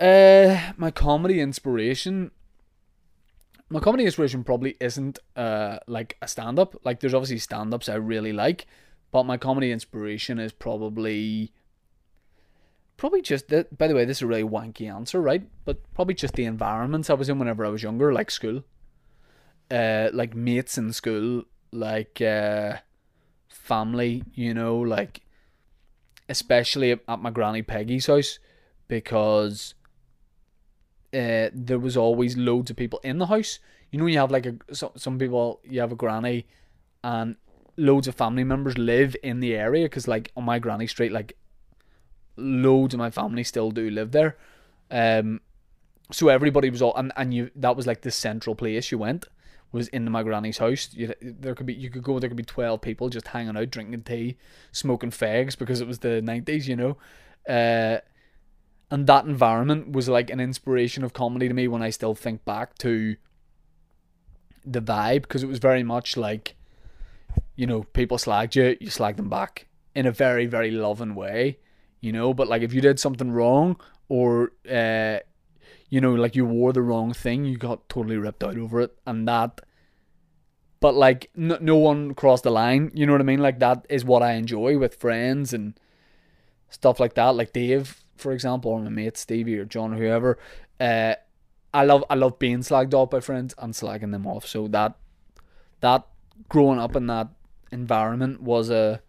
Uh, 0.00 0.72
my 0.76 0.90
comedy 0.90 1.40
inspiration. 1.40 2.30
My 3.74 3.80
comedy 3.80 4.04
inspiration 4.04 4.44
probably 4.44 4.76
isn't 4.78 5.18
uh 5.34 5.80
like 5.88 6.16
a 6.22 6.28
stand 6.28 6.60
up. 6.60 6.76
Like 6.84 7.00
there's 7.00 7.12
obviously 7.12 7.38
stand 7.38 7.74
ups 7.74 7.88
I 7.88 7.96
really 7.96 8.32
like, 8.32 8.68
but 9.10 9.24
my 9.24 9.36
comedy 9.36 9.72
inspiration 9.72 10.38
is 10.38 10.52
probably 10.52 11.52
probably 12.96 13.20
just 13.20 13.48
that 13.48 13.76
by 13.76 13.88
the 13.88 13.96
way, 13.96 14.04
this 14.04 14.18
is 14.18 14.22
a 14.22 14.28
really 14.28 14.44
wanky 14.44 14.88
answer, 14.88 15.20
right? 15.20 15.42
But 15.64 15.92
probably 15.92 16.14
just 16.14 16.34
the 16.34 16.44
environments 16.44 17.10
I 17.10 17.14
was 17.14 17.28
in 17.28 17.40
whenever 17.40 17.66
I 17.66 17.68
was 17.68 17.82
younger, 17.82 18.12
like 18.12 18.30
school. 18.30 18.62
Uh 19.68 20.08
like 20.12 20.36
mates 20.36 20.78
in 20.78 20.92
school, 20.92 21.42
like 21.72 22.20
uh 22.20 22.76
family, 23.48 24.22
you 24.34 24.54
know, 24.54 24.78
like 24.78 25.22
especially 26.28 26.92
at 26.92 27.20
my 27.20 27.30
granny 27.30 27.62
Peggy's 27.62 28.06
house 28.06 28.38
because 28.86 29.74
uh, 31.14 31.50
there 31.54 31.78
was 31.78 31.96
always 31.96 32.36
loads 32.36 32.70
of 32.70 32.76
people 32.76 33.00
in 33.04 33.18
the 33.18 33.26
house. 33.26 33.60
You 33.90 33.98
know, 33.98 34.06
you 34.06 34.18
have 34.18 34.30
like 34.32 34.46
a 34.46 34.56
some, 34.74 34.90
some 34.96 35.18
people, 35.18 35.60
you 35.64 35.80
have 35.80 35.92
a 35.92 35.96
granny, 35.96 36.46
and 37.02 37.36
loads 37.76 38.08
of 38.08 38.14
family 38.14 38.44
members 38.44 38.76
live 38.76 39.16
in 39.22 39.40
the 39.40 39.54
area 39.54 39.84
because, 39.84 40.08
like, 40.08 40.32
on 40.36 40.44
my 40.44 40.58
granny 40.58 40.86
street, 40.86 41.12
like, 41.12 41.36
loads 42.36 42.94
of 42.94 42.98
my 42.98 43.10
family 43.10 43.44
still 43.44 43.70
do 43.70 43.90
live 43.90 44.10
there. 44.10 44.36
Um, 44.90 45.40
so 46.10 46.28
everybody 46.28 46.70
was 46.70 46.82
all, 46.82 46.94
and, 46.96 47.12
and 47.16 47.32
you 47.32 47.50
that 47.56 47.76
was 47.76 47.86
like 47.86 48.02
the 48.02 48.10
central 48.10 48.54
place 48.54 48.90
you 48.90 48.98
went 48.98 49.26
was 49.72 49.88
in 49.88 50.10
my 50.10 50.22
granny's 50.22 50.58
house. 50.58 50.90
You, 50.92 51.14
there 51.20 51.54
could 51.54 51.66
be 51.66 51.74
you 51.74 51.90
could 51.90 52.02
go 52.02 52.18
there 52.18 52.28
could 52.28 52.36
be 52.36 52.42
twelve 52.42 52.80
people 52.80 53.08
just 53.08 53.28
hanging 53.28 53.56
out, 53.56 53.70
drinking 53.70 54.02
tea, 54.02 54.36
smoking 54.72 55.10
fags 55.10 55.56
because 55.56 55.80
it 55.80 55.88
was 55.88 56.00
the 56.00 56.20
nineties, 56.20 56.68
you 56.68 56.76
know. 56.76 56.96
Uh, 57.48 57.98
and 58.94 59.08
that 59.08 59.24
environment 59.24 59.90
was 59.90 60.08
like 60.08 60.30
an 60.30 60.38
inspiration 60.38 61.02
of 61.02 61.12
comedy 61.12 61.48
to 61.48 61.52
me 61.54 61.66
when 61.66 61.82
I 61.82 61.90
still 61.90 62.14
think 62.14 62.44
back 62.44 62.78
to 62.78 63.16
the 64.64 64.80
vibe 64.80 65.22
because 65.22 65.42
it 65.42 65.48
was 65.48 65.58
very 65.58 65.82
much 65.82 66.16
like 66.16 66.54
you 67.56 67.66
know 67.66 67.82
people 67.82 68.18
slagged 68.18 68.54
you 68.54 68.76
you 68.80 68.90
slag 68.90 69.16
them 69.16 69.28
back 69.28 69.66
in 69.96 70.06
a 70.06 70.12
very 70.12 70.46
very 70.46 70.70
loving 70.70 71.16
way 71.16 71.58
you 72.00 72.12
know? 72.12 72.32
But 72.32 72.46
like 72.46 72.62
if 72.62 72.72
you 72.72 72.80
did 72.80 73.00
something 73.00 73.32
wrong 73.32 73.80
or 74.08 74.52
uh 74.70 75.18
you 75.90 76.00
know 76.00 76.14
like 76.14 76.36
you 76.36 76.44
wore 76.44 76.72
the 76.72 76.82
wrong 76.82 77.12
thing 77.12 77.44
you 77.44 77.56
got 77.56 77.88
totally 77.88 78.16
ripped 78.16 78.44
out 78.44 78.56
over 78.56 78.80
it 78.80 78.96
and 79.08 79.26
that 79.26 79.60
but 80.78 80.94
like 80.94 81.30
no 81.34 81.76
one 81.76 82.14
crossed 82.14 82.44
the 82.44 82.50
line 82.52 82.92
you 82.94 83.06
know 83.06 83.12
what 83.12 83.20
i 83.20 83.24
mean? 83.24 83.40
Like 83.40 83.58
that 83.58 83.86
is 83.90 84.04
what 84.04 84.22
i 84.22 84.34
enjoy 84.34 84.78
with 84.78 84.94
friends 84.94 85.52
and 85.52 85.80
stuff 86.70 87.00
like 87.00 87.14
that. 87.14 87.34
Like 87.34 87.52
dave 87.52 88.03
for 88.16 88.32
example, 88.32 88.72
or 88.72 88.80
my 88.80 88.90
mate 88.90 89.16
Stevie 89.16 89.58
or 89.58 89.64
John 89.64 89.94
or 89.94 89.96
whoever, 89.96 90.38
uh, 90.80 91.14
I 91.72 91.84
love 91.84 92.04
I 92.08 92.14
love 92.14 92.38
being 92.38 92.58
slagged 92.58 92.94
off 92.94 93.10
by 93.10 93.20
friends 93.20 93.54
and 93.58 93.74
slagging 93.74 94.12
them 94.12 94.26
off. 94.26 94.46
So 94.46 94.68
that 94.68 94.94
that 95.80 96.06
growing 96.48 96.78
up 96.78 96.96
in 96.96 97.06
that 97.08 97.28
environment 97.72 98.42
was 98.42 98.70
a 98.70 99.02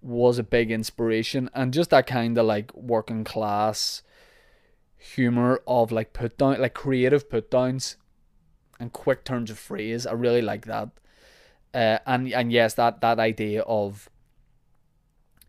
was 0.00 0.38
a 0.38 0.42
big 0.42 0.70
inspiration 0.70 1.48
and 1.54 1.72
just 1.72 1.90
that 1.90 2.06
kind 2.06 2.36
of 2.36 2.46
like 2.46 2.74
working 2.74 3.22
class 3.22 4.02
humor 4.96 5.60
of 5.66 5.92
like 5.92 6.12
put 6.12 6.38
down 6.38 6.60
like 6.60 6.74
creative 6.74 7.28
put 7.28 7.50
downs 7.50 7.96
and 8.80 8.92
quick 8.92 9.24
turns 9.24 9.50
of 9.50 9.58
phrase. 9.58 10.06
I 10.06 10.12
really 10.12 10.42
like 10.42 10.66
that. 10.66 10.90
Uh, 11.74 11.98
and 12.06 12.32
and 12.32 12.52
yes, 12.52 12.74
that 12.74 13.00
that 13.00 13.18
idea 13.20 13.62
of 13.62 14.10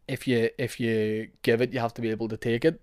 if 0.08 0.28
you 0.28 0.50
if 0.58 0.80
you 0.80 1.30
give 1.42 1.62
it, 1.62 1.74
you 1.74 1.80
have 1.80 1.94
to 1.96 2.02
be 2.02 2.10
able 2.10 2.28
to 2.30 2.38
take 2.38 2.66
it. 2.66 2.82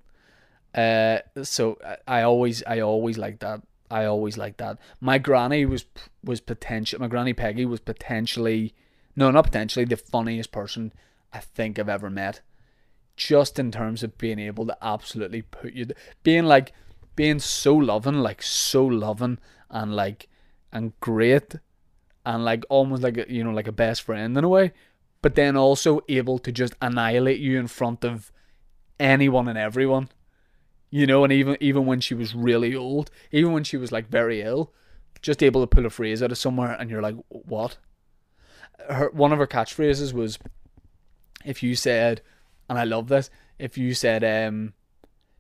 Uh, 0.75 1.19
so 1.43 1.79
I 2.07 2.23
always 2.23 2.63
I 2.67 2.81
always 2.81 3.19
like 3.19 3.41
that. 3.41 3.63
I 3.91 4.05
always 4.05 4.39
like 4.39 4.57
that. 4.59 4.79
My 5.01 5.19
granny 5.19 5.67
was 5.67 5.85
was 6.25 6.41
potential. 6.41 7.01
My 7.01 7.09
granny 7.09 7.33
Peggy 7.33 7.67
was 7.67 7.81
potentially, 7.81 8.75
no, 9.17 9.31
not 9.31 9.45
potentially, 9.45 9.85
the 9.85 9.97
funniest 9.97 10.53
person 10.53 10.93
I 11.33 11.41
think 11.41 11.79
I've 11.79 11.89
ever 11.89 12.11
met. 12.11 12.41
Just 13.17 13.59
in 13.59 13.71
terms 13.71 14.03
of 14.03 14.17
being 14.17 14.39
able 14.39 14.67
to 14.67 14.77
absolutely 14.81 15.43
put 15.43 15.75
you, 15.75 15.87
being 16.23 16.45
like, 16.45 16.73
being 17.17 17.39
so 17.39 17.75
loving, 17.75 18.15
like 18.15 18.41
so 18.41 18.87
loving, 18.87 19.39
and 19.69 19.95
like, 19.95 20.29
and 20.73 20.99
great, 21.01 21.57
and 22.25 22.45
like 22.45 22.65
almost 22.71 23.03
like 23.03 23.19
a, 23.19 23.31
you 23.31 23.45
know 23.45 23.51
like 23.51 23.69
a 23.69 23.73
best 23.73 24.03
friend 24.03 24.39
in 24.39 24.45
a 24.45 24.49
way 24.49 24.73
but 25.23 25.35
then 25.35 25.57
also 25.57 26.01
able 26.09 26.39
to 26.39 26.53
just 26.53 26.75
annihilate 26.81 27.41
you 27.41 27.59
in 27.59 27.67
front 27.67 28.05
of 28.05 28.33
anyone 28.99 29.49
and 29.49 29.59
everyone. 29.59 30.09
You 30.91 31.07
know, 31.07 31.23
and 31.23 31.33
even 31.33 31.57
even 31.61 31.87
when 31.87 32.01
she 32.01 32.15
was 32.15 32.35
really 32.35 32.75
old, 32.75 33.11
even 33.31 33.53
when 33.53 33.65
she 33.65 33.77
was 33.77 33.93
like 33.93 34.09
very 34.09 34.43
ill, 34.43 34.73
just 35.23 35.43
able 35.43 35.61
to 35.61 35.67
pull 35.67 35.87
a 35.87 35.91
phrase 35.91 36.23
out 36.23 36.33
of 36.33 36.39
somewhere 36.39 36.73
and 36.73 36.91
you're 36.91 37.03
like, 37.03 37.17
what? 37.29 37.77
Her 38.89 39.11
one 39.11 39.33
of 39.33 39.39
her 39.39 39.47
catchphrases 39.47 40.13
was, 40.13 40.39
if 41.45 41.63
you 41.63 41.77
said, 41.77 42.23
and 42.69 42.79
I 42.79 42.85
love 42.85 43.09
this, 43.09 43.31
if 43.59 43.79
you 43.79 43.95
said, 43.95 44.25
um, 44.25 44.73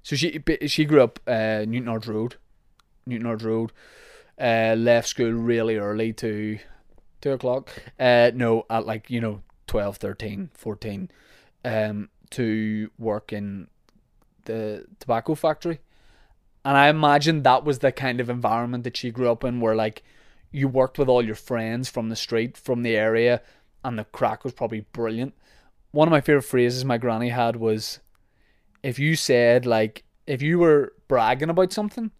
so 0.02 0.14
she 0.16 0.40
she 0.66 0.84
grew 0.84 1.02
up 1.02 1.18
uh, 1.26 1.64
Newtownards 1.66 2.06
Road, 2.06 2.36
Newtownards 3.08 3.44
Road, 3.44 3.72
uh, 4.38 4.74
left 4.76 5.08
school 5.08 5.32
really 5.32 5.76
early 5.76 6.12
to 6.14 6.58
two 7.20 7.32
o'clock. 7.32 7.70
Uh, 7.98 8.30
no, 8.34 8.66
at 8.70 8.86
like 8.86 9.10
you 9.10 9.20
know 9.20 9.42
12, 9.70 9.98
13, 9.98 10.50
14 10.52 11.10
um, 11.64 12.08
to 12.30 12.90
work 12.98 13.32
in 13.32 13.68
the 14.46 14.84
tobacco 14.98 15.36
factory. 15.36 15.78
And 16.64 16.76
I 16.76 16.88
imagine 16.88 17.44
that 17.44 17.64
was 17.64 17.78
the 17.78 17.92
kind 17.92 18.18
of 18.18 18.28
environment 18.28 18.82
that 18.82 18.96
she 18.96 19.12
grew 19.12 19.30
up 19.30 19.44
in 19.44 19.60
where 19.60 19.76
like 19.76 20.02
you 20.50 20.66
worked 20.66 20.98
with 20.98 21.08
all 21.08 21.24
your 21.24 21.36
friends 21.36 21.88
from 21.88 22.08
the 22.08 22.16
street, 22.16 22.56
from 22.56 22.82
the 22.82 22.96
area, 22.96 23.42
and 23.84 23.96
the 23.96 24.02
crack 24.02 24.42
was 24.42 24.54
probably 24.54 24.86
brilliant. 24.92 25.34
One 25.92 26.08
of 26.08 26.12
my 26.12 26.20
favorite 26.20 26.42
phrases 26.42 26.84
my 26.84 26.98
granny 26.98 27.28
had 27.28 27.54
was 27.54 28.00
if 28.82 28.98
you 28.98 29.14
said 29.14 29.66
like 29.66 30.02
if 30.26 30.42
you 30.42 30.58
were 30.58 30.94
bragging 31.06 31.48
about 31.48 31.72
something 31.72 32.10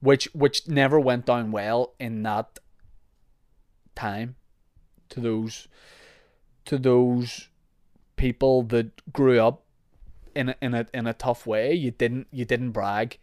which 0.00 0.24
which 0.34 0.66
never 0.66 0.98
went 0.98 1.24
down 1.24 1.52
well 1.52 1.94
in 2.00 2.24
that 2.24 2.58
time 3.94 4.34
to 5.10 5.20
those 5.20 5.68
to 6.68 6.78
those 6.78 7.48
people 8.16 8.62
that 8.64 9.12
grew 9.12 9.40
up 9.40 9.64
in 10.34 10.50
a, 10.50 10.56
in 10.60 10.74
a 10.74 10.86
in 10.94 11.06
a 11.06 11.14
tough 11.14 11.46
way. 11.46 11.72
You 11.74 11.90
didn't 11.90 12.28
you 12.30 12.44
didn't 12.44 12.72
brag. 12.72 13.18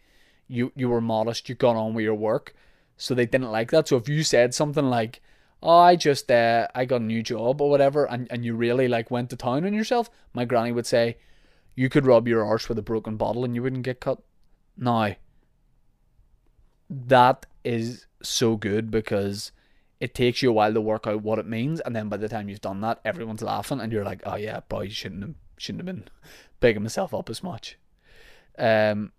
You 0.47 0.71
you 0.75 0.89
were 0.89 1.01
modest. 1.01 1.47
You 1.47 1.55
got 1.55 1.75
on 1.75 1.93
with 1.93 2.03
your 2.03 2.15
work. 2.15 2.53
So 2.97 3.13
they 3.13 3.25
didn't 3.25 3.51
like 3.51 3.71
that. 3.71 3.87
So 3.87 3.97
if 3.97 4.09
you 4.09 4.23
said 4.23 4.53
something 4.53 4.85
like, 4.85 5.21
"Oh, 5.61 5.77
I 5.77 5.95
just 5.95 6.31
uh, 6.31 6.67
I 6.73 6.85
got 6.85 7.01
a 7.01 7.05
new 7.05 7.21
job 7.23 7.61
or 7.61 7.69
whatever," 7.69 8.05
and 8.05 8.27
and 8.31 8.43
you 8.43 8.55
really 8.55 8.87
like 8.87 9.11
went 9.11 9.29
to 9.29 9.35
town 9.35 9.65
on 9.65 9.73
yourself, 9.73 10.09
my 10.33 10.45
granny 10.45 10.71
would 10.71 10.85
say, 10.87 11.17
"You 11.75 11.89
could 11.89 12.05
rub 12.05 12.27
your 12.27 12.43
arse 12.43 12.67
with 12.67 12.79
a 12.79 12.83
broken 12.83 13.17
bottle 13.17 13.45
and 13.45 13.55
you 13.55 13.63
wouldn't 13.63 13.83
get 13.83 13.99
cut." 13.99 14.19
Now, 14.77 15.15
that 16.89 17.45
is 17.63 18.07
so 18.21 18.55
good 18.55 18.91
because 18.91 19.51
it 19.99 20.13
takes 20.13 20.41
you 20.41 20.49
a 20.49 20.53
while 20.53 20.73
to 20.73 20.81
work 20.81 21.07
out 21.07 21.23
what 21.23 21.39
it 21.39 21.47
means, 21.47 21.79
and 21.81 21.95
then 21.95 22.09
by 22.09 22.17
the 22.17 22.29
time 22.29 22.49
you've 22.49 22.61
done 22.61 22.81
that, 22.81 22.99
everyone's 23.05 23.41
laughing, 23.41 23.79
and 23.79 23.91
you're 23.91 24.03
like, 24.03 24.21
"Oh 24.25 24.35
yeah, 24.35 24.61
boy, 24.67 24.89
shouldn't 24.89 25.21
have, 25.21 25.35
shouldn't 25.57 25.87
have 25.87 25.95
been 25.95 26.09
bigging 26.59 26.83
myself 26.83 27.13
up 27.13 27.29
as 27.29 27.43
much." 27.43 27.77
Um, 28.57 29.11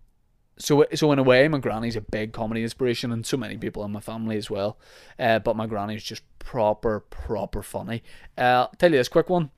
so 0.57 0.85
so 0.93 1.11
in 1.11 1.19
a 1.19 1.23
way, 1.23 1.47
my 1.47 1.59
granny's 1.59 1.95
a 1.95 2.01
big 2.01 2.33
comedy 2.33 2.63
inspiration, 2.63 3.11
and 3.11 3.25
so 3.25 3.37
many 3.37 3.57
people 3.57 3.83
in 3.85 3.91
my 3.91 3.99
family 3.99 4.37
as 4.37 4.49
well. 4.49 4.77
Uh, 5.19 5.39
but 5.39 5.55
my 5.55 5.67
granny's 5.67 6.03
just 6.03 6.23
proper, 6.39 6.99
proper 6.99 7.61
funny. 7.61 8.03
Uh, 8.37 8.67
tell 8.77 8.91
you 8.91 8.97
this 8.97 9.09
quick 9.09 9.29
one. 9.29 9.51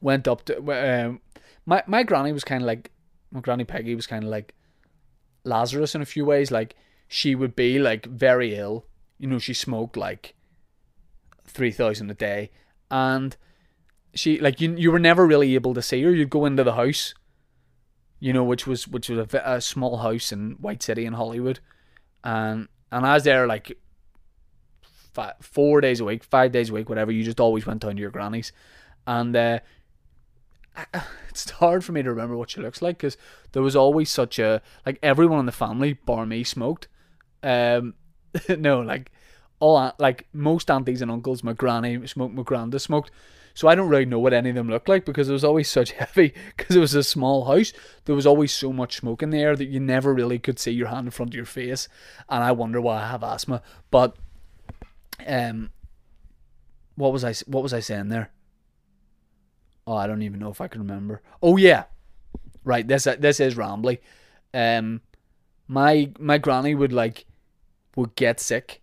Went 0.00 0.28
up 0.28 0.44
to 0.46 0.58
um, 0.58 1.20
my 1.66 1.82
my 1.86 2.02
granny 2.02 2.32
was 2.32 2.44
kind 2.44 2.62
of 2.62 2.66
like 2.66 2.90
my 3.30 3.40
granny 3.40 3.64
Peggy 3.64 3.94
was 3.94 4.06
kind 4.06 4.24
of 4.24 4.30
like 4.30 4.54
Lazarus 5.44 5.94
in 5.94 6.02
a 6.02 6.06
few 6.06 6.24
ways. 6.24 6.50
Like 6.50 6.76
she 7.08 7.34
would 7.34 7.54
be 7.54 7.78
like 7.78 8.06
very 8.06 8.54
ill. 8.54 8.86
You 9.18 9.28
know, 9.28 9.38
she 9.38 9.54
smoked 9.54 9.96
like 9.96 10.34
three 11.46 11.70
thousand 11.70 12.10
a 12.10 12.14
day, 12.14 12.50
and 12.90 13.36
she 14.14 14.38
like 14.40 14.60
you 14.60 14.74
you 14.76 14.90
were 14.90 14.98
never 14.98 15.26
really 15.26 15.54
able 15.54 15.74
to 15.74 15.82
see 15.82 16.02
her. 16.02 16.10
You'd 16.10 16.30
go 16.30 16.44
into 16.46 16.64
the 16.64 16.74
house 16.74 17.14
you 18.24 18.32
know, 18.32 18.42
which 18.42 18.66
was 18.66 18.88
which 18.88 19.10
was 19.10 19.34
a, 19.34 19.42
a 19.44 19.60
small 19.60 19.98
house 19.98 20.32
in 20.32 20.52
White 20.52 20.82
City 20.82 21.04
in 21.04 21.12
Holywood, 21.12 21.60
and 22.24 22.68
and 22.90 23.04
I 23.04 23.12
was 23.12 23.24
there 23.24 23.46
like 23.46 23.76
five, 25.12 25.34
four 25.40 25.82
days 25.82 26.00
a 26.00 26.06
week, 26.06 26.24
five 26.24 26.50
days 26.50 26.70
a 26.70 26.72
week, 26.72 26.88
whatever. 26.88 27.12
You 27.12 27.22
just 27.22 27.38
always 27.38 27.66
went 27.66 27.82
down 27.82 27.96
to 27.96 28.00
your 28.00 28.10
granny's, 28.10 28.50
and 29.06 29.36
uh, 29.36 29.58
it's 31.28 31.50
hard 31.50 31.84
for 31.84 31.92
me 31.92 32.02
to 32.02 32.08
remember 32.08 32.34
what 32.34 32.48
she 32.48 32.62
looks 32.62 32.80
like 32.80 32.96
because 32.96 33.18
there 33.52 33.62
was 33.62 33.76
always 33.76 34.08
such 34.08 34.38
a 34.38 34.62
like 34.86 34.98
everyone 35.02 35.40
in 35.40 35.46
the 35.46 35.52
family, 35.52 35.92
bar 35.92 36.24
me, 36.24 36.44
smoked. 36.44 36.88
Um, 37.42 37.92
no, 38.58 38.80
like 38.80 39.10
all 39.60 39.92
like 39.98 40.26
most 40.32 40.70
aunties 40.70 41.02
and 41.02 41.10
uncles, 41.10 41.44
my 41.44 41.52
granny 41.52 42.06
smoked, 42.06 42.34
my 42.34 42.42
granda 42.42 42.80
smoked. 42.80 43.10
So 43.56 43.68
I 43.68 43.76
don't 43.76 43.88
really 43.88 44.04
know 44.04 44.18
what 44.18 44.32
any 44.32 44.48
of 44.48 44.56
them 44.56 44.68
looked 44.68 44.88
like 44.88 45.04
because 45.04 45.28
it 45.28 45.32
was 45.32 45.44
always 45.44 45.70
such 45.70 45.92
heavy 46.02 46.34
because 46.56 46.74
it 46.74 46.80
was 46.80 46.94
a 46.94 47.04
small 47.04 47.44
house. 47.44 47.72
There 48.04 48.14
was 48.14 48.26
always 48.26 48.52
so 48.52 48.72
much 48.72 48.96
smoke 48.96 49.22
in 49.22 49.30
the 49.30 49.38
air 49.40 49.54
that 49.54 49.68
you 49.68 49.78
never 49.78 50.12
really 50.12 50.40
could 50.40 50.58
see 50.58 50.72
your 50.72 50.88
hand 50.88 51.06
in 51.06 51.12
front 51.12 51.30
of 51.30 51.36
your 51.36 51.44
face. 51.44 51.88
And 52.28 52.42
I 52.42 52.50
wonder 52.52 52.80
why 52.80 53.02
I 53.02 53.08
have 53.08 53.22
asthma. 53.22 53.62
But 53.90 54.16
um 55.26 55.70
what 56.96 57.12
was 57.12 57.24
I 57.24 57.32
what 57.46 57.62
was 57.62 57.72
I 57.72 57.80
saying 57.80 58.08
there? 58.08 58.30
Oh, 59.86 59.94
I 59.94 60.06
don't 60.06 60.22
even 60.22 60.40
know 60.40 60.50
if 60.50 60.60
I 60.60 60.68
can 60.68 60.80
remember. 60.80 61.22
Oh 61.40 61.56
yeah. 61.56 61.84
Right, 62.64 62.86
this 62.86 63.04
this 63.04 63.38
is 63.38 63.54
rambly. 63.54 64.00
Um 64.52 65.00
my 65.68 66.10
my 66.18 66.38
granny 66.38 66.74
would 66.74 66.92
like 66.92 67.24
would 67.96 68.14
get 68.14 68.40
sick 68.40 68.80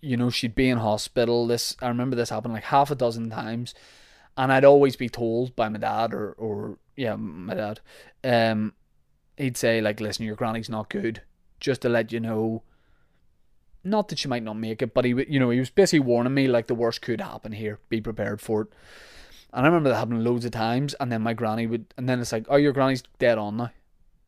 you 0.00 0.16
know 0.16 0.30
she'd 0.30 0.54
be 0.54 0.68
in 0.68 0.78
hospital 0.78 1.46
this 1.46 1.76
i 1.82 1.88
remember 1.88 2.16
this 2.16 2.30
happened 2.30 2.54
like 2.54 2.64
half 2.64 2.90
a 2.90 2.94
dozen 2.94 3.30
times 3.30 3.74
and 4.36 4.52
I'd 4.52 4.64
always 4.64 4.96
be 4.96 5.08
told 5.08 5.54
by 5.56 5.68
my 5.68 5.78
dad 5.78 6.14
or 6.14 6.32
or 6.32 6.78
yeah 6.96 7.16
my 7.16 7.54
dad, 7.54 7.80
um, 8.24 8.72
he'd 9.36 9.56
say 9.56 9.80
like, 9.80 10.00
listen, 10.00 10.24
your 10.24 10.36
granny's 10.36 10.70
not 10.70 10.88
good, 10.88 11.22
just 11.58 11.82
to 11.82 11.88
let 11.88 12.12
you 12.12 12.20
know. 12.20 12.62
Not 13.82 14.08
that 14.08 14.18
she 14.18 14.28
might 14.28 14.42
not 14.42 14.58
make 14.58 14.82
it, 14.82 14.94
but 14.94 15.04
he 15.04 15.10
you 15.28 15.38
know 15.38 15.50
he 15.50 15.58
was 15.58 15.70
basically 15.70 16.00
warning 16.00 16.34
me 16.34 16.48
like 16.48 16.68
the 16.68 16.74
worst 16.74 17.02
could 17.02 17.20
happen 17.20 17.52
here. 17.52 17.80
Be 17.88 18.00
prepared 18.00 18.40
for 18.40 18.62
it. 18.62 18.68
And 19.52 19.66
I 19.66 19.68
remember 19.68 19.88
that 19.88 19.96
happening 19.96 20.24
loads 20.24 20.44
of 20.44 20.52
times. 20.52 20.94
And 21.00 21.10
then 21.10 21.22
my 21.22 21.34
granny 21.34 21.66
would, 21.66 21.92
and 21.96 22.08
then 22.08 22.20
it's 22.20 22.30
like, 22.30 22.46
oh, 22.48 22.56
your 22.56 22.72
granny's 22.72 23.02
dead 23.18 23.36
on 23.36 23.56
now, 23.56 23.72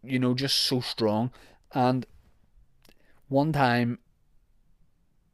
you 0.03 0.19
know, 0.19 0.35
just 0.35 0.59
so 0.59 0.81
strong. 0.81 1.31
And 1.73 2.05
one 3.29 3.53
time, 3.53 4.01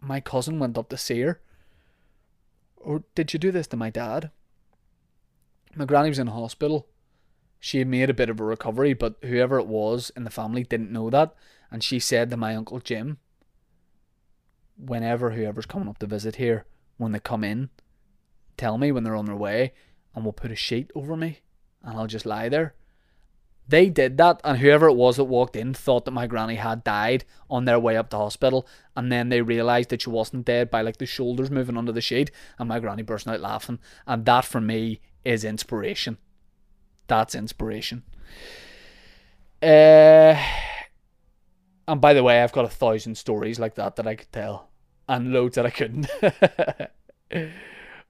my 0.00 0.20
cousin 0.20 0.58
went 0.58 0.78
up 0.78 0.88
to 0.90 0.96
see 0.96 1.20
her. 1.20 1.40
Or 2.76 3.04
did 3.14 3.32
you 3.32 3.38
do 3.38 3.50
this 3.50 3.66
to 3.68 3.76
my 3.76 3.90
dad? 3.90 4.30
my 5.78 5.84
granny 5.84 6.08
was 6.08 6.18
in 6.18 6.26
hospital. 6.26 6.88
She 7.60 7.78
had 7.78 7.88
made 7.88 8.10
a 8.10 8.14
bit 8.14 8.30
of 8.30 8.40
a 8.40 8.44
recovery, 8.44 8.94
but 8.94 9.16
whoever 9.22 9.58
it 9.58 9.66
was 9.66 10.10
in 10.16 10.24
the 10.24 10.30
family 10.30 10.64
didn't 10.64 10.92
know 10.92 11.10
that. 11.10 11.34
And 11.70 11.84
she 11.84 11.98
said 11.98 12.30
to 12.30 12.36
my 12.36 12.54
uncle 12.54 12.80
Jim, 12.80 13.18
whenever 14.76 15.30
whoever's 15.30 15.66
coming 15.66 15.88
up 15.88 15.98
to 15.98 16.06
visit 16.06 16.36
here, 16.36 16.66
when 16.96 17.12
they 17.12 17.20
come 17.20 17.44
in, 17.44 17.70
tell 18.56 18.78
me 18.78 18.92
when 18.92 19.04
they're 19.04 19.16
on 19.16 19.26
their 19.26 19.36
way, 19.36 19.72
and 20.14 20.24
we'll 20.24 20.32
put 20.32 20.50
a 20.50 20.56
sheet 20.56 20.90
over 20.94 21.16
me, 21.16 21.40
and 21.82 21.98
I'll 21.98 22.06
just 22.06 22.26
lie 22.26 22.48
there. 22.48 22.74
They 23.68 23.90
did 23.90 24.16
that, 24.16 24.40
and 24.44 24.58
whoever 24.58 24.88
it 24.88 24.94
was 24.94 25.16
that 25.16 25.24
walked 25.24 25.54
in 25.54 25.74
thought 25.74 26.06
that 26.06 26.12
my 26.12 26.26
granny 26.26 26.54
had 26.54 26.82
died 26.82 27.26
on 27.50 27.66
their 27.66 27.78
way 27.78 27.98
up 27.98 28.08
to 28.10 28.16
hospital, 28.16 28.66
and 28.96 29.12
then 29.12 29.28
they 29.28 29.42
realised 29.42 29.90
that 29.90 30.02
she 30.02 30.10
wasn't 30.10 30.46
dead 30.46 30.70
by 30.70 30.80
like 30.80 30.96
the 30.96 31.04
shoulders 31.04 31.50
moving 31.50 31.76
under 31.76 31.92
the 31.92 32.00
sheet, 32.00 32.30
and 32.58 32.68
my 32.68 32.80
granny 32.80 33.02
burst 33.02 33.28
out 33.28 33.40
laughing. 33.40 33.78
And 34.06 34.24
that 34.24 34.46
for 34.46 34.60
me 34.60 35.00
is 35.22 35.44
inspiration. 35.44 36.16
That's 37.08 37.34
inspiration. 37.34 38.04
Uh, 39.62 40.42
and 41.86 42.00
by 42.00 42.14
the 42.14 42.22
way, 42.22 42.42
I've 42.42 42.52
got 42.52 42.64
a 42.64 42.68
thousand 42.68 43.16
stories 43.16 43.58
like 43.58 43.74
that 43.74 43.96
that 43.96 44.06
I 44.06 44.14
could 44.14 44.32
tell, 44.32 44.70
and 45.06 45.30
loads 45.30 45.56
that 45.56 45.66
I 45.66 45.70
couldn't. 45.70 46.08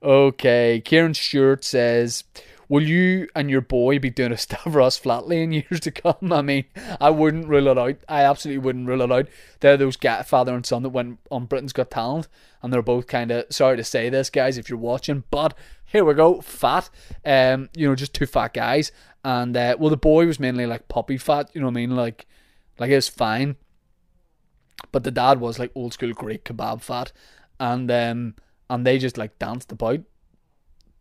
okay, 0.03 0.81
Kieran 0.85 1.13
Stewart 1.13 1.65
says, 1.65 2.23
Will 2.69 2.83
you 2.83 3.27
and 3.35 3.49
your 3.49 3.61
boy 3.61 3.97
be 3.97 4.11
doing 4.11 4.31
a 4.31 4.37
Stavros 4.37 4.99
Flatley 4.99 5.43
in 5.43 5.51
years 5.51 5.79
to 5.81 5.91
come? 5.91 6.31
I 6.31 6.43
mean, 6.43 6.65
I 7.01 7.09
wouldn't 7.09 7.47
rule 7.47 7.67
it 7.67 7.79
out. 7.79 7.97
I 8.07 8.21
absolutely 8.23 8.59
wouldn't 8.59 8.87
rule 8.87 9.01
it 9.01 9.11
out. 9.11 9.27
They're 9.59 9.75
those 9.75 9.97
father 10.25 10.53
and 10.53 10.63
son 10.63 10.83
that 10.83 10.89
went 10.89 11.19
on 11.31 11.47
Britain's 11.47 11.73
Got 11.73 11.89
Talent, 11.89 12.27
and 12.61 12.71
they're 12.71 12.83
both 12.83 13.07
kind 13.07 13.31
of 13.31 13.45
sorry 13.49 13.75
to 13.77 13.83
say 13.83 14.09
this, 14.09 14.29
guys, 14.29 14.57
if 14.57 14.69
you're 14.69 14.77
watching, 14.77 15.23
but 15.31 15.57
here 15.83 16.05
we 16.05 16.13
go, 16.13 16.41
fat. 16.41 16.91
Um, 17.25 17.69
you 17.75 17.87
know, 17.87 17.95
just 17.95 18.13
two 18.13 18.27
fat 18.27 18.53
guys, 18.53 18.91
and 19.25 19.57
uh, 19.57 19.75
well, 19.79 19.89
the 19.89 19.97
boy 19.97 20.27
was 20.27 20.39
mainly 20.39 20.67
like 20.67 20.87
puppy 20.87 21.17
fat. 21.17 21.49
You 21.53 21.61
know 21.61 21.67
what 21.67 21.73
I 21.73 21.81
mean? 21.81 21.95
Like, 21.95 22.27
like 22.77 22.91
it 22.91 22.95
was 22.95 23.09
fine, 23.09 23.55
but 24.91 25.03
the 25.03 25.11
dad 25.11 25.39
was 25.39 25.57
like 25.57 25.71
old 25.73 25.93
school 25.93 26.13
Greek 26.13 26.45
kebab 26.45 26.83
fat, 26.83 27.11
and 27.59 27.89
um, 27.89 28.35
and 28.69 28.85
they 28.85 28.99
just 28.99 29.17
like 29.17 29.39
danced 29.39 29.71
about 29.71 30.01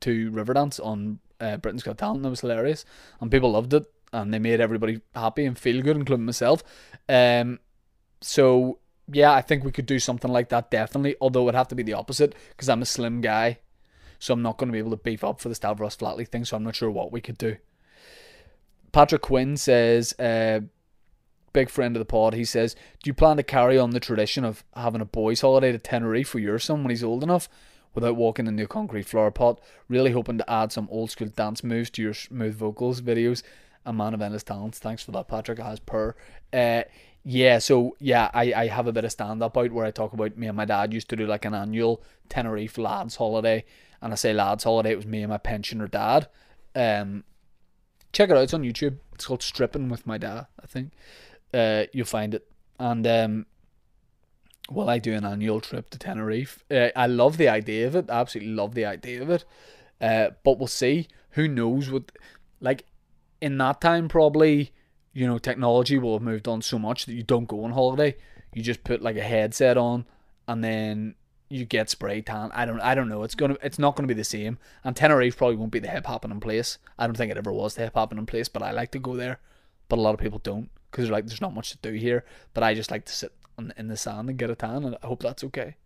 to 0.01 0.31
Riverdance 0.31 0.81
on 0.83 1.19
uh, 1.41 1.57
Britain's 1.57 1.82
Got 1.82 1.99
Talent. 1.99 2.24
It 2.24 2.30
was 2.30 2.41
hilarious, 2.41 2.84
and 3.20 3.30
people 3.30 3.53
loved 3.53 3.74
it, 3.74 3.84
and 4.12 4.32
they 4.32 4.39
made 4.39 4.61
everybody 4.61 5.01
happy 5.14 5.45
and 5.45 5.59
feel 5.59 5.82
good, 5.82 5.97
including 5.97 6.26
myself. 6.26 6.62
Um, 7.09 7.61
so 8.20 8.78
yeah, 9.11 9.32
I 9.32 9.41
think 9.41 9.64
we 9.64 9.72
could 9.72 9.86
do 9.86 9.99
something 9.99 10.30
like 10.30 10.49
that 10.51 10.70
definitely. 10.70 11.16
Although 11.20 11.45
it'd 11.45 11.55
have 11.55 11.68
to 11.68 11.74
be 11.74 11.82
the 11.82 11.95
opposite 11.95 12.34
because 12.51 12.68
I'm 12.68 12.82
a 12.82 12.86
slim 12.86 13.20
guy, 13.20 13.59
so 14.18 14.34
I'm 14.34 14.43
not 14.43 14.59
going 14.59 14.68
to 14.68 14.72
be 14.72 14.78
able 14.78 14.91
to 14.91 14.97
beef 14.97 15.24
up 15.24 15.41
for 15.41 15.49
the 15.49 15.55
Stavros 15.55 15.97
Flatley 15.97 16.26
thing. 16.26 16.45
So 16.45 16.57
I'm 16.57 16.64
not 16.64 16.76
sure 16.76 16.91
what 16.91 17.12
we 17.12 17.20
could 17.20 17.39
do. 17.39 17.57
Patrick 18.93 19.22
Quinn 19.22 19.57
says, 19.57 20.18
uh, 20.18 20.61
big 21.53 21.70
friend 21.70 21.97
of 21.97 22.01
the 22.01 22.07
pod. 22.07 22.34
He 22.34 22.45
says, 22.45 22.74
"Do 23.03 23.09
you 23.09 23.14
plan 23.14 23.36
to 23.36 23.43
carry 23.43 23.78
on 23.78 23.91
the 23.91 24.01
tradition 24.01 24.45
of 24.45 24.64
having 24.74 25.01
a 25.01 25.07
boys' 25.07 25.41
holiday 25.41 25.72
to 25.72 25.78
Tenerife 25.78 26.28
for 26.28 26.39
your 26.39 26.59
son 26.59 26.82
when 26.82 26.91
he's 26.91 27.05
old 27.05 27.22
enough?" 27.22 27.49
Without 27.95 28.16
walking 28.16 28.47
into 28.47 28.64
a 28.64 28.68
concrete 28.68 29.07
floor 29.07 29.30
pot. 29.30 29.61
Really 29.89 30.12
hoping 30.12 30.39
to 30.39 30.51
add 30.51 30.72
some 30.72 30.89
old 30.91 31.11
school 31.11 31.28
dance 31.28 31.64
moves 31.64 31.91
to 31.91 32.03
your 32.03 32.14
smooth 32.14 32.55
vocals 32.55 33.01
videos. 33.01 33.43
A 33.84 33.93
man 33.93 34.14
of 34.14 34.22
endless 34.22 34.43
talents. 34.43 34.78
Thanks 34.78 35.03
for 35.03 35.12
that, 35.12 35.28
Patrick. 35.28 35.61
As 35.61 35.80
per. 35.80 36.14
Uh, 36.53 36.82
yeah, 37.24 37.59
so 37.59 37.97
yeah, 37.99 38.30
I, 38.32 38.53
I 38.55 38.66
have 38.68 38.86
a 38.86 38.93
bit 38.93 39.05
of 39.05 39.12
stand 39.12 39.43
up 39.43 39.57
out 39.57 39.72
where 39.72 39.84
I 39.84 39.91
talk 39.91 40.12
about 40.12 40.36
me 40.36 40.47
and 40.47 40.57
my 40.57 40.64
dad 40.64 40.95
used 40.95 41.11
to 41.11 41.16
do 41.16 41.26
like 41.26 41.45
an 41.45 41.55
annual 41.55 42.03
Tenerife 42.28 42.78
lads 42.78 43.16
holiday. 43.16 43.64
And 44.01 44.12
I 44.12 44.16
say 44.16 44.32
lads 44.32 44.64
holiday, 44.64 44.93
it 44.93 44.97
was 44.97 45.07
me 45.07 45.22
and 45.22 45.30
my 45.30 45.39
pensioner 45.39 45.89
dad. 45.89 46.28
Um, 46.74 47.24
check 48.12 48.30
it 48.30 48.36
out, 48.36 48.45
it's 48.45 48.55
on 48.55 48.62
YouTube. 48.62 48.99
It's 49.14 49.26
called 49.26 49.43
Stripping 49.43 49.89
with 49.89 50.07
My 50.07 50.16
Dad, 50.16 50.47
I 50.62 50.66
think. 50.66 50.93
Uh, 51.53 51.84
you'll 51.93 52.07
find 52.07 52.34
it. 52.34 52.47
And 52.78 53.07
um, 53.07 53.47
well, 54.71 54.89
I 54.89 54.99
do 54.99 55.14
an 55.14 55.25
annual 55.25 55.61
trip 55.61 55.91
to 55.91 55.99
Tenerife. 55.99 56.62
Uh, 56.71 56.89
I 56.95 57.07
love 57.07 57.37
the 57.39 57.49
idea 57.49 57.87
of 57.87 57.97
it. 57.97 58.11
I 58.11 58.21
absolutely 58.21 58.53
love 58.53 58.75
the 58.75 58.85
idea 58.85 59.23
of 59.23 59.31
it. 59.31 59.45
Uh, 60.01 60.31
but 60.45 60.59
we'll 60.59 60.66
see. 60.66 61.09
Who 61.31 61.49
knows 61.49 61.91
what? 61.91 62.12
Like 62.61 62.85
in 63.41 63.57
that 63.59 63.81
time, 63.81 64.09
probably 64.09 64.73
you 65.12 65.27
know 65.27 65.39
technology 65.39 65.99
will 65.99 66.14
have 66.14 66.23
moved 66.23 66.47
on 66.47 66.62
so 66.62 66.79
much 66.79 67.07
that 67.07 67.14
you 67.14 67.23
don't 67.23 67.49
go 67.49 67.64
on 67.64 67.73
holiday. 67.73 68.16
You 68.53 68.62
just 68.62 68.85
put 68.85 69.03
like 69.03 69.16
a 69.16 69.23
headset 69.23 69.77
on, 69.77 70.07
and 70.47 70.62
then 70.62 71.14
you 71.49 71.64
get 71.64 71.89
spray 71.89 72.21
tan. 72.21 72.51
I 72.53 72.66
don't. 72.66 72.81
I 72.81 72.95
don't 72.95 73.09
know. 73.09 73.23
It's 73.23 73.35
gonna. 73.35 73.57
It's 73.62 73.79
not 73.79 73.97
gonna 73.97 74.09
be 74.09 74.14
the 74.14 74.25
same. 74.25 74.59
And 74.85 74.95
Tenerife 74.95 75.37
probably 75.37 75.57
won't 75.57 75.73
be 75.73 75.79
the 75.79 75.89
hip 75.89 76.07
hopping 76.07 76.31
in 76.31 76.41
place. 76.41 76.79
I 76.99 77.07
don't 77.07 77.16
think 77.16 77.31
it 77.31 77.39
ever 77.39 77.53
was 77.53 77.75
the 77.75 77.83
hip 77.83 77.95
hopping 77.95 78.19
in 78.19 78.27
place. 78.27 78.49
But 78.49 78.62
I 78.62 78.71
like 78.73 78.91
to 78.93 78.99
go 78.99 79.16
there. 79.16 79.41
But 79.89 79.99
a 79.99 80.03
lot 80.03 80.14
of 80.14 80.21
people 80.21 80.41
don't 80.41 80.71
because 80.91 81.05
they're 81.05 81.12
like, 81.12 81.27
there's 81.27 81.41
not 81.41 81.55
much 81.55 81.71
to 81.71 81.79
do 81.79 81.93
here. 81.93 82.25
But 82.55 82.64
I 82.64 82.75
just 82.75 82.91
like 82.91 83.07
to 83.07 83.12
sit 83.12 83.33
in 83.77 83.89
the 83.89 83.97
sand 83.97 84.29
and 84.29 84.39
get 84.39 84.51
a 84.51 84.55
tan, 84.55 84.85
and 84.85 84.97
I 85.03 85.07
hope 85.07 85.23
that's 85.23 85.45
okay. 85.45 85.77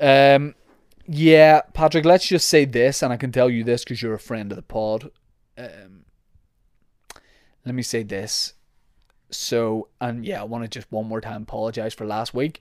Um, 0.00 0.54
yeah, 1.06 1.62
Patrick. 1.72 2.04
Let's 2.04 2.26
just 2.26 2.48
say 2.48 2.64
this, 2.64 3.02
and 3.02 3.12
I 3.12 3.16
can 3.16 3.32
tell 3.32 3.50
you 3.50 3.64
this 3.64 3.84
because 3.84 4.02
you're 4.02 4.14
a 4.14 4.18
friend 4.18 4.52
of 4.52 4.56
the 4.56 4.62
pod. 4.62 5.10
Um, 5.56 6.04
let 7.64 7.74
me 7.74 7.82
say 7.82 8.02
this. 8.02 8.54
So, 9.30 9.88
and 10.00 10.24
yeah, 10.24 10.40
I 10.40 10.44
want 10.44 10.64
to 10.64 10.68
just 10.68 10.90
one 10.92 11.06
more 11.06 11.20
time 11.20 11.42
apologize 11.42 11.94
for 11.94 12.06
last 12.06 12.34
week. 12.34 12.60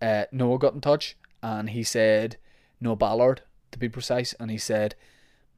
Uh, 0.00 0.24
Noah 0.32 0.58
got 0.58 0.74
in 0.74 0.80
touch 0.80 1.16
and 1.42 1.70
he 1.70 1.82
said, 1.82 2.36
Noah 2.80 2.96
Ballard 2.96 3.42
to 3.72 3.78
be 3.78 3.88
precise, 3.88 4.34
and 4.38 4.50
he 4.50 4.58
said, 4.58 4.94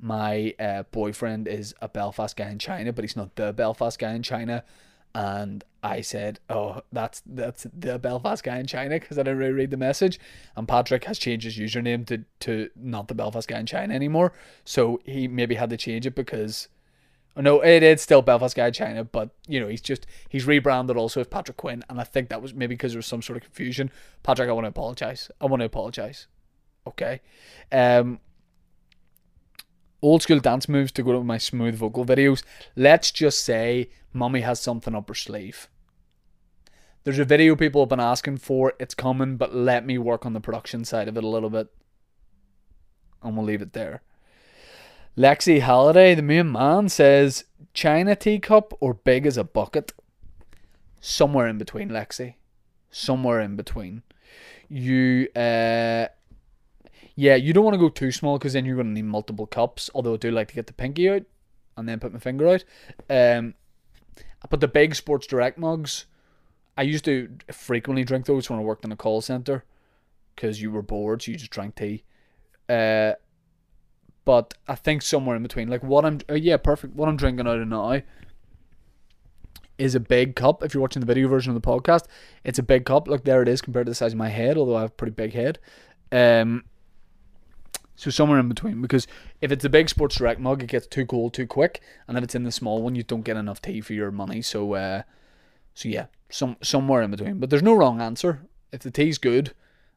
My 0.00 0.54
uh, 0.58 0.84
boyfriend 0.84 1.48
is 1.48 1.74
a 1.82 1.88
Belfast 1.88 2.36
guy 2.36 2.48
in 2.48 2.58
China, 2.58 2.92
but 2.92 3.04
he's 3.04 3.16
not 3.16 3.36
the 3.36 3.52
Belfast 3.52 3.98
guy 3.98 4.12
in 4.14 4.22
China 4.22 4.64
and 5.14 5.64
I 5.82 6.00
said, 6.00 6.40
"Oh, 6.48 6.80
that's 6.92 7.22
that's 7.26 7.66
the 7.72 7.98
Belfast 7.98 8.42
guy 8.42 8.58
in 8.58 8.66
China," 8.66 8.98
because 8.98 9.18
I 9.18 9.22
didn't 9.22 9.38
really 9.38 9.52
read 9.52 9.70
the 9.70 9.76
message. 9.76 10.18
And 10.56 10.66
Patrick 10.66 11.04
has 11.04 11.18
changed 11.18 11.44
his 11.44 11.58
username 11.58 12.06
to 12.06 12.24
to 12.40 12.70
not 12.74 13.08
the 13.08 13.14
Belfast 13.14 13.46
guy 13.46 13.60
in 13.60 13.66
China 13.66 13.94
anymore, 13.94 14.32
so 14.64 15.00
he 15.04 15.28
maybe 15.28 15.54
had 15.54 15.70
to 15.70 15.76
change 15.76 16.06
it 16.06 16.14
because. 16.14 16.68
Oh, 17.36 17.40
no, 17.40 17.62
it 17.62 17.82
is 17.82 18.00
still 18.00 18.22
Belfast 18.22 18.54
guy 18.54 18.68
in 18.68 18.72
China, 18.72 19.02
but 19.02 19.30
you 19.48 19.58
know 19.58 19.66
he's 19.66 19.80
just 19.80 20.06
he's 20.28 20.46
rebranded 20.46 20.96
also 20.96 21.20
as 21.20 21.26
Patrick 21.26 21.56
Quinn, 21.56 21.82
and 21.90 22.00
I 22.00 22.04
think 22.04 22.28
that 22.28 22.40
was 22.40 22.54
maybe 22.54 22.76
because 22.76 22.92
there 22.92 22.98
was 22.98 23.06
some 23.06 23.22
sort 23.22 23.36
of 23.36 23.42
confusion. 23.42 23.90
Patrick, 24.22 24.48
I 24.48 24.52
want 24.52 24.66
to 24.66 24.68
apologize. 24.68 25.32
I 25.40 25.46
want 25.46 25.60
to 25.60 25.66
apologize. 25.66 26.28
Okay, 26.86 27.20
um, 27.72 28.20
old 30.04 30.22
school 30.22 30.38
dance 30.38 30.68
moves 30.68 30.92
to 30.92 31.02
go 31.02 31.12
to 31.12 31.24
my 31.24 31.38
smooth 31.38 31.74
vocal 31.74 32.04
videos. 32.04 32.42
Let's 32.76 33.10
just 33.10 33.42
say 33.42 33.90
Mummy 34.12 34.42
has 34.42 34.60
something 34.60 34.94
up 34.94 35.08
her 35.08 35.14
sleeve. 35.14 35.68
There's 37.04 37.18
a 37.18 37.24
video 37.24 37.56
people 37.56 37.82
have 37.82 37.88
been 37.88 38.00
asking 38.00 38.38
for. 38.38 38.74
It's 38.78 38.94
coming, 38.94 39.36
but 39.36 39.54
let 39.54 39.84
me 39.84 39.98
work 39.98 40.26
on 40.26 40.34
the 40.34 40.40
production 40.40 40.84
side 40.84 41.08
of 41.08 41.16
it 41.16 41.24
a 41.24 41.28
little 41.28 41.50
bit. 41.50 41.68
And 43.22 43.36
we'll 43.36 43.46
leave 43.46 43.62
it 43.62 43.72
there. 43.72 44.02
Lexi 45.16 45.60
Halliday, 45.60 46.14
the 46.14 46.22
main 46.22 46.52
man, 46.52 46.88
says 46.88 47.44
China 47.72 48.14
teacup 48.14 48.74
or 48.80 48.94
big 48.94 49.26
as 49.26 49.36
a 49.36 49.44
bucket. 49.44 49.92
Somewhere 51.00 51.46
in 51.46 51.56
between, 51.56 51.88
Lexi. 51.88 52.34
Somewhere 52.90 53.40
in 53.40 53.56
between. 53.56 54.02
You 54.68 55.28
uh 55.36 56.08
yeah, 57.16 57.36
you 57.36 57.52
don't 57.52 57.64
want 57.64 57.74
to 57.74 57.80
go 57.80 57.88
too 57.88 58.10
small 58.10 58.38
because 58.38 58.54
then 58.54 58.64
you're 58.64 58.76
going 58.76 58.88
to 58.88 58.92
need 58.92 59.04
multiple 59.04 59.46
cups. 59.46 59.90
Although 59.94 60.14
I 60.14 60.16
do 60.18 60.30
like 60.30 60.48
to 60.48 60.54
get 60.54 60.66
the 60.66 60.72
pinky 60.72 61.08
out 61.08 61.22
and 61.76 61.88
then 61.88 62.00
put 62.00 62.12
my 62.12 62.18
finger 62.18 62.48
out. 62.48 62.64
Um, 63.08 63.54
but 64.50 64.60
the 64.60 64.68
big 64.68 64.94
Sports 64.94 65.26
Direct 65.26 65.58
mugs, 65.58 66.06
I 66.76 66.82
used 66.82 67.04
to 67.06 67.30
frequently 67.52 68.04
drink 68.04 68.26
those 68.26 68.50
when 68.50 68.58
I 68.58 68.62
worked 68.62 68.84
in 68.84 68.92
a 68.92 68.96
call 68.96 69.20
center 69.20 69.64
because 70.34 70.60
you 70.60 70.70
were 70.70 70.82
bored, 70.82 71.22
so 71.22 71.30
you 71.30 71.38
just 71.38 71.50
drank 71.50 71.76
tea. 71.76 72.02
Uh, 72.68 73.12
but 74.24 74.54
I 74.66 74.74
think 74.74 75.02
somewhere 75.02 75.36
in 75.36 75.42
between, 75.42 75.68
like 75.68 75.82
what 75.82 76.04
I'm, 76.04 76.20
uh, 76.28 76.34
yeah, 76.34 76.56
perfect. 76.56 76.94
What 76.94 77.08
I'm 77.08 77.16
drinking 77.16 77.46
out 77.46 77.58
of 77.58 77.68
now 77.68 78.02
is 79.78 79.94
a 79.94 80.00
big 80.00 80.34
cup. 80.34 80.62
If 80.62 80.74
you're 80.74 80.80
watching 80.80 81.00
the 81.00 81.06
video 81.06 81.28
version 81.28 81.54
of 81.54 81.60
the 81.60 81.68
podcast, 81.68 82.06
it's 82.42 82.58
a 82.58 82.62
big 82.62 82.84
cup. 82.86 83.06
Look, 83.06 83.24
there 83.24 83.42
it 83.42 83.48
is 83.48 83.60
compared 83.60 83.86
to 83.86 83.90
the 83.90 83.94
size 83.94 84.12
of 84.12 84.18
my 84.18 84.28
head, 84.28 84.56
although 84.56 84.76
I 84.76 84.82
have 84.82 84.90
a 84.90 84.94
pretty 84.94 85.12
big 85.12 85.32
head. 85.32 85.58
Um, 86.12 86.64
so 87.96 88.10
somewhere 88.10 88.40
in 88.40 88.48
between, 88.48 88.82
because 88.82 89.06
if 89.40 89.52
it's 89.52 89.64
a 89.64 89.68
big 89.68 89.88
Sports 89.88 90.16
Direct 90.16 90.40
mug, 90.40 90.62
it 90.62 90.66
gets 90.68 90.86
too 90.86 91.06
cold 91.06 91.32
too 91.32 91.46
quick, 91.46 91.80
and 92.08 92.18
if 92.18 92.24
it's 92.24 92.34
in 92.34 92.42
the 92.42 92.52
small 92.52 92.82
one, 92.82 92.94
you 92.94 93.02
don't 93.02 93.22
get 93.22 93.36
enough 93.36 93.62
tea 93.62 93.80
for 93.80 93.92
your 93.92 94.10
money. 94.10 94.42
So, 94.42 94.74
uh, 94.74 95.02
so 95.74 95.88
yeah, 95.88 96.06
some 96.28 96.56
somewhere 96.60 97.02
in 97.02 97.10
between. 97.10 97.38
But 97.38 97.50
there's 97.50 97.62
no 97.62 97.74
wrong 97.74 98.00
answer. 98.00 98.42
If 98.72 98.80
the 98.80 98.90
tea's 98.90 99.18
good, 99.18 99.52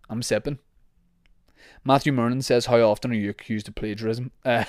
I'm 0.09 0.21
sipping. 0.21 0.59
Matthew 1.83 2.13
Mernon 2.13 2.43
says, 2.43 2.67
"How 2.67 2.79
often 2.81 3.11
are 3.11 3.15
you 3.15 3.31
accused 3.31 3.67
of 3.67 3.75
plagiarism?" 3.75 4.31
Uh, 4.45 4.65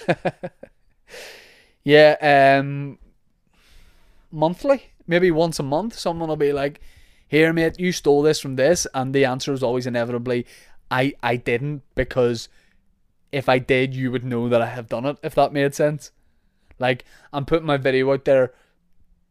yeah, 1.85 2.59
um, 2.61 2.99
monthly, 4.33 4.85
maybe 5.07 5.31
once 5.31 5.59
a 5.59 5.63
month. 5.63 5.99
Someone 5.99 6.31
will 6.31 6.37
be 6.37 6.53
like, 6.55 6.81
"Here, 7.27 7.53
mate, 7.53 7.79
you 7.79 7.93
stole 7.93 8.23
this 8.23 8.41
from 8.41 8.57
this," 8.57 8.87
and 8.95 9.15
the 9.15 9.27
answer 9.27 9.53
is 9.53 9.63
always 9.63 9.87
inevitably, 9.87 10.47
"I 10.91 11.13
I 11.23 11.37
didn't," 11.37 11.83
because 11.95 12.49
if 13.33 13.49
I 13.49 13.59
did, 13.59 13.95
you 13.95 14.11
would 14.11 14.25
know 14.25 14.49
that 14.49 14.63
I 14.63 14.67
have 14.67 14.89
done 14.89 15.07
it, 15.07 15.19
if 15.23 15.35
that 15.35 15.53
made 15.53 15.75
sense. 15.75 16.13
Like, 16.79 17.05
I'm 17.33 17.45
putting 17.45 17.67
my 17.67 17.77
video 17.77 18.13
out 18.13 18.25
there 18.25 18.53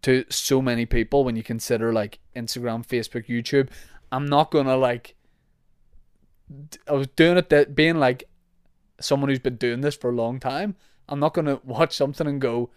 to 0.04 0.26
so 0.30 0.62
many 0.62 0.86
people 0.86 1.24
when 1.24 1.36
you 1.36 1.44
consider 1.44 1.92
like 1.92 2.20
Instagram, 2.36 2.86
Facebook, 2.86 3.28
YouTube. 3.28 3.70
I'm 4.12 4.26
not 4.26 4.52
gonna 4.52 4.78
like. 4.78 5.16
I 6.88 6.94
was 6.94 7.08
doing 7.08 7.38
it 7.38 7.50
that 7.50 7.76
being 7.76 7.98
like 7.98 8.24
someone 9.00 9.30
who's 9.30 9.40
been 9.40 9.58
doing 9.58 9.82
this 9.82 9.96
for 9.96 10.10
a 10.10 10.16
long 10.16 10.40
time. 10.40 10.76
I'm 11.10 11.20
not 11.20 11.34
gonna 11.34 11.60
watch 11.64 11.96
something 11.96 12.28
and 12.28 12.40
go. 12.40 12.70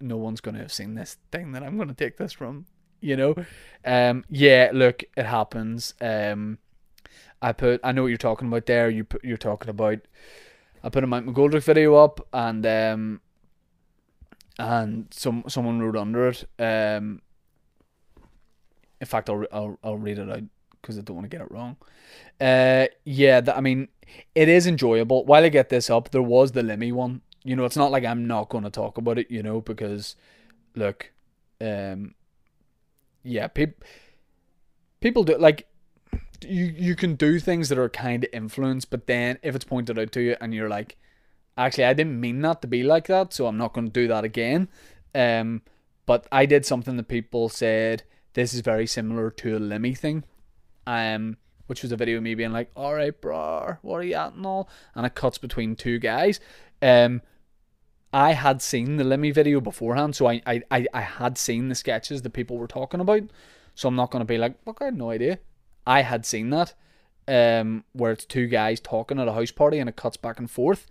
No 0.00 0.16
one's 0.16 0.40
gonna 0.40 0.58
have 0.58 0.72
seen 0.72 0.94
this 0.94 1.18
thing 1.30 1.52
that 1.52 1.62
I'm 1.62 1.78
gonna 1.78 1.94
take 1.94 2.16
this 2.16 2.32
from. 2.32 2.66
You 3.00 3.16
know, 3.16 3.34
um, 3.84 4.24
yeah. 4.28 4.70
Look, 4.72 5.04
it 5.16 5.26
happens. 5.26 5.94
Um, 6.00 6.58
I 7.42 7.52
put 7.52 7.80
I 7.82 7.92
know 7.92 8.02
what 8.02 8.08
you're 8.08 8.18
talking 8.18 8.48
about 8.48 8.66
there. 8.66 8.90
You 8.90 9.04
put 9.04 9.24
you're 9.24 9.36
talking 9.36 9.70
about 9.70 10.00
I 10.82 10.88
put 10.88 11.04
a 11.04 11.06
Mike 11.06 11.24
McGoldrick 11.24 11.62
video 11.62 11.94
up 11.96 12.26
and 12.32 12.64
um 12.66 13.20
and 14.58 15.06
some 15.10 15.44
someone 15.48 15.80
wrote 15.80 15.96
under 15.96 16.28
it. 16.28 16.44
Um 16.58 17.22
in 19.00 19.06
fact 19.06 19.30
I'll 19.30 19.44
I'll, 19.52 19.78
I'll 19.82 19.98
read 19.98 20.18
it 20.18 20.30
out 20.30 20.42
because 20.80 20.98
I 20.98 21.02
don't 21.02 21.16
want 21.16 21.30
to 21.30 21.36
get 21.36 21.44
it 21.44 21.50
wrong. 21.50 21.76
Uh 22.40 22.86
yeah, 23.04 23.40
that, 23.40 23.56
I 23.56 23.60
mean 23.60 23.88
it 24.34 24.48
is 24.48 24.66
enjoyable. 24.66 25.24
While 25.24 25.44
I 25.44 25.48
get 25.48 25.68
this 25.68 25.88
up, 25.88 26.10
there 26.10 26.22
was 26.22 26.52
the 26.52 26.62
Limmy 26.62 26.92
one. 26.92 27.22
You 27.42 27.56
know, 27.56 27.64
it's 27.64 27.76
not 27.76 27.90
like 27.90 28.04
I'm 28.04 28.26
not 28.26 28.50
going 28.50 28.64
to 28.64 28.70
talk 28.70 28.98
about 28.98 29.18
it, 29.18 29.30
you 29.30 29.42
know, 29.42 29.60
because 29.62 30.16
look, 30.74 31.12
um 31.60 32.14
yeah, 33.22 33.46
people 33.48 33.82
people 35.00 35.24
do 35.24 35.38
like 35.38 35.66
you 36.42 36.74
you 36.76 36.96
can 36.96 37.14
do 37.14 37.38
things 37.38 37.68
that 37.68 37.78
are 37.78 37.88
kind 37.88 38.24
of 38.24 38.30
influenced, 38.32 38.90
but 38.90 39.06
then 39.06 39.38
if 39.42 39.54
it's 39.54 39.64
pointed 39.64 39.98
out 39.98 40.12
to 40.12 40.20
you 40.20 40.36
and 40.40 40.54
you're 40.54 40.68
like, 40.68 40.96
actually, 41.56 41.84
I 41.84 41.94
didn't 41.94 42.20
mean 42.20 42.40
that 42.42 42.62
to 42.62 42.68
be 42.68 42.82
like 42.82 43.06
that, 43.08 43.32
so 43.32 43.46
I'm 43.46 43.58
not 43.58 43.72
going 43.72 43.86
to 43.86 43.92
do 43.92 44.08
that 44.08 44.24
again. 44.24 44.68
Um, 45.14 45.62
but 46.06 46.26
I 46.32 46.46
did 46.46 46.66
something 46.66 46.96
that 46.96 47.08
people 47.08 47.48
said 47.48 48.04
this 48.34 48.54
is 48.54 48.60
very 48.60 48.86
similar 48.86 49.30
to 49.30 49.56
a 49.56 49.60
Limmy 49.60 49.96
thing, 49.96 50.24
um, 50.86 51.36
which 51.66 51.82
was 51.82 51.92
a 51.92 51.96
video 51.96 52.18
of 52.18 52.22
me 52.22 52.34
being 52.34 52.52
like, 52.52 52.70
"All 52.76 52.94
right, 52.94 53.18
bro, 53.18 53.76
what 53.82 53.96
are 53.96 54.04
you 54.04 54.14
at 54.14 54.34
and 54.34 54.46
all?" 54.46 54.68
And 54.94 55.06
it 55.06 55.14
cuts 55.14 55.38
between 55.38 55.76
two 55.76 55.98
guys. 55.98 56.40
Um, 56.82 57.22
I 58.12 58.32
had 58.32 58.60
seen 58.60 58.96
the 58.96 59.04
Limmy 59.04 59.32
video 59.32 59.60
beforehand, 59.60 60.16
so 60.16 60.26
I, 60.26 60.42
I, 60.46 60.86
I 60.92 61.00
had 61.00 61.38
seen 61.38 61.68
the 61.68 61.74
sketches 61.74 62.22
that 62.22 62.30
people 62.30 62.58
were 62.58 62.66
talking 62.66 63.00
about. 63.00 63.22
So 63.74 63.88
I'm 63.88 63.94
not 63.94 64.10
going 64.10 64.20
to 64.20 64.26
be 64.26 64.38
like, 64.38 64.56
look, 64.66 64.78
I 64.80 64.86
had 64.86 64.98
no 64.98 65.10
idea. 65.10 65.38
I 65.86 66.02
had 66.02 66.26
seen 66.26 66.50
that, 66.50 66.74
um, 67.26 67.84
where 67.92 68.12
it's 68.12 68.24
two 68.24 68.46
guys 68.46 68.80
talking 68.80 69.18
at 69.18 69.28
a 69.28 69.32
house 69.32 69.50
party 69.50 69.78
and 69.78 69.88
it 69.88 69.96
cuts 69.96 70.16
back 70.16 70.38
and 70.38 70.50
forth. 70.50 70.86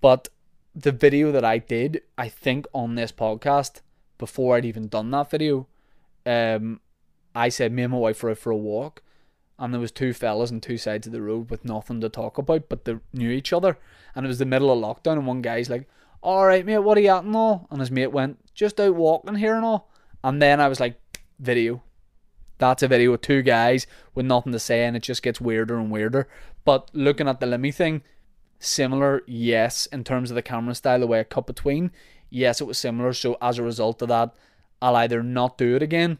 But 0.00 0.28
the 0.74 0.92
video 0.92 1.32
that 1.32 1.44
I 1.44 1.58
did, 1.58 2.02
I 2.16 2.28
think 2.28 2.66
on 2.72 2.94
this 2.94 3.12
podcast, 3.12 3.80
before 4.18 4.56
I'd 4.56 4.64
even 4.64 4.88
done 4.88 5.10
that 5.10 5.30
video, 5.30 5.66
um, 6.26 6.80
I 7.34 7.48
said 7.48 7.72
me 7.72 7.82
and 7.82 7.92
my 7.92 7.98
wife 7.98 8.22
were 8.22 8.30
out 8.30 8.38
for 8.38 8.50
a 8.50 8.56
walk, 8.56 9.02
and 9.58 9.72
there 9.72 9.80
was 9.80 9.92
two 9.92 10.12
fellas 10.12 10.50
on 10.50 10.60
two 10.60 10.78
sides 10.78 11.06
of 11.06 11.12
the 11.12 11.22
road 11.22 11.50
with 11.50 11.64
nothing 11.64 12.00
to 12.00 12.08
talk 12.08 12.38
about, 12.38 12.68
but 12.68 12.84
they 12.84 12.96
knew 13.12 13.30
each 13.30 13.52
other, 13.52 13.78
and 14.14 14.24
it 14.24 14.28
was 14.28 14.38
the 14.38 14.44
middle 14.44 14.70
of 14.70 14.78
lockdown, 14.78 15.18
and 15.18 15.26
one 15.26 15.42
guy's 15.42 15.70
like, 15.70 15.88
"All 16.22 16.46
right, 16.46 16.64
mate, 16.64 16.78
what 16.78 16.98
are 16.98 17.00
you 17.00 17.10
at 17.10 17.24
and 17.24 17.36
all?" 17.36 17.66
And 17.70 17.80
his 17.80 17.90
mate 17.90 18.12
went, 18.12 18.54
"Just 18.54 18.80
out 18.80 18.94
walking 18.94 19.36
here 19.36 19.54
and 19.54 19.64
all," 19.64 19.90
and 20.22 20.40
then 20.40 20.60
I 20.60 20.68
was 20.68 20.80
like, 20.80 21.00
"Video." 21.38 21.82
That's 22.60 22.82
a 22.82 22.88
video 22.88 23.12
with 23.12 23.22
two 23.22 23.40
guys 23.40 23.86
with 24.14 24.26
nothing 24.26 24.52
to 24.52 24.58
say, 24.58 24.84
and 24.84 24.94
it 24.94 25.02
just 25.02 25.22
gets 25.22 25.40
weirder 25.40 25.78
and 25.78 25.90
weirder. 25.90 26.28
But 26.66 26.90
looking 26.92 27.26
at 27.26 27.40
the 27.40 27.46
Limmy 27.46 27.74
thing, 27.74 28.02
similar, 28.58 29.22
yes, 29.26 29.86
in 29.86 30.04
terms 30.04 30.30
of 30.30 30.34
the 30.34 30.42
camera 30.42 30.74
style, 30.74 31.00
the 31.00 31.06
way 31.06 31.20
it 31.20 31.30
cut 31.30 31.46
between, 31.46 31.90
yes, 32.28 32.60
it 32.60 32.66
was 32.66 32.76
similar. 32.76 33.14
So 33.14 33.38
as 33.40 33.58
a 33.58 33.62
result 33.62 34.02
of 34.02 34.08
that, 34.08 34.34
I'll 34.82 34.96
either 34.96 35.22
not 35.22 35.56
do 35.56 35.74
it 35.74 35.82
again 35.82 36.18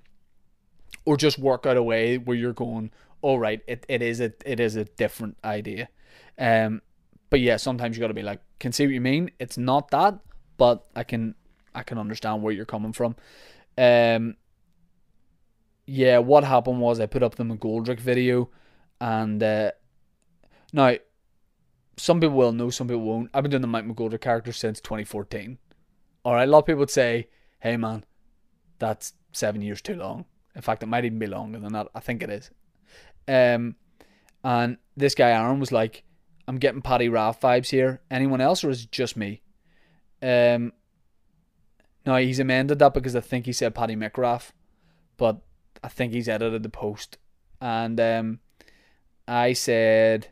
or 1.04 1.18
just 1.18 1.38
work 1.38 1.66
out 1.66 1.76
a 1.76 1.82
way 1.82 2.16
where 2.16 2.36
you're 2.36 2.54
going, 2.54 2.90
all 3.20 3.38
right, 3.38 3.60
it, 3.66 3.84
it 3.88 4.00
is 4.00 4.20
a 4.20 4.32
it 4.46 4.60
is 4.60 4.76
a 4.76 4.84
different 4.84 5.36
idea. 5.44 5.88
Um 6.38 6.80
but 7.28 7.40
yeah, 7.40 7.58
sometimes 7.58 7.96
you 7.96 8.00
gotta 8.00 8.14
be 8.14 8.22
like, 8.22 8.40
can 8.58 8.72
see 8.72 8.86
what 8.86 8.94
you 8.94 9.00
mean. 9.00 9.30
It's 9.38 9.58
not 9.58 9.90
that, 9.90 10.18
but 10.56 10.86
I 10.96 11.04
can 11.04 11.34
I 11.74 11.82
can 11.82 11.98
understand 11.98 12.42
where 12.42 12.52
you're 12.52 12.64
coming 12.64 12.92
from. 12.92 13.16
Um 13.76 14.36
yeah, 15.90 16.18
what 16.18 16.44
happened 16.44 16.78
was 16.80 17.00
I 17.00 17.06
put 17.06 17.24
up 17.24 17.34
the 17.34 17.42
McGoldrick 17.42 17.98
video, 17.98 18.48
and 19.00 19.42
uh, 19.42 19.72
now 20.72 20.94
some 21.96 22.20
people 22.20 22.36
will 22.36 22.52
know, 22.52 22.70
some 22.70 22.86
people 22.86 23.02
won't. 23.02 23.28
I've 23.34 23.42
been 23.42 23.50
doing 23.50 23.60
the 23.60 23.66
Mike 23.66 23.84
McGoldrick 23.84 24.20
character 24.20 24.52
since 24.52 24.80
2014. 24.80 25.58
All 26.24 26.34
right, 26.34 26.48
a 26.48 26.50
lot 26.50 26.60
of 26.60 26.66
people 26.66 26.78
would 26.78 26.90
say, 26.90 27.28
"Hey, 27.58 27.76
man, 27.76 28.04
that's 28.78 29.14
seven 29.32 29.62
years 29.62 29.82
too 29.82 29.96
long." 29.96 30.26
In 30.54 30.62
fact, 30.62 30.84
it 30.84 30.86
might 30.86 31.04
even 31.04 31.18
be 31.18 31.26
longer 31.26 31.58
than 31.58 31.72
that. 31.72 31.88
I 31.92 31.98
think 31.98 32.22
it 32.22 32.30
is. 32.30 32.50
Um, 33.26 33.74
and 34.44 34.78
this 34.96 35.16
guy 35.16 35.30
Aaron 35.30 35.58
was 35.58 35.72
like, 35.72 36.04
"I'm 36.46 36.58
getting 36.58 36.82
Paddy 36.82 37.08
Raff 37.08 37.40
vibes 37.40 37.70
here. 37.70 38.00
Anyone 38.12 38.40
else, 38.40 38.62
or 38.62 38.70
is 38.70 38.84
it 38.84 38.92
just 38.92 39.16
me?" 39.16 39.42
Um, 40.22 40.72
no, 42.06 42.14
he's 42.14 42.38
amended 42.38 42.78
that 42.78 42.94
because 42.94 43.16
I 43.16 43.20
think 43.20 43.46
he 43.46 43.52
said 43.52 43.74
Paddy 43.74 43.96
McRaff, 43.96 44.52
but 45.16 45.40
I 45.82 45.88
think 45.88 46.12
he's 46.12 46.28
edited 46.28 46.62
the 46.62 46.68
post, 46.68 47.18
and 47.60 48.00
um, 48.00 48.40
I 49.26 49.52
said, 49.52 50.28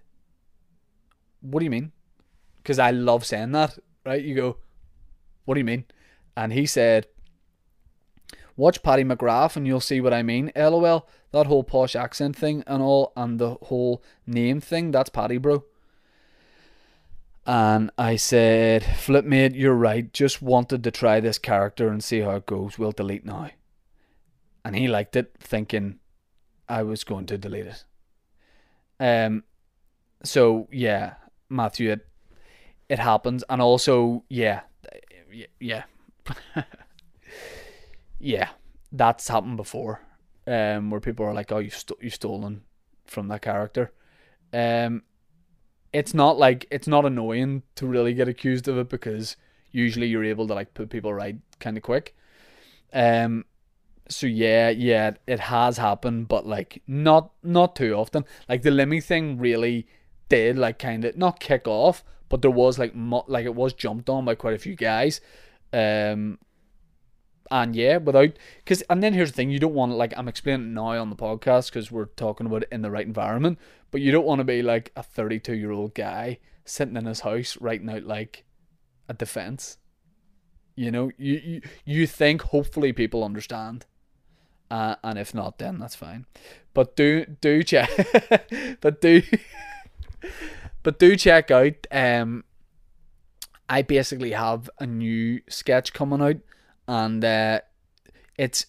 "What 1.40 1.60
do 1.60 1.64
you 1.64 1.70
mean?" 1.70 1.92
Because 2.62 2.78
I 2.78 2.90
love 2.90 3.24
saying 3.24 3.52
that, 3.52 3.78
right? 4.04 4.22
You 4.22 4.34
go, 4.34 4.56
"What 5.44 5.54
do 5.54 5.60
you 5.60 5.64
mean?" 5.64 5.84
And 6.36 6.52
he 6.52 6.66
said, 6.66 7.06
Watch 8.58 8.82
Paddy 8.82 9.04
McGrath 9.04 9.54
and 9.54 9.68
you'll 9.68 9.78
see 9.78 10.00
what 10.00 10.12
I 10.12 10.24
mean. 10.24 10.50
LOL, 10.56 11.08
that 11.30 11.46
whole 11.46 11.62
posh 11.62 11.94
accent 11.94 12.34
thing 12.34 12.64
and 12.66 12.82
all, 12.82 13.12
and 13.16 13.38
the 13.38 13.54
whole 13.62 14.02
name 14.26 14.60
thing, 14.60 14.90
that's 14.90 15.10
Paddy, 15.10 15.38
bro. 15.38 15.64
And 17.46 17.92
I 17.96 18.16
said, 18.16 18.82
Flip 18.82 19.24
mate, 19.24 19.54
you're 19.54 19.74
right. 19.74 20.12
Just 20.12 20.42
wanted 20.42 20.82
to 20.82 20.90
try 20.90 21.20
this 21.20 21.38
character 21.38 21.88
and 21.88 22.02
see 22.02 22.20
how 22.20 22.32
it 22.32 22.46
goes. 22.46 22.80
We'll 22.80 22.90
delete 22.90 23.24
now. 23.24 23.50
And 24.68 24.76
he 24.76 24.86
liked 24.86 25.16
it, 25.16 25.32
thinking 25.40 25.98
I 26.68 26.82
was 26.82 27.02
going 27.02 27.24
to 27.28 27.38
delete 27.38 27.68
it. 27.68 27.84
Um, 29.00 29.44
so 30.22 30.68
yeah, 30.70 31.14
Matthew, 31.48 31.92
it, 31.92 32.06
it 32.90 32.98
happens, 32.98 33.42
and 33.48 33.62
also 33.62 34.24
yeah, 34.28 34.60
yeah, 35.58 35.84
yeah, 38.18 38.50
that's 38.92 39.28
happened 39.28 39.56
before, 39.56 40.02
um, 40.46 40.90
where 40.90 41.00
people 41.00 41.24
are 41.24 41.32
like, 41.32 41.50
"Oh, 41.50 41.60
you've 41.60 41.74
st- 41.74 42.02
you've 42.02 42.12
stolen 42.12 42.60
from 43.06 43.28
that 43.28 43.40
character," 43.40 43.94
um, 44.52 45.02
it's 45.94 46.12
not 46.12 46.36
like 46.36 46.66
it's 46.70 46.86
not 46.86 47.06
annoying 47.06 47.62
to 47.76 47.86
really 47.86 48.12
get 48.12 48.28
accused 48.28 48.68
of 48.68 48.76
it 48.76 48.90
because 48.90 49.38
usually 49.70 50.08
you're 50.08 50.24
able 50.24 50.46
to 50.46 50.52
like 50.52 50.74
put 50.74 50.90
people 50.90 51.14
right 51.14 51.38
kind 51.58 51.78
of 51.78 51.82
quick, 51.82 52.14
um, 52.92 53.46
so 54.08 54.26
yeah, 54.26 54.70
yeah, 54.70 55.12
it 55.26 55.40
has 55.40 55.76
happened, 55.76 56.28
but 56.28 56.46
like 56.46 56.82
not 56.86 57.32
not 57.42 57.76
too 57.76 57.94
often. 57.94 58.24
Like 58.48 58.62
the 58.62 58.70
Limmy 58.70 59.02
thing 59.02 59.38
really 59.38 59.86
did 60.28 60.58
like 60.58 60.78
kind 60.78 61.04
of 61.04 61.16
not 61.16 61.40
kick 61.40 61.66
off, 61.66 62.04
but 62.28 62.42
there 62.42 62.50
was 62.50 62.78
like 62.78 62.94
mo- 62.94 63.24
like 63.28 63.44
it 63.44 63.54
was 63.54 63.72
jumped 63.72 64.08
on 64.08 64.24
by 64.24 64.34
quite 64.34 64.54
a 64.54 64.58
few 64.58 64.74
guys. 64.74 65.20
Um, 65.72 66.38
and 67.50 67.74
yeah, 67.76 67.98
without 67.98 68.30
because 68.58 68.82
and 68.88 69.02
then 69.02 69.14
here's 69.14 69.32
the 69.32 69.36
thing: 69.36 69.50
you 69.50 69.58
don't 69.58 69.74
want 69.74 69.92
like 69.92 70.14
I'm 70.16 70.28
explaining 70.28 70.74
now 70.74 71.00
on 71.00 71.10
the 71.10 71.16
podcast 71.16 71.70
because 71.70 71.90
we're 71.90 72.06
talking 72.06 72.46
about 72.46 72.62
it 72.62 72.68
in 72.72 72.82
the 72.82 72.90
right 72.90 73.06
environment, 73.06 73.58
but 73.90 74.00
you 74.00 74.12
don't 74.12 74.26
want 74.26 74.40
to 74.40 74.44
be 74.44 74.62
like 74.62 74.92
a 74.96 75.02
32 75.02 75.54
year 75.54 75.70
old 75.70 75.94
guy 75.94 76.38
sitting 76.64 76.96
in 76.96 77.06
his 77.06 77.20
house 77.20 77.56
writing 77.60 77.90
out 77.90 78.04
like 78.04 78.44
a 79.08 79.14
defense. 79.14 79.78
You 80.76 80.90
know, 80.90 81.10
you 81.18 81.40
you, 81.44 81.60
you 81.84 82.06
think 82.06 82.42
hopefully 82.42 82.92
people 82.92 83.24
understand 83.24 83.86
uh, 84.70 84.96
and 85.02 85.18
if 85.18 85.34
not, 85.34 85.58
then 85.58 85.78
that's 85.78 85.94
fine. 85.94 86.26
But 86.74 86.96
do 86.96 87.24
do 87.24 87.62
check, 87.62 87.90
but 88.80 89.00
do, 89.00 89.22
but 90.82 90.98
do 90.98 91.16
check 91.16 91.50
out. 91.50 91.86
Um, 91.90 92.44
I 93.68 93.82
basically 93.82 94.32
have 94.32 94.70
a 94.78 94.86
new 94.86 95.40
sketch 95.48 95.92
coming 95.92 96.22
out, 96.22 96.36
and 96.86 97.24
uh, 97.24 97.60
it's 98.36 98.66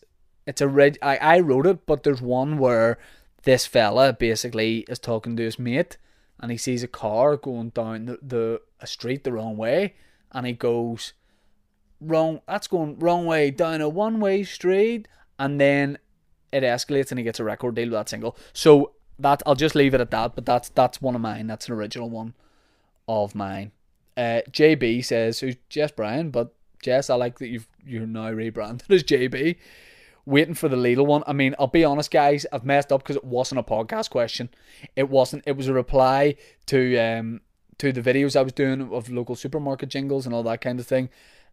it's 0.47 0.61
a 0.61 0.67
red. 0.67 0.97
I 1.01 1.17
I 1.17 1.39
wrote 1.39 1.67
it, 1.67 1.85
but 1.85 2.03
there's 2.03 2.21
one 2.21 2.57
where 2.57 2.97
this 3.43 3.65
fella 3.65 4.13
basically 4.13 4.79
is 4.87 4.99
talking 4.99 5.35
to 5.37 5.43
his 5.43 5.59
mate, 5.59 5.97
and 6.39 6.51
he 6.51 6.57
sees 6.57 6.83
a 6.83 6.87
car 6.87 7.37
going 7.37 7.69
down 7.69 8.05
the, 8.05 8.19
the 8.21 8.61
a 8.79 8.87
street 8.87 9.23
the 9.23 9.33
wrong 9.33 9.57
way, 9.57 9.95
and 10.31 10.47
he 10.47 10.53
goes, 10.53 11.13
"Wrong, 11.99 12.41
that's 12.47 12.67
going 12.67 12.99
wrong 12.99 13.25
way 13.25 13.51
down 13.51 13.81
a 13.81 13.89
one 13.89 14.19
way 14.19 14.43
street." 14.43 15.07
And 15.39 15.59
then 15.59 15.97
it 16.51 16.63
escalates 16.63 17.11
and 17.11 17.17
he 17.17 17.23
gets 17.23 17.39
a 17.39 17.43
record 17.43 17.75
deal 17.75 17.85
with 17.85 17.93
that 17.93 18.09
single. 18.09 18.37
So 18.53 18.91
that 19.17 19.41
I'll 19.45 19.55
just 19.55 19.75
leave 19.75 19.93
it 19.93 20.01
at 20.01 20.11
that. 20.11 20.35
But 20.35 20.45
that's 20.45 20.69
that's 20.69 21.01
one 21.01 21.15
of 21.15 21.21
mine. 21.21 21.47
That's 21.47 21.67
an 21.67 21.73
original 21.73 22.09
one 22.09 22.33
of 23.07 23.35
mine. 23.35 23.71
Uh, 24.15 24.41
JB 24.51 25.03
says, 25.03 25.39
"Who's 25.39 25.55
Jess 25.69 25.91
Bryan?" 25.91 26.29
But 26.29 26.53
Jess, 26.81 27.09
I 27.09 27.15
like 27.15 27.39
that 27.39 27.47
you've 27.47 27.67
you're 27.85 28.05
now 28.05 28.31
rebranded 28.31 28.91
as 28.91 29.03
JB. 29.03 29.55
Waiting 30.25 30.53
for 30.53 30.67
the 30.67 30.75
Lidl 30.75 31.07
one. 31.07 31.23
I 31.25 31.33
mean, 31.33 31.55
I'll 31.57 31.67
be 31.67 31.83
honest, 31.83 32.11
guys. 32.11 32.45
I've 32.51 32.65
messed 32.65 32.91
up 32.91 33.01
because 33.01 33.15
it 33.15 33.23
wasn't 33.23 33.59
a 33.59 33.63
podcast 33.63 34.09
question. 34.11 34.49
It 34.95 35.09
wasn't. 35.09 35.43
It 35.47 35.57
was 35.57 35.67
a 35.67 35.73
reply 35.73 36.35
to 36.67 36.97
um 36.97 37.41
to 37.79 37.91
the 37.91 38.01
videos 38.01 38.35
I 38.35 38.41
was 38.41 38.51
doing 38.51 38.93
of 38.93 39.09
local 39.09 39.35
supermarket 39.35 39.89
jingles 39.89 40.25
and 40.25 40.35
all 40.35 40.43
that 40.43 40.61
kind 40.61 40.79
of 40.79 40.85
thing. 40.85 41.09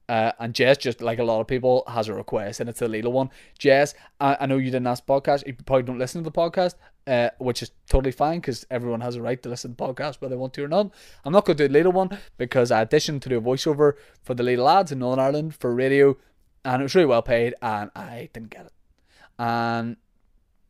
Uh, 0.08 0.30
and 0.38 0.54
Jess, 0.54 0.78
just 0.78 1.00
like 1.00 1.18
a 1.18 1.24
lot 1.24 1.40
of 1.40 1.48
people, 1.48 1.82
has 1.88 2.08
a 2.08 2.14
request, 2.14 2.60
and 2.60 2.68
it's 2.68 2.80
a 2.80 2.86
Lidl 2.86 3.10
one. 3.10 3.30
Jess, 3.58 3.94
I, 4.20 4.36
I 4.40 4.46
know 4.46 4.56
you 4.56 4.70
didn't 4.70 4.86
ask 4.86 5.04
podcast. 5.04 5.46
You 5.46 5.54
probably 5.54 5.82
don't 5.82 5.98
listen 5.98 6.22
to 6.22 6.30
the 6.30 6.36
podcast, 6.36 6.74
uh, 7.06 7.30
which 7.38 7.62
is 7.62 7.72
totally 7.88 8.12
fine 8.12 8.38
because 8.38 8.64
everyone 8.70 9.00
has 9.00 9.16
a 9.16 9.22
right 9.22 9.42
to 9.42 9.48
listen 9.48 9.72
to 9.72 9.76
the 9.76 9.82
podcast 9.82 10.20
whether 10.20 10.34
they 10.34 10.38
want 10.38 10.54
to 10.54 10.64
or 10.64 10.68
not. 10.68 10.92
I'm 11.24 11.32
not 11.32 11.44
going 11.44 11.56
to 11.56 11.64
do 11.64 11.68
the 11.68 11.72
little 11.72 11.92
one 11.92 12.16
because 12.38 12.70
I 12.70 12.84
auditioned 12.84 13.20
to 13.22 13.28
do 13.28 13.38
a 13.38 13.42
voiceover 13.42 13.94
for 14.22 14.34
the 14.34 14.44
Lidl 14.44 14.64
lads 14.64 14.92
in 14.92 15.00
Northern 15.00 15.24
Ireland 15.24 15.56
for 15.56 15.74
radio, 15.74 16.16
and 16.64 16.82
it 16.82 16.84
was 16.84 16.94
really 16.94 17.06
well 17.06 17.22
paid, 17.22 17.54
and 17.60 17.90
I 17.96 18.28
didn't 18.32 18.50
get 18.50 18.66
it. 18.66 18.72
And 19.38 19.96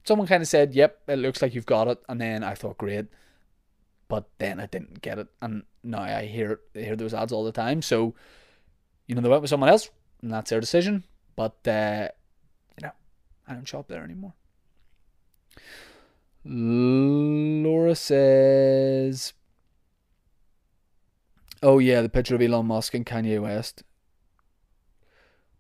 someone 0.05 0.27
kind 0.27 0.43
of 0.43 0.49
said, 0.49 0.75
"Yep, 0.75 1.03
it 1.09 1.17
looks 1.17 1.43
like 1.43 1.55
you've 1.55 1.67
got 1.67 1.89
it," 1.89 1.99
and 2.09 2.19
then 2.21 2.43
I 2.43 2.55
thought, 2.55 2.79
"Great," 2.79 3.07
but 4.09 4.29
then 4.39 4.61
I 4.61 4.67
didn't 4.67 5.03
get 5.03 5.19
it, 5.19 5.29
and 5.43 5.65
now 5.83 6.01
I 6.01 6.25
hear 6.25 6.61
I 6.75 6.81
hear 6.81 6.97
those 6.97 7.13
ads 7.13 7.33
all 7.33 7.45
the 7.45 7.53
time. 7.53 7.83
So 7.83 8.15
you 9.07 9.15
know, 9.15 9.21
they 9.21 9.29
went 9.29 9.43
with 9.43 9.51
someone 9.51 9.69
else, 9.69 9.91
and 10.23 10.33
that's 10.33 10.51
their 10.51 10.61
decision. 10.61 11.05
But, 11.37 11.57
uh, 11.67 12.09
you 12.79 12.87
know, 12.87 12.93
I 13.47 13.55
don't 13.55 13.69
shop 13.69 13.89
there 13.89 14.03
anymore. 14.03 14.35
Laura 16.49 17.95
says, 17.95 19.33
"Oh 21.63 21.79
yeah, 21.79 22.03
the 22.03 22.09
picture 22.09 22.37
of 22.37 22.43
Elon 22.43 22.67
Musk 22.67 22.95
and 22.95 23.05
Kanye 23.05 23.41
West. 23.43 23.83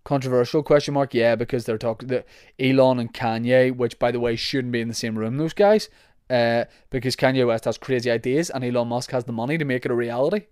Controversial 0.04 0.62
question 0.62 0.94
mark? 0.94 1.12
Yeah, 1.12 1.34
because 1.34 1.64
they're 1.64 1.78
talking 1.78 2.08
the 2.08 2.24
Elon 2.60 3.00
and 3.00 3.12
Kanye, 3.12 3.74
which 3.76 3.98
by 3.98 4.12
the 4.12 4.20
way 4.20 4.36
shouldn't 4.36 4.72
be 4.72 4.80
in 4.80 4.86
the 4.86 4.94
same 4.94 5.18
room. 5.18 5.36
Those 5.36 5.54
guys, 5.54 5.88
uh, 6.30 6.66
because 6.90 7.16
Kanye 7.16 7.44
West 7.44 7.64
has 7.64 7.78
crazy 7.78 8.08
ideas 8.08 8.48
and 8.48 8.62
Elon 8.62 8.86
Musk 8.86 9.10
has 9.10 9.24
the 9.24 9.32
money 9.32 9.58
to 9.58 9.64
make 9.64 9.84
it 9.84 9.90
a 9.90 9.94
reality. 9.94 10.46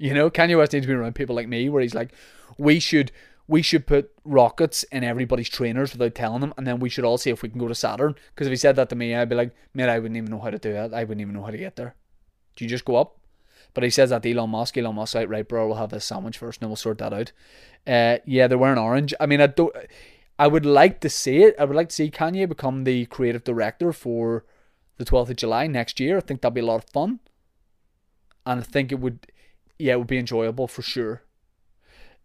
You 0.00 0.14
know, 0.14 0.30
Kanye 0.30 0.56
West 0.56 0.72
needs 0.72 0.84
to 0.84 0.88
be 0.88 0.94
around 0.94 1.14
people 1.14 1.36
like 1.36 1.46
me, 1.46 1.68
where 1.68 1.82
he's 1.82 1.94
like, 1.94 2.12
we 2.56 2.80
should 2.80 3.12
we 3.46 3.62
should 3.62 3.86
put 3.86 4.12
rockets 4.24 4.84
in 4.84 5.04
everybody's 5.04 5.48
trainers 5.48 5.92
without 5.92 6.14
telling 6.14 6.40
them, 6.40 6.54
and 6.56 6.66
then 6.66 6.78
we 6.78 6.88
should 6.88 7.04
all 7.04 7.18
see 7.18 7.30
if 7.30 7.42
we 7.42 7.48
can 7.48 7.58
go 7.58 7.68
to 7.68 7.74
Saturn. 7.74 8.14
Because 8.34 8.46
if 8.46 8.52
he 8.52 8.56
said 8.56 8.76
that 8.76 8.88
to 8.90 8.94
me, 8.96 9.14
I'd 9.14 9.28
be 9.28 9.34
like, 9.34 9.54
man, 9.74 9.90
I 9.90 9.98
wouldn't 9.98 10.16
even 10.16 10.30
know 10.30 10.38
how 10.38 10.50
to 10.50 10.58
do 10.58 10.72
that. 10.72 10.94
I 10.94 11.02
wouldn't 11.02 11.20
even 11.20 11.34
know 11.34 11.42
how 11.42 11.50
to 11.50 11.58
get 11.58 11.76
there. 11.76 11.96
Do 12.56 12.64
you 12.64 12.70
just 12.70 12.84
go 12.84 12.96
up? 12.96 13.18
But 13.74 13.84
he 13.84 13.90
says 13.90 14.10
that 14.10 14.22
to 14.22 14.32
Elon 14.32 14.50
Musk. 14.50 14.78
Elon 14.78 14.94
Musk, 14.94 15.16
like, 15.16 15.28
right, 15.28 15.46
bro, 15.46 15.66
we'll 15.66 15.76
have 15.76 15.90
this 15.90 16.04
sandwich 16.04 16.38
first, 16.38 16.58
and 16.58 16.62
then 16.62 16.70
we'll 16.70 16.76
sort 16.76 16.98
that 16.98 17.12
out. 17.12 17.32
Uh, 17.86 18.18
yeah, 18.24 18.46
they're 18.46 18.56
wearing 18.56 18.78
orange. 18.78 19.12
I 19.20 19.26
mean, 19.26 19.40
I 19.40 19.48
don't. 19.48 19.74
I 20.38 20.46
would 20.46 20.64
like 20.64 21.00
to 21.00 21.10
see 21.10 21.42
it. 21.42 21.56
I 21.58 21.64
would 21.64 21.76
like 21.76 21.90
to 21.90 21.94
see 21.94 22.10
Kanye 22.10 22.48
become 22.48 22.84
the 22.84 23.04
creative 23.06 23.44
director 23.44 23.92
for 23.92 24.44
the 24.96 25.04
12th 25.04 25.30
of 25.30 25.36
July 25.36 25.66
next 25.66 26.00
year. 26.00 26.16
I 26.16 26.20
think 26.20 26.40
that'd 26.40 26.54
be 26.54 26.60
a 26.60 26.64
lot 26.64 26.84
of 26.84 26.90
fun. 26.90 27.20
And 28.46 28.60
I 28.60 28.62
think 28.62 28.92
it 28.92 29.00
would 29.00 29.26
yeah, 29.80 29.94
it 29.94 29.98
would 29.98 30.06
be 30.06 30.18
enjoyable 30.18 30.68
for 30.68 30.82
sure. 30.82 31.22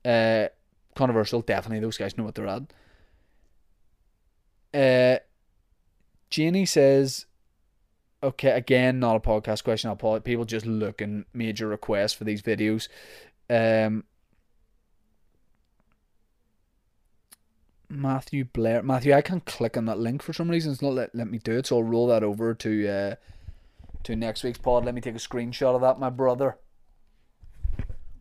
Uh, 0.04 0.48
controversial, 0.96 1.42
definitely. 1.42 1.80
Those 1.80 1.98
guys 1.98 2.18
know 2.18 2.26
what 2.26 2.36
they're 2.36 2.48
at. 2.48 2.74
Uh, 4.74 5.20
Janie 6.30 6.66
says, 6.66 7.26
okay, 8.22 8.52
again, 8.52 9.00
not 9.00 9.16
a 9.16 9.20
podcast 9.22 9.64
question. 9.64 9.90
I'll 9.90 9.96
call 9.96 10.16
it. 10.16 10.26
People 10.26 10.44
just 10.44 10.66
looking 10.66 11.26
major 11.34 11.68
requests 11.68 12.14
for 12.14 12.26
these 12.26 12.42
videos. 12.42 12.90
Um, 13.50 14.04
Matthew 17.88 18.44
Blair, 18.44 18.84
Matthew, 18.84 19.14
I 19.14 19.22
can't 19.22 19.46
click 19.46 19.78
on 19.78 19.86
that 19.86 20.00
link 20.00 20.22
for 20.22 20.34
some 20.34 20.50
reason. 20.50 20.74
It's 20.74 20.82
not 20.82 20.94
let, 20.94 21.16
let 21.16 21.30
me 21.32 21.38
do 21.38 21.58
it, 21.58 21.68
so 21.68 21.78
I'll 21.78 21.84
roll 21.84 22.08
that 22.08 22.24
over 22.24 22.54
to 22.54 22.88
uh, 22.88 23.16
to 24.04 24.16
next 24.16 24.44
week's 24.44 24.58
pod. 24.58 24.84
Let 24.84 24.96
me 24.96 25.02
take 25.02 25.16
a 25.16 25.20
screenshot 25.20 25.76
of 25.76 25.82
that, 25.82 26.00
my 26.00 26.10
brother 26.10 26.58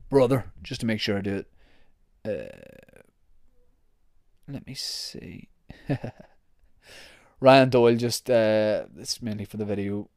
brother, 0.09 0.53
just 0.63 0.81
to 0.81 0.87
make 0.87 1.01
sure 1.01 1.19
I 1.19 1.21
do 1.21 1.45
it. 1.45 1.49
Uh, 2.27 3.03
let 4.49 4.67
me 4.67 4.75
see. 4.75 5.49
Ryan 7.41 7.69
Doyle 7.69 7.97
just 7.97 8.31
uh, 8.31 8.85
this 8.95 9.15
is 9.15 9.23
mainly 9.23 9.45
for 9.45 9.57
the 9.57 9.65
video 9.65 10.09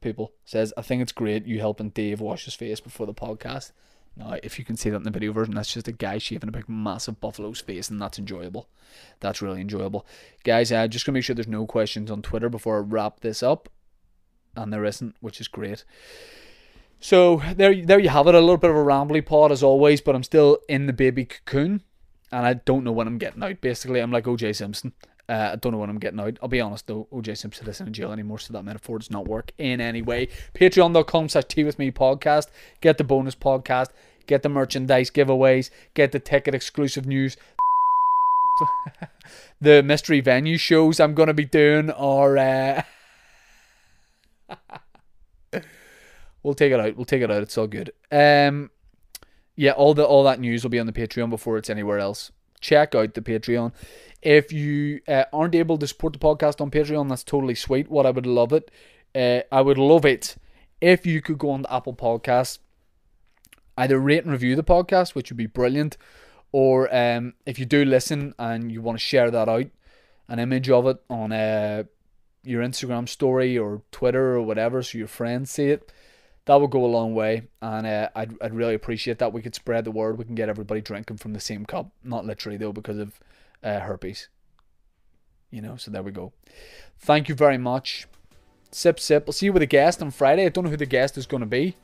people 0.00 0.32
says 0.44 0.72
I 0.76 0.82
think 0.82 1.00
it's 1.00 1.12
great 1.12 1.46
you 1.46 1.60
helping 1.60 1.88
Dave 1.88 2.20
wash 2.20 2.44
his 2.44 2.54
face 2.54 2.80
before 2.80 3.06
the 3.06 3.14
podcast. 3.14 3.72
Now, 4.16 4.36
if 4.44 4.60
you 4.60 4.64
can 4.64 4.76
see 4.76 4.90
that 4.90 4.98
in 4.98 5.02
the 5.02 5.10
video 5.10 5.32
version, 5.32 5.54
that's 5.54 5.72
just 5.72 5.88
a 5.88 5.92
guy 5.92 6.18
shaving 6.18 6.48
a 6.48 6.52
big 6.52 6.68
massive 6.68 7.20
buffalo's 7.20 7.60
face, 7.60 7.90
and 7.90 8.00
that's 8.00 8.16
enjoyable. 8.18 8.68
That's 9.18 9.42
really 9.42 9.60
enjoyable, 9.60 10.06
guys. 10.44 10.70
I 10.70 10.84
uh, 10.84 10.88
just 10.88 11.04
gonna 11.04 11.14
make 11.14 11.24
sure 11.24 11.34
there's 11.34 11.48
no 11.48 11.66
questions 11.66 12.12
on 12.12 12.22
Twitter 12.22 12.48
before 12.48 12.76
I 12.76 12.80
wrap 12.80 13.20
this 13.20 13.42
up, 13.42 13.68
and 14.54 14.72
there 14.72 14.84
isn't, 14.84 15.16
which 15.20 15.40
is 15.40 15.48
great. 15.48 15.84
So 17.04 17.42
there, 17.54 17.74
there 17.84 17.98
you 17.98 18.08
have 18.08 18.28
it. 18.28 18.34
A 18.34 18.40
little 18.40 18.56
bit 18.56 18.70
of 18.70 18.76
a 18.76 18.82
rambly 18.82 19.24
pod 19.24 19.52
as 19.52 19.62
always, 19.62 20.00
but 20.00 20.14
I'm 20.14 20.22
still 20.22 20.56
in 20.70 20.86
the 20.86 20.92
baby 20.94 21.26
cocoon, 21.26 21.82
and 22.32 22.46
I 22.46 22.54
don't 22.54 22.82
know 22.82 22.92
when 22.92 23.06
I'm 23.06 23.18
getting 23.18 23.42
out. 23.42 23.60
Basically, 23.60 24.00
I'm 24.00 24.10
like 24.10 24.24
OJ 24.24 24.56
Simpson. 24.56 24.94
Uh, 25.28 25.50
I 25.52 25.56
don't 25.56 25.72
know 25.72 25.78
when 25.78 25.90
I'm 25.90 25.98
getting 25.98 26.18
out. 26.18 26.38
I'll 26.40 26.48
be 26.48 26.62
honest 26.62 26.86
though, 26.86 27.06
OJ 27.12 27.36
Simpson 27.36 27.68
isn't 27.68 27.86
in 27.86 27.92
jail 27.92 28.10
anymore, 28.10 28.38
so 28.38 28.54
that 28.54 28.62
metaphor 28.62 28.98
does 28.98 29.10
not 29.10 29.28
work 29.28 29.52
in 29.58 29.82
any 29.82 30.00
way. 30.00 30.28
Patreon.com 30.54 31.28
slash 31.28 31.44
Tea 31.44 31.64
With 31.64 31.78
Me 31.78 31.90
podcast. 31.90 32.46
Get 32.80 32.96
the 32.96 33.04
bonus 33.04 33.34
podcast, 33.34 33.90
get 34.26 34.42
the 34.42 34.48
merchandise 34.48 35.10
giveaways, 35.10 35.68
get 35.92 36.12
the 36.12 36.20
ticket 36.20 36.54
exclusive 36.54 37.04
news. 37.04 37.36
the 39.60 39.82
mystery 39.82 40.22
venue 40.22 40.56
shows 40.56 40.98
I'm 40.98 41.14
to 41.14 41.34
be 41.34 41.44
doing 41.44 41.90
or 41.90 42.38
uh, 42.38 42.82
we'll 46.44 46.54
take 46.54 46.72
it 46.72 46.78
out. 46.78 46.94
We'll 46.94 47.04
take 47.04 47.22
it 47.22 47.30
out. 47.30 47.42
It's 47.42 47.58
all 47.58 47.66
good. 47.66 47.90
Um 48.12 48.70
yeah, 49.56 49.72
all 49.72 49.94
the 49.94 50.04
all 50.04 50.24
that 50.24 50.40
news 50.40 50.62
will 50.62 50.70
be 50.70 50.80
on 50.80 50.86
the 50.86 50.92
Patreon 50.92 51.30
before 51.30 51.56
it's 51.58 51.70
anywhere 51.70 51.98
else. 51.98 52.32
Check 52.60 52.94
out 52.94 53.14
the 53.14 53.22
Patreon. 53.22 53.72
If 54.22 54.52
you 54.52 55.00
uh, 55.06 55.24
aren't 55.32 55.54
able 55.54 55.78
to 55.78 55.86
support 55.86 56.14
the 56.14 56.18
podcast 56.18 56.60
on 56.60 56.70
Patreon, 56.70 57.08
that's 57.08 57.22
totally 57.22 57.54
sweet. 57.54 57.90
What 57.90 58.06
I 58.06 58.10
would 58.10 58.26
love 58.26 58.52
it, 58.52 58.70
uh, 59.14 59.42
I 59.54 59.60
would 59.60 59.78
love 59.78 60.04
it 60.04 60.36
if 60.80 61.04
you 61.06 61.20
could 61.20 61.38
go 61.38 61.50
on 61.50 61.62
the 61.62 61.72
Apple 61.72 61.94
Podcast, 61.94 62.58
either 63.76 63.98
rate 63.98 64.24
and 64.24 64.32
review 64.32 64.56
the 64.56 64.64
podcast, 64.64 65.14
which 65.14 65.30
would 65.30 65.36
be 65.36 65.46
brilliant, 65.46 65.98
or 66.52 66.94
um, 66.94 67.34
if 67.44 67.58
you 67.58 67.66
do 67.66 67.84
listen 67.84 68.34
and 68.38 68.72
you 68.72 68.80
want 68.80 68.98
to 68.98 69.04
share 69.04 69.30
that 69.30 69.48
out, 69.48 69.66
an 70.28 70.38
image 70.38 70.70
of 70.70 70.86
it 70.86 70.96
on 71.10 71.30
uh, 71.30 71.84
your 72.42 72.62
Instagram 72.62 73.08
story 73.08 73.58
or 73.58 73.82
Twitter 73.92 74.34
or 74.34 74.42
whatever, 74.42 74.82
so 74.82 74.96
your 74.98 75.06
friends 75.06 75.50
see 75.50 75.66
it 75.66 75.92
that 76.46 76.60
would 76.60 76.70
go 76.70 76.84
a 76.84 76.86
long 76.86 77.14
way, 77.14 77.48
and 77.62 77.86
uh, 77.86 78.08
I'd 78.14 78.34
I'd 78.42 78.54
really 78.54 78.74
appreciate 78.74 79.18
that. 79.18 79.32
We 79.32 79.42
could 79.42 79.54
spread 79.54 79.84
the 79.84 79.90
word. 79.90 80.18
We 80.18 80.24
can 80.24 80.34
get 80.34 80.48
everybody 80.48 80.80
drinking 80.80 81.16
from 81.16 81.32
the 81.32 81.40
same 81.40 81.64
cup, 81.64 81.90
not 82.02 82.26
literally 82.26 82.58
though, 82.58 82.72
because 82.72 82.98
of 82.98 83.18
uh, 83.62 83.80
herpes. 83.80 84.28
You 85.50 85.62
know, 85.62 85.76
so 85.76 85.90
there 85.90 86.02
we 86.02 86.10
go. 86.10 86.32
Thank 86.98 87.28
you 87.28 87.34
very 87.34 87.58
much. 87.58 88.06
Sip 88.72 88.98
sip. 88.98 89.24
I'll 89.26 89.32
see 89.32 89.46
you 89.46 89.52
with 89.52 89.62
a 89.62 89.66
guest 89.66 90.02
on 90.02 90.10
Friday. 90.10 90.44
I 90.44 90.48
don't 90.48 90.64
know 90.64 90.70
who 90.70 90.76
the 90.76 90.84
guest 90.84 91.16
is 91.16 91.26
going 91.26 91.42
to 91.42 91.46
be. 91.46 91.76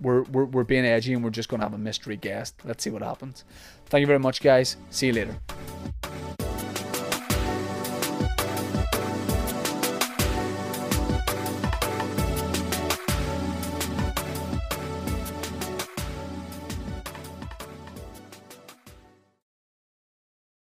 We're, 0.00 0.22
we're, 0.22 0.44
we're 0.44 0.64
being 0.64 0.84
edgy 0.84 1.12
and 1.12 1.22
we're 1.22 1.30
just 1.30 1.48
going 1.48 1.60
to 1.60 1.66
have 1.66 1.74
a 1.74 1.78
mystery 1.78 2.16
guest. 2.16 2.54
Let's 2.64 2.84
see 2.84 2.90
what 2.90 3.02
happens. 3.02 3.44
Thank 3.86 4.00
you 4.00 4.06
very 4.06 4.18
much, 4.18 4.42
guys. 4.42 4.76
See 4.90 5.08
you 5.08 5.12
later. 5.12 5.36